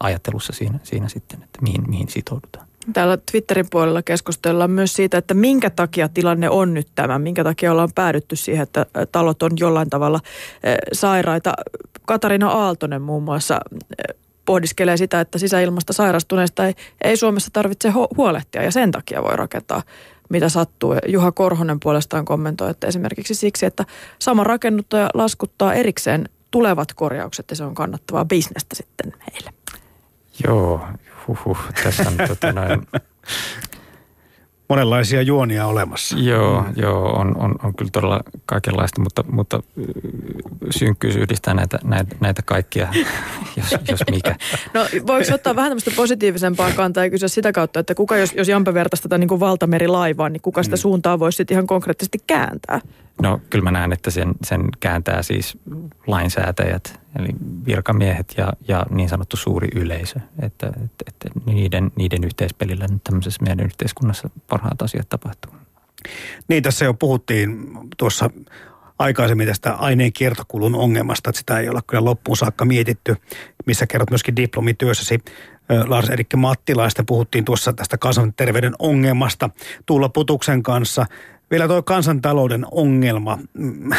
ajattelussa 0.00 0.52
siinä, 0.52 0.78
siinä 0.82 1.08
sitten, 1.08 1.42
että 1.42 1.62
mihin, 1.62 1.90
mihin 1.90 2.08
sitoudutaan. 2.08 2.68
Täällä 2.92 3.18
Twitterin 3.30 3.66
puolella 3.70 4.02
keskustellaan 4.02 4.70
myös 4.70 4.94
siitä, 4.94 5.18
että 5.18 5.34
minkä 5.34 5.70
takia 5.70 6.08
tilanne 6.08 6.50
on 6.50 6.74
nyt 6.74 6.88
tämä, 6.94 7.18
minkä 7.18 7.44
takia 7.44 7.72
ollaan 7.72 7.92
päädytty 7.94 8.36
siihen, 8.36 8.62
että 8.62 8.86
talot 9.12 9.42
on 9.42 9.50
jollain 9.60 9.90
tavalla 9.90 10.20
sairaita. 10.92 11.52
Katarina 12.06 12.48
Aaltonen 12.48 13.02
muun 13.02 13.22
muassa 13.22 13.60
pohdiskelee 14.44 14.96
sitä, 14.96 15.20
että 15.20 15.38
sisäilmasta 15.38 15.92
sairastuneista 15.92 16.66
ei, 16.66 16.74
ei 17.04 17.16
Suomessa 17.16 17.50
tarvitse 17.52 17.92
huolehtia 18.16 18.62
ja 18.62 18.70
sen 18.70 18.90
takia 18.90 19.22
voi 19.22 19.36
rakentaa 19.36 19.82
mitä 20.28 20.48
sattuu. 20.48 20.94
Juha 21.06 21.32
Korhonen 21.32 21.80
puolestaan 21.80 22.24
kommentoi, 22.24 22.70
että 22.70 22.86
esimerkiksi 22.86 23.34
siksi, 23.34 23.66
että 23.66 23.84
sama 24.18 24.44
rakennuttaja 24.44 25.10
laskuttaa 25.14 25.74
erikseen 25.74 26.28
tulevat 26.50 26.94
korjaukset 26.94 27.50
ja 27.50 27.56
se 27.56 27.64
on 27.64 27.74
kannattavaa 27.74 28.24
bisnestä 28.24 28.74
sitten 28.74 29.12
heille. 29.32 29.52
Joo, 30.44 30.80
huhuh, 31.28 31.58
tässä 31.84 32.04
on 32.08 32.28
tota 32.28 32.52
noin, 32.52 32.86
monenlaisia 34.68 35.22
juonia 35.22 35.66
olemassa. 35.66 36.18
Joo, 36.18 36.64
joo 36.76 37.12
on, 37.12 37.36
on, 37.36 37.54
on 37.62 37.74
kyllä 37.74 37.90
todella 37.90 38.20
kaikenlaista, 38.46 39.00
mutta, 39.00 39.24
mutta 39.30 39.62
synkkyys 40.70 41.16
yhdistää 41.16 41.54
näitä, 41.54 41.78
näitä, 41.84 42.16
näitä 42.20 42.42
kaikkia, 42.42 42.88
jos, 43.56 43.76
jos 43.88 44.00
mikä. 44.10 44.36
No 44.74 44.86
voiko 45.06 45.34
ottaa 45.34 45.56
vähän 45.56 45.70
tämmöistä 45.70 45.90
positiivisempaa 45.96 46.72
kantaa 46.72 47.04
ja 47.04 47.10
kysyä 47.10 47.28
sitä 47.28 47.52
kautta, 47.52 47.80
että 47.80 47.94
kuka, 47.94 48.16
jos, 48.16 48.34
jos 48.34 48.48
Jampe 48.48 48.74
vertaisi 48.74 49.02
tätä 49.02 49.18
niin 49.18 49.28
kuin 49.28 49.40
valtamerilaivaa, 49.40 50.28
niin 50.28 50.42
kuka 50.42 50.62
sitä 50.62 50.76
mm. 50.76 50.80
suuntaa 50.80 51.18
voisi 51.18 51.36
sitten 51.36 51.54
ihan 51.54 51.66
konkreettisesti 51.66 52.18
kääntää? 52.26 52.80
No 53.22 53.40
kyllä 53.50 53.62
mä 53.62 53.70
näen, 53.70 53.92
että 53.92 54.10
sen, 54.10 54.34
sen 54.44 54.68
kääntää 54.80 55.22
siis 55.22 55.58
lainsäätäjät, 56.06 57.00
eli 57.18 57.28
virkamiehet 57.66 58.34
ja, 58.36 58.52
ja 58.68 58.86
niin 58.90 59.08
sanottu 59.08 59.36
suuri 59.36 59.68
yleisö. 59.74 60.20
Että, 60.42 60.66
että, 60.66 61.04
että 61.06 61.28
niiden, 61.46 61.90
niiden 61.96 62.24
yhteispelillä 62.24 62.86
nyt 62.90 63.04
tämmöisessä 63.04 63.42
meidän 63.42 63.66
yhteiskunnassa 63.66 64.30
parhaat 64.48 64.82
asiat 64.82 65.08
tapahtuu. 65.08 65.52
Niin, 66.48 66.62
tässä 66.62 66.84
jo 66.84 66.94
puhuttiin 66.94 67.70
tuossa 67.96 68.30
aikaisemmin 68.98 69.46
tästä 69.46 69.72
aineen 69.72 70.12
kiertokulun 70.12 70.74
ongelmasta, 70.74 71.30
että 71.30 71.38
sitä 71.38 71.58
ei 71.58 71.68
olla 71.68 71.82
kyllä 71.86 72.04
loppuun 72.04 72.36
saakka 72.36 72.64
mietitty, 72.64 73.16
missä 73.66 73.86
kerrot 73.86 74.10
myöskin 74.10 74.36
diplomityössäsi. 74.36 75.18
Lars 75.86 76.10
Erik 76.10 76.34
Mattilaista 76.36 77.04
puhuttiin 77.06 77.44
tuossa 77.44 77.72
tästä 77.72 77.98
kansanterveyden 77.98 78.74
ongelmasta 78.78 79.50
Tuula 79.86 80.08
Putuksen 80.08 80.62
kanssa. 80.62 81.06
Vielä 81.50 81.68
tuo 81.68 81.82
kansantalouden 81.82 82.66
ongelma. 82.70 83.38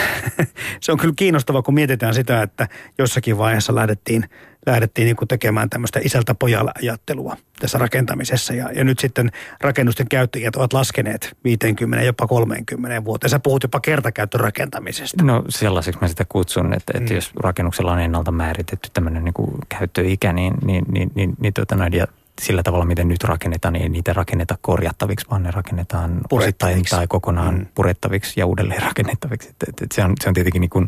Se 0.81 0.91
on 0.91 0.97
kyllä 0.97 1.13
kiinnostava, 1.17 1.61
kun 1.61 1.73
mietitään 1.73 2.13
sitä, 2.13 2.41
että 2.41 2.67
jossakin 2.97 3.37
vaiheessa 3.37 3.75
lähdettiin, 3.75 4.25
lähdettiin 4.65 5.05
niin 5.05 5.15
kuin 5.15 5.27
tekemään 5.27 5.69
tämmöistä 5.69 5.99
isältä 6.03 6.35
pojalle 6.35 6.71
ajattelua 6.81 7.37
tässä 7.59 7.77
rakentamisessa. 7.77 8.53
Ja, 8.53 8.71
ja 8.71 8.83
nyt 8.83 8.99
sitten 8.99 9.31
rakennusten 9.61 10.07
käyttäjät 10.07 10.55
ovat 10.55 10.73
laskeneet 10.73 11.37
50, 11.43 12.05
jopa 12.05 12.27
30 12.27 13.05
vuoteen. 13.05 13.29
Sä 13.29 13.39
puhut 13.39 13.63
jopa 13.63 13.79
kertakäyttörakentamisesta. 13.79 15.23
No 15.23 15.43
sellaiseksi 15.49 15.99
mä 16.01 16.07
sitä 16.07 16.25
kutsun, 16.29 16.73
että, 16.73 16.93
että 16.97 17.09
mm. 17.09 17.15
jos 17.15 17.31
rakennuksella 17.35 17.91
on 17.91 17.99
ennalta 17.99 18.31
määritetty 18.31 18.89
tämmöinen 18.93 19.23
niin 19.23 19.33
kuin 19.33 19.51
käyttöikä, 19.69 20.33
niin, 20.33 20.53
niin, 20.65 20.85
niin, 20.91 21.11
niin, 21.15 21.35
niin 21.39 21.53
tuota, 21.53 21.75
noin, 21.75 21.93
ja 21.93 22.07
sillä 22.41 22.63
tavalla, 22.63 22.85
miten 22.85 23.07
nyt 23.07 23.23
rakennetaan, 23.23 23.73
niin 23.73 23.91
niitä 23.91 24.13
rakenneta 24.13 24.57
korjattaviksi, 24.61 25.27
vaan 25.29 25.43
ne 25.43 25.51
rakennetaan 25.51 26.21
osittain 26.31 26.83
tai 26.89 27.07
kokonaan 27.07 27.55
mm. 27.55 27.65
purettaviksi 27.75 28.39
ja 28.39 28.45
uudelleen 28.45 28.81
rakennettaviksi. 28.89 29.49
Et, 29.49 29.55
et, 29.69 29.81
et 29.81 29.91
se, 29.91 30.03
on, 30.03 30.13
se 30.21 30.29
on 30.29 30.33
tietenkin 30.33 30.59
niin 30.59 30.69
kuin, 30.69 30.87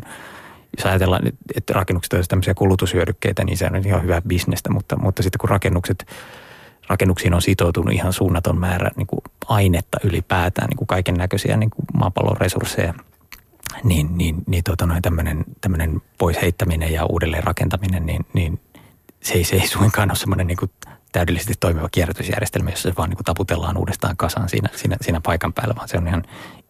jos 0.76 0.86
ajatellaan, 0.86 1.22
että 1.56 1.72
rakennukset 1.72 2.12
ovat 2.12 2.28
tämmöisiä 2.28 2.54
kulutushyödykkeitä, 2.54 3.44
niin 3.44 3.56
se 3.56 3.66
on 3.66 3.86
ihan 3.86 4.02
hyvä 4.02 4.22
bisnestä, 4.28 4.70
mutta, 4.70 4.96
mutta 4.96 5.22
sitten 5.22 5.38
kun 5.38 5.48
rakennukset 5.48 6.06
rakennuksiin 6.88 7.34
on 7.34 7.42
sitoutunut 7.42 7.92
ihan 7.92 8.12
suunnaton 8.12 8.58
määrä 8.58 8.90
niin 8.96 9.06
kuin 9.06 9.20
ainetta 9.48 9.98
ylipäätään, 10.04 10.68
niin 10.68 10.86
kaiken 10.86 11.14
näköisiä 11.14 11.56
niin 11.56 11.70
maapallon 11.94 12.36
resursseja, 12.36 12.94
niin, 13.84 14.18
niin, 14.18 14.36
niin 14.46 14.64
tota 14.64 14.86
noin 14.86 15.02
tämmöinen, 15.02 15.44
tämmöinen 15.60 16.02
pois 16.18 16.42
heittäminen 16.42 16.92
ja 16.92 17.04
uudelleen 17.04 17.44
rakentaminen, 17.44 18.06
niin, 18.06 18.26
niin 18.32 18.60
se, 19.22 19.34
ei, 19.34 19.44
se 19.44 19.56
ei 19.56 19.66
suinkaan 19.66 20.10
ole 20.10 20.16
semmoinen 20.16 20.46
niin 20.46 20.58
täydellisesti 21.12 21.54
toimiva 21.60 21.88
kierrätysjärjestelmä, 21.92 22.70
jossa 22.70 22.88
se 22.88 22.96
vaan 22.96 23.10
niin 23.10 23.16
kuin 23.16 23.24
taputellaan 23.24 23.76
uudestaan 23.76 24.16
kasaan 24.16 24.48
siinä, 24.48 24.68
siinä, 24.76 24.96
siinä 25.00 25.20
paikan 25.20 25.52
päällä, 25.52 25.74
vaan 25.76 25.88
se 25.88 25.98
on 25.98 26.08
ihan, 26.08 26.22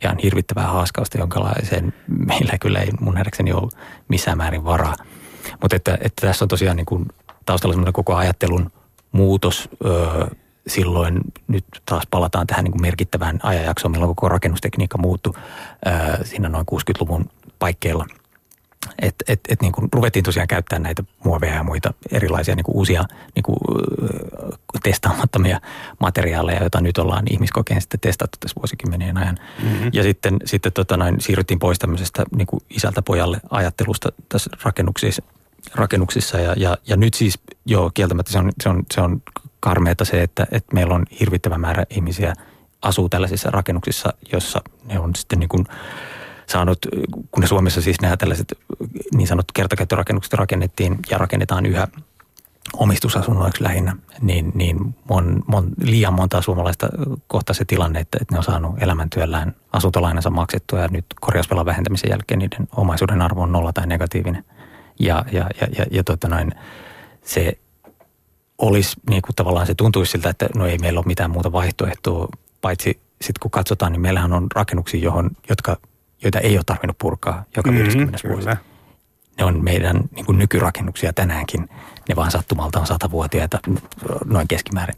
ihan 0.04 0.18
hirvittävää 0.18 0.66
haaskausta, 0.66 1.18
jonkalaiseen 1.18 1.94
meillä 2.26 2.58
kyllä 2.58 2.80
ei 2.80 2.90
mun 3.00 3.14
nähdäkseni 3.14 3.52
ole 3.52 3.70
missään 4.08 4.38
määrin 4.38 4.64
varaa. 4.64 4.94
Mutta 5.60 5.76
että, 5.76 5.98
että 6.00 6.26
tässä 6.26 6.44
on 6.44 6.48
tosiaan 6.48 6.76
niin 6.76 6.86
kuin 6.86 7.06
taustalla 7.46 7.72
semmoinen 7.72 7.92
koko 7.92 8.14
ajattelun 8.14 8.70
muutos 9.12 9.68
öö, 9.84 10.26
silloin, 10.66 11.20
nyt 11.48 11.64
taas 11.86 12.04
palataan 12.10 12.46
tähän 12.46 12.64
niin 12.64 12.72
kuin 12.72 12.82
merkittävään 12.82 13.40
ajanjaksoon, 13.42 13.92
milloin 13.92 14.14
koko 14.14 14.28
rakennustekniikka 14.28 14.98
muuttui 14.98 15.32
öö, 15.86 16.24
siinä 16.24 16.48
noin 16.48 16.66
60-luvun 16.72 17.30
paikkeilla– 17.58 18.06
että 19.02 19.24
et, 19.28 19.40
et 19.48 19.62
niin 19.62 19.72
kuin 19.72 19.88
ruvettiin 19.92 20.22
tosiaan 20.22 20.48
käyttää 20.48 20.78
näitä 20.78 21.04
muoveja 21.24 21.54
ja 21.54 21.62
muita 21.62 21.94
erilaisia 22.12 22.56
niin 22.56 22.64
kuin 22.64 22.76
uusia 22.76 23.04
niin 23.34 23.42
kuin, 23.42 23.56
testaamattomia 24.82 25.60
materiaaleja, 26.00 26.60
joita 26.60 26.80
nyt 26.80 26.98
ollaan 26.98 27.24
ihmiskokeen 27.30 27.80
sitten 27.80 28.00
testattu 28.00 28.38
tässä 28.40 28.60
vuosikymmenien 28.60 29.16
ajan. 29.16 29.38
Mm-hmm. 29.62 29.90
Ja 29.92 30.02
sitten, 30.02 30.36
sitten 30.44 30.72
tota 30.72 30.96
noin, 30.96 31.20
siirryttiin 31.20 31.58
pois 31.58 31.78
tämmöisestä 31.78 32.24
niin 32.36 32.46
kuin 32.46 32.62
isältä 32.70 33.02
pojalle 33.02 33.40
ajattelusta 33.50 34.08
tässä 34.28 34.50
rakennuksissa, 34.64 35.22
rakennuksissa 35.74 36.40
ja, 36.40 36.54
ja, 36.56 36.76
ja 36.86 36.96
nyt 36.96 37.14
siis 37.14 37.38
joo 37.66 37.90
kieltämättä 37.94 38.32
se 38.32 38.38
on, 38.38 38.52
se 38.62 38.68
on, 38.68 38.82
se 38.94 39.00
on 39.00 39.22
karmeeta 39.60 40.04
se, 40.04 40.22
että, 40.22 40.46
että 40.50 40.74
meillä 40.74 40.94
on 40.94 41.06
hirvittävä 41.20 41.58
määrä 41.58 41.84
ihmisiä 41.90 42.34
asuu 42.82 43.08
tällaisissa 43.08 43.50
rakennuksissa, 43.50 44.12
jossa 44.32 44.62
ne 44.84 44.98
on 44.98 45.14
sitten 45.14 45.38
niin 45.38 45.48
kuin– 45.48 45.66
saanut, 46.46 46.78
kun 47.30 47.48
Suomessa 47.48 47.82
siis 47.82 48.00
nämä 48.00 48.16
tällaiset 48.16 48.52
niin 49.14 49.28
sanotut 49.28 49.52
kertakäyttörakennukset 49.52 50.32
rakennettiin 50.32 50.98
ja 51.10 51.18
rakennetaan 51.18 51.66
yhä 51.66 51.88
omistusasunnoiksi 52.76 53.62
lähinnä, 53.62 53.96
niin, 54.20 54.52
niin 54.54 54.94
mon, 55.08 55.42
mon, 55.46 55.70
liian 55.80 56.14
monta 56.14 56.42
suomalaista 56.42 56.88
kohtaa 57.26 57.54
se 57.54 57.64
tilanne, 57.64 58.00
että, 58.00 58.18
että 58.20 58.34
ne 58.34 58.38
on 58.38 58.44
saanut 58.44 58.82
elämäntyöllään 58.82 59.54
asuntolainansa 59.72 60.30
maksettua 60.30 60.78
ja 60.78 60.88
nyt 60.88 61.04
korjausvelan 61.20 61.66
vähentämisen 61.66 62.10
jälkeen 62.10 62.38
niiden 62.38 62.68
omaisuuden 62.76 63.22
arvo 63.22 63.42
on 63.42 63.52
nolla 63.52 63.72
tai 63.72 63.86
negatiivinen. 63.86 64.44
Ja, 64.98 65.24
ja, 65.32 65.50
ja, 65.60 65.66
ja, 65.78 65.86
ja 65.90 66.04
tota 66.04 66.28
noin, 66.28 66.52
se 67.24 67.58
olisi 68.58 68.96
niin 69.10 69.22
kuin 69.22 69.36
tavallaan 69.36 69.66
se 69.66 69.74
tuntuisi 69.74 70.12
siltä, 70.12 70.30
että 70.30 70.48
no 70.56 70.66
ei 70.66 70.78
meillä 70.78 70.98
ole 70.98 71.06
mitään 71.06 71.30
muuta 71.30 71.52
vaihtoehtoa, 71.52 72.28
paitsi 72.60 73.00
sitten 73.20 73.40
kun 73.40 73.50
katsotaan, 73.50 73.92
niin 73.92 74.00
meillähän 74.00 74.32
on 74.32 74.46
rakennuksia, 74.54 75.00
johon, 75.00 75.30
jotka 75.48 75.76
joita 76.22 76.40
ei 76.40 76.56
ole 76.56 76.62
tarvinnut 76.66 76.98
purkaa 76.98 77.44
joka 77.56 77.70
mm-hmm, 77.70 77.84
50 77.84 78.28
vuosi. 78.28 78.48
Ne 79.38 79.44
on 79.44 79.64
meidän 79.64 80.00
niin 80.14 80.26
kuin 80.26 80.38
nykyrakennuksia 80.38 81.12
tänäänkin. 81.12 81.68
Ne 82.08 82.16
vaan 82.16 82.30
sattumalta 82.30 82.80
on 82.80 82.86
satavuotiaita 82.86 83.58
noin 84.24 84.48
keskimäärin. 84.48 84.96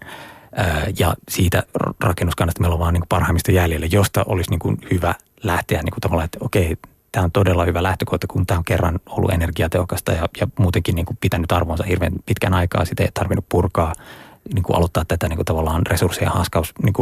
Ja 0.98 1.14
siitä 1.28 1.62
rakennuskannasta 2.00 2.60
meillä 2.60 2.74
on 2.74 2.80
vaan 2.80 2.94
niin 2.94 3.04
parhaimmista 3.08 3.52
jäljellä, 3.52 3.86
josta 3.86 4.24
olisi 4.26 4.50
niin 4.50 4.58
kuin 4.60 4.78
hyvä 4.90 5.14
lähteä 5.42 5.82
niin 5.82 5.92
kuin 5.92 6.00
tavallaan, 6.00 6.24
että 6.24 6.38
okei, 6.40 6.76
tämä 7.12 7.24
on 7.24 7.32
todella 7.32 7.64
hyvä 7.64 7.82
lähtökohta, 7.82 8.26
kun 8.26 8.46
tämä 8.46 8.58
on 8.58 8.64
kerran 8.64 9.00
ollut 9.10 9.32
energiatehokasta 9.32 10.12
ja, 10.12 10.28
ja 10.40 10.46
muutenkin 10.58 10.94
niin 10.94 11.06
kuin 11.06 11.18
pitänyt 11.20 11.52
arvonsa 11.52 11.84
hirveän 11.84 12.12
pitkän 12.26 12.54
aikaa. 12.54 12.84
Sitä 12.84 13.02
ei 13.02 13.08
tarvinnut 13.14 13.48
purkaa, 13.48 13.92
niin 14.54 14.62
kuin 14.62 14.76
aloittaa 14.76 15.04
tätä 15.04 15.28
niin 15.28 15.36
kuin 15.36 15.46
tavallaan 15.46 15.86
resurssien 15.86 16.30
haaskaus 16.30 16.72
niin 16.82 16.92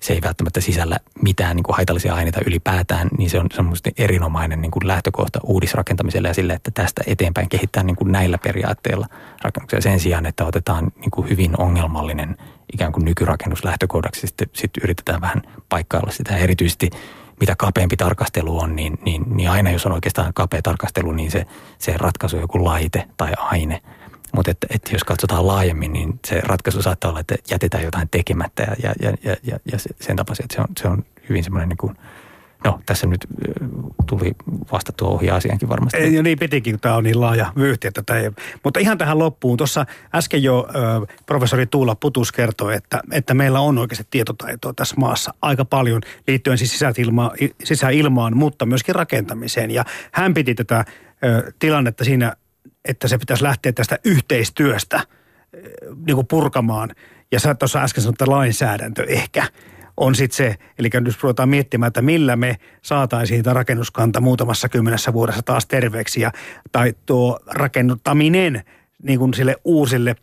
se 0.00 0.12
ei 0.12 0.20
välttämättä 0.22 0.60
sisällä 0.60 0.96
mitään 1.22 1.56
niin 1.56 1.64
kuin 1.64 1.76
haitallisia 1.76 2.14
aineita 2.14 2.40
ylipäätään, 2.46 3.08
niin 3.18 3.30
se 3.30 3.40
on 3.40 3.46
semmoisesti 3.54 3.92
erinomainen 3.98 4.60
niin 4.60 4.70
kuin 4.70 4.88
lähtökohta 4.88 5.40
uudisrakentamiselle 5.42 6.28
ja 6.28 6.34
sille, 6.34 6.52
että 6.52 6.70
tästä 6.70 7.02
eteenpäin 7.06 7.48
kehittää 7.48 7.82
niin 7.82 7.96
kuin 7.96 8.12
näillä 8.12 8.38
periaatteilla 8.38 9.06
rakennuksia. 9.42 9.80
Sen 9.80 10.00
sijaan, 10.00 10.26
että 10.26 10.44
otetaan 10.44 10.92
niin 10.96 11.10
kuin 11.10 11.28
hyvin 11.28 11.60
ongelmallinen 11.60 12.36
ikään 12.72 12.92
kuin 12.92 13.04
nykyrakennus 13.04 13.64
lähtökohdaksi, 13.64 14.26
sitten, 14.26 14.48
sitten 14.52 14.82
yritetään 14.84 15.20
vähän 15.20 15.42
paikkailla 15.68 16.10
sitä. 16.10 16.36
Erityisesti 16.36 16.90
mitä 17.40 17.54
kapeampi 17.58 17.96
tarkastelu 17.96 18.58
on, 18.58 18.76
niin, 18.76 18.98
niin, 19.04 19.22
niin 19.36 19.50
aina 19.50 19.70
jos 19.70 19.86
on 19.86 19.92
oikeastaan 19.92 20.34
kapea 20.34 20.62
tarkastelu, 20.62 21.12
niin 21.12 21.30
se, 21.30 21.46
se 21.78 21.96
ratkaisu 21.96 22.36
on 22.36 22.42
joku 22.42 22.64
laite 22.64 23.04
tai 23.16 23.32
aine– 23.36 23.82
mutta 24.36 24.50
että, 24.50 24.66
että 24.70 24.90
jos 24.92 25.04
katsotaan 25.04 25.46
laajemmin, 25.46 25.92
niin 25.92 26.20
se 26.26 26.40
ratkaisu 26.40 26.82
saattaa 26.82 27.08
olla, 27.08 27.20
että 27.20 27.34
jätetään 27.50 27.84
jotain 27.84 28.08
tekemättä 28.08 28.62
ja, 28.62 28.92
ja, 29.02 29.12
ja, 29.22 29.36
ja, 29.42 29.58
ja 29.72 29.78
sen 30.00 30.16
tapaisia, 30.16 30.44
että 30.44 30.54
se 30.54 30.60
on, 30.60 30.68
se 30.78 30.88
on 30.88 31.04
hyvin 31.28 31.44
semmoinen 31.44 31.68
niin 31.68 31.76
kuin, 31.76 31.96
No, 32.64 32.80
tässä 32.86 33.06
nyt 33.06 33.26
tuli 34.06 34.32
vastattua 34.72 35.08
ohi 35.08 35.30
asiankin 35.30 35.68
varmasti. 35.68 35.98
Ei, 35.98 36.22
niin 36.22 36.38
pitikin, 36.38 36.72
kun 36.72 36.80
tämä 36.80 36.96
on 36.96 37.04
niin 37.04 37.20
laaja 37.20 37.52
vyyhti. 37.56 37.88
Että 37.88 38.02
tämä 38.02 38.20
ei, 38.20 38.30
mutta 38.64 38.80
ihan 38.80 38.98
tähän 38.98 39.18
loppuun. 39.18 39.56
Tuossa 39.56 39.86
äsken 40.14 40.42
jo 40.42 40.68
ö, 40.74 41.06
professori 41.26 41.66
Tuula 41.66 41.94
Putus 41.94 42.32
kertoi, 42.32 42.74
että, 42.74 43.00
että 43.12 43.34
meillä 43.34 43.60
on 43.60 43.78
oikeasti 43.78 44.06
tietotaitoa 44.10 44.72
tässä 44.72 44.96
maassa 44.98 45.34
aika 45.42 45.64
paljon 45.64 46.02
liittyen 46.28 46.58
siis 46.58 46.72
sisäilma, 46.72 47.30
sisäilmaan, 47.64 48.36
mutta 48.36 48.66
myöskin 48.66 48.94
rakentamiseen. 48.94 49.70
Ja 49.70 49.84
hän 50.12 50.34
piti 50.34 50.54
tätä 50.54 50.84
ö, 51.24 51.52
tilannetta 51.58 52.04
siinä 52.04 52.36
että 52.88 53.08
se 53.08 53.18
pitäisi 53.18 53.42
lähteä 53.42 53.72
tästä 53.72 53.98
yhteistyöstä 54.04 54.96
eh, 54.96 55.62
niin 56.06 56.14
kuin 56.14 56.26
purkamaan. 56.26 56.90
Ja 57.32 57.40
sä 57.40 57.54
tuossa 57.54 57.82
äsken 57.82 58.02
sanoit, 58.02 58.14
että 58.14 58.30
lainsäädäntö 58.30 59.04
ehkä 59.08 59.48
on 59.96 60.14
sitten 60.14 60.36
se, 60.36 60.56
eli 60.78 60.90
nyt 61.00 61.22
ruvetaan 61.22 61.48
miettimään, 61.48 61.88
että 61.88 62.02
millä 62.02 62.36
me 62.36 62.56
saataisiin 62.82 63.42
tämä 63.42 63.54
rakennuskanta 63.54 64.20
muutamassa 64.20 64.68
kymmenessä 64.68 65.12
vuodessa 65.12 65.42
taas 65.42 65.66
terveeksi 65.66 66.20
ja, 66.20 66.32
tai 66.72 66.94
tuo 67.06 67.38
rakennuttaminen 67.46 68.62
niin 69.02 69.18
kuin 69.18 69.34
sille 69.34 69.56
uusille 69.64 70.16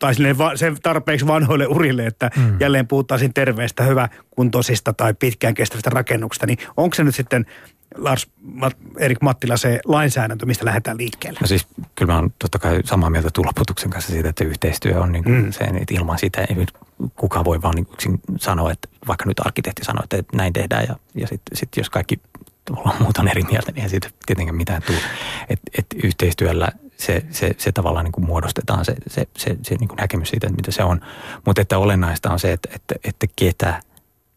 tai 0.00 0.14
sille 0.14 0.38
va, 0.38 0.56
sen 0.56 0.76
tarpeeksi 0.82 1.26
vanhoille 1.26 1.66
urille, 1.66 2.06
että 2.06 2.30
mm. 2.36 2.56
jälleen 2.60 2.86
puhuttaisiin 2.86 3.34
terveestä, 3.34 3.82
hyväkuntoisista 3.82 4.92
tai 4.92 5.14
pitkään 5.14 5.54
kestävistä 5.54 5.90
rakennuksista, 5.90 6.46
niin 6.46 6.58
onko 6.76 6.94
se 6.94 7.04
nyt 7.04 7.14
sitten 7.14 7.46
Lars 7.96 8.28
Erik 8.98 9.22
Mattila 9.22 9.56
se 9.56 9.80
lainsäädäntö, 9.84 10.46
mistä 10.46 10.64
lähdetään 10.64 10.98
liikkeelle? 10.98 11.38
No 11.40 11.46
siis 11.46 11.66
kyllä 11.94 12.12
mä 12.12 12.18
oon 12.18 12.32
totta 12.38 12.58
kai 12.58 12.80
samaa 12.84 13.10
mieltä 13.10 13.30
Tuloputuksen 13.32 13.90
kanssa 13.90 14.12
siitä, 14.12 14.28
että 14.28 14.44
yhteistyö 14.44 15.00
on 15.00 15.12
niin 15.12 15.24
kuin 15.24 15.44
mm. 15.44 15.52
se, 15.52 15.64
että 15.64 15.94
ilman 15.94 16.18
sitä 16.18 16.40
ei 16.40 16.66
kukaan 17.16 17.44
voi 17.44 17.62
vaan 17.62 17.74
niin 17.74 17.86
yksin 17.92 18.20
sanoa, 18.38 18.72
että 18.72 18.88
vaikka 19.06 19.24
nyt 19.26 19.40
arkkitehti 19.40 19.84
sanoo, 19.84 20.04
että 20.04 20.36
näin 20.36 20.52
tehdään 20.52 20.84
ja, 20.88 20.96
ja 21.14 21.26
sitten 21.26 21.56
sit 21.56 21.68
jos 21.76 21.90
kaikki 21.90 22.20
muut 23.00 23.18
on 23.18 23.28
eri 23.28 23.42
mieltä, 23.42 23.72
niin 23.72 23.82
ei 23.82 23.88
siitä 23.88 24.10
tietenkään 24.26 24.56
mitään 24.56 24.82
tule. 24.82 24.98
Että 25.48 25.70
et 25.78 25.86
yhteistyöllä 26.04 26.68
se, 26.96 27.24
se, 27.30 27.54
se 27.58 27.72
tavallaan 27.72 28.04
niin 28.04 28.12
kuin 28.12 28.26
muodostetaan 28.26 28.84
se, 28.84 28.94
se, 29.06 29.28
se, 29.38 29.56
se 29.62 29.74
niin 29.74 29.88
kuin 29.88 29.96
näkemys 29.96 30.28
siitä, 30.28 30.46
että 30.46 30.56
mitä 30.56 30.70
se 30.70 30.84
on. 30.84 31.00
Mutta 31.46 31.62
että 31.62 31.78
olennaista 31.78 32.30
on 32.30 32.38
se, 32.38 32.52
että, 32.52 32.68
että, 32.74 32.94
että 33.04 33.26
ketä 33.36 33.82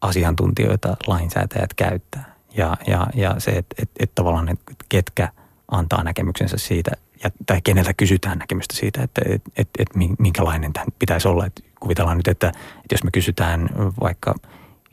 asiantuntijoita 0.02 0.98
lainsäätäjät 1.08 1.74
käyttää. 1.74 2.33
Ja, 2.58 2.78
ja, 2.88 3.08
ja 3.14 3.36
se, 3.38 3.52
että, 3.52 3.76
että, 3.82 3.94
että 4.00 4.16
tavallaan 4.16 4.50
että 4.50 4.74
ketkä 4.90 5.30
antaa 5.72 6.04
näkemyksensä 6.04 6.58
siitä, 6.58 6.92
ja, 7.24 7.32
tai 7.46 7.62
keneltä 7.64 7.94
kysytään 7.94 8.38
näkemystä 8.38 8.76
siitä, 8.76 9.04
että, 9.04 9.22
että, 9.26 9.52
että, 9.58 9.84
että 9.84 10.00
minkälainen 10.20 10.74
tämän 10.74 10.88
pitäisi 11.00 11.28
olla. 11.28 11.46
Että 11.46 11.62
kuvitellaan 11.80 12.18
nyt, 12.18 12.28
että, 12.28 12.48
että 12.48 12.94
jos 12.94 13.04
me 13.04 13.12
kysytään 13.12 13.70
vaikka– 14.02 14.36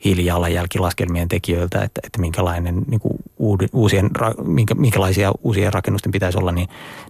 hiilijalanjälkilaskelmien 0.05 1.27
tekijöiltä, 1.27 1.81
että, 1.81 2.01
että 2.03 2.21
minkälainen, 2.21 2.81
niin 2.87 2.99
kuin 2.99 3.13
uusien, 3.73 4.09
minkä, 4.43 4.75
minkälaisia 4.75 5.31
uusia 5.43 5.71
rakennusten 5.71 6.11
pitäisi 6.11 6.37
olla, 6.37 6.51
niin, 6.51 6.69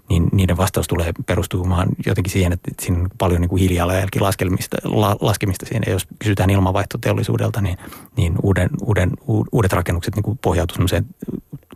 niin 0.10 0.30
niiden 0.32 0.58
vastaus 0.58 0.88
tulee 0.88 1.12
perustumaan 1.26 1.88
jotenkin 2.06 2.34
siihen, 2.34 2.54
että 2.54 2.72
siinä 2.82 3.00
on 3.00 3.10
paljon 3.18 3.42
niin 3.42 3.50
kuin 3.50 3.60
hiilijalanjälkilaskemista 3.60 4.78
la, 4.84 5.16
laskemista 5.22 5.66
siinä. 5.66 5.84
Ja 5.86 5.92
jos 5.92 6.08
kysytään 6.20 6.50
ilmanvaihtoteollisuudelta, 6.50 7.62
niin, 7.62 7.78
niin 8.18 8.34
uuden, 8.44 8.70
uuden, 8.82 9.12
uudet 9.52 9.74
rakennukset 9.74 10.16
niin 10.16 10.38
pohjautuu 10.42 10.76
semmoiseen 10.76 11.06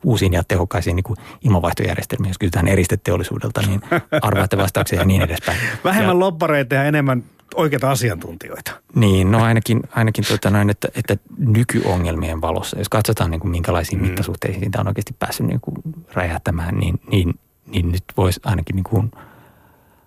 uusiin 0.03 0.34
ja 0.34 0.43
tehokkaisiin 0.47 0.95
niin 0.95 1.16
ilmanvaihtojärjestelmiin. 1.41 2.30
Jos 2.30 2.38
kysytään 2.38 2.68
eristeteollisuudelta, 2.68 3.61
niin 3.61 3.82
arvaatte 4.22 4.57
vastauksia 4.57 4.99
ja 4.99 5.05
niin 5.05 5.22
edespäin. 5.22 5.59
Vähemmän 5.84 6.16
ja, 6.16 6.20
loppareita 6.20 6.76
ja 6.76 6.84
enemmän 6.84 7.24
oikeita 7.56 7.91
asiantuntijoita. 7.91 8.72
Niin, 8.95 9.32
no 9.32 9.43
ainakin, 9.43 9.82
ainakin 9.91 10.26
tuota 10.28 10.49
noin, 10.49 10.70
että, 10.70 10.88
että 10.95 11.18
nykyongelmien 11.38 12.41
valossa, 12.41 12.78
jos 12.78 12.89
katsotaan 12.89 13.32
niin 13.32 13.41
kuin 13.41 13.51
minkälaisiin 13.51 14.01
mm. 14.01 14.08
mittasuhteisiin 14.08 14.72
tämä 14.72 14.82
on 14.82 14.88
oikeasti 14.88 15.16
päässyt 15.20 15.47
niin 15.47 15.62
kuin 15.62 15.76
räjähtämään, 16.14 16.76
niin, 16.76 16.99
niin, 17.12 17.39
niin 17.66 17.91
nyt 17.91 18.03
voisi 18.18 18.39
ainakin 18.43 18.76
niin 18.76 18.84
kuin 18.84 19.12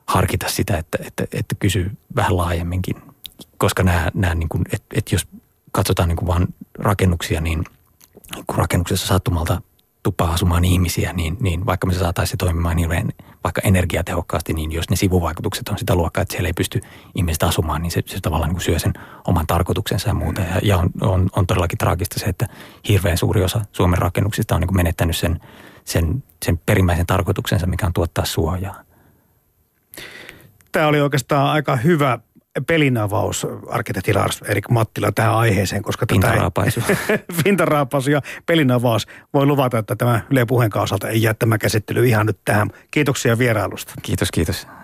harkita 0.06 0.48
sitä, 0.48 0.78
että, 0.78 0.98
että, 1.06 1.24
että 1.32 1.54
kysyy 1.58 1.90
vähän 2.16 2.36
laajemminkin. 2.36 2.96
Koska 3.58 3.82
nämä, 3.82 4.10
nämä 4.14 4.34
niin 4.34 4.48
kuin, 4.48 4.64
että, 4.72 4.86
että 4.94 5.14
jos 5.14 5.28
katsotaan 5.72 6.08
niin 6.08 6.16
kuin 6.16 6.26
vain 6.26 6.54
rakennuksia, 6.78 7.40
niin 7.40 7.64
kun 8.46 8.56
rakennuksessa 8.56 9.06
sattumalta 9.06 9.62
tuppaa 10.02 10.32
asumaan 10.32 10.64
ihmisiä, 10.64 11.12
niin, 11.12 11.36
niin 11.40 11.66
vaikka 11.66 11.86
me 11.86 11.94
saataisiin 11.94 12.30
se 12.30 12.36
toimimaan 12.36 12.78
hirveän 12.78 13.08
vaikka 13.44 13.60
energiatehokkaasti, 13.64 14.52
niin 14.52 14.72
jos 14.72 14.90
ne 14.90 14.96
sivuvaikutukset 14.96 15.68
on 15.68 15.78
sitä 15.78 15.94
luokkaa, 15.94 16.22
että 16.22 16.32
siellä 16.32 16.48
ei 16.48 16.52
pysty 16.52 16.80
ihmiset 17.14 17.42
asumaan, 17.42 17.82
niin 17.82 17.90
se, 17.90 18.02
se 18.06 18.20
tavallaan 18.20 18.52
niin 18.52 18.60
syö 18.60 18.78
sen 18.78 18.92
oman 19.26 19.46
tarkoituksensa 19.46 20.08
ja 20.08 20.14
muuta. 20.14 20.40
Ja, 20.40 20.60
ja 20.62 20.78
on, 20.78 20.90
on, 21.00 21.28
on 21.36 21.46
todellakin 21.46 21.78
traagista 21.78 22.20
se, 22.20 22.26
että 22.26 22.46
hirveän 22.88 23.18
suuri 23.18 23.44
osa 23.44 23.60
Suomen 23.72 23.98
rakennuksista 23.98 24.54
on 24.54 24.60
niin 24.60 24.76
menettänyt 24.76 25.16
sen, 25.16 25.40
sen, 25.84 26.24
sen 26.44 26.58
perimmäisen 26.66 27.06
tarkoituksensa, 27.06 27.66
mikä 27.66 27.86
on 27.86 27.92
tuottaa 27.92 28.24
suojaa. 28.24 28.82
Tämä 30.72 30.86
oli 30.86 31.00
oikeastaan 31.00 31.50
aika 31.50 31.76
hyvä 31.76 32.18
pelinavaus 32.66 33.46
arkkitehti 33.68 34.14
Lars 34.14 34.42
Erik 34.42 34.68
Mattila 34.70 35.12
tähän 35.12 35.34
aiheeseen, 35.34 35.82
koska 35.82 36.06
Pintaraapaisuus. 36.06 36.86
Pintaraapaisuus 37.44 38.12
ja 38.12 38.22
pelinavaus. 38.46 39.06
Voi 39.34 39.46
luvata, 39.46 39.78
että 39.78 39.96
tämä 39.96 40.20
Yle 40.30 40.46
puheen 40.46 40.70
osalta 40.74 41.08
ei 41.08 41.22
jää 41.22 41.34
tämä 41.34 41.58
käsittely 41.58 42.06
ihan 42.06 42.26
nyt 42.26 42.38
tähän. 42.44 42.70
Kiitoksia 42.90 43.38
vierailusta. 43.38 43.94
Kiitos, 44.02 44.30
kiitos. 44.30 44.68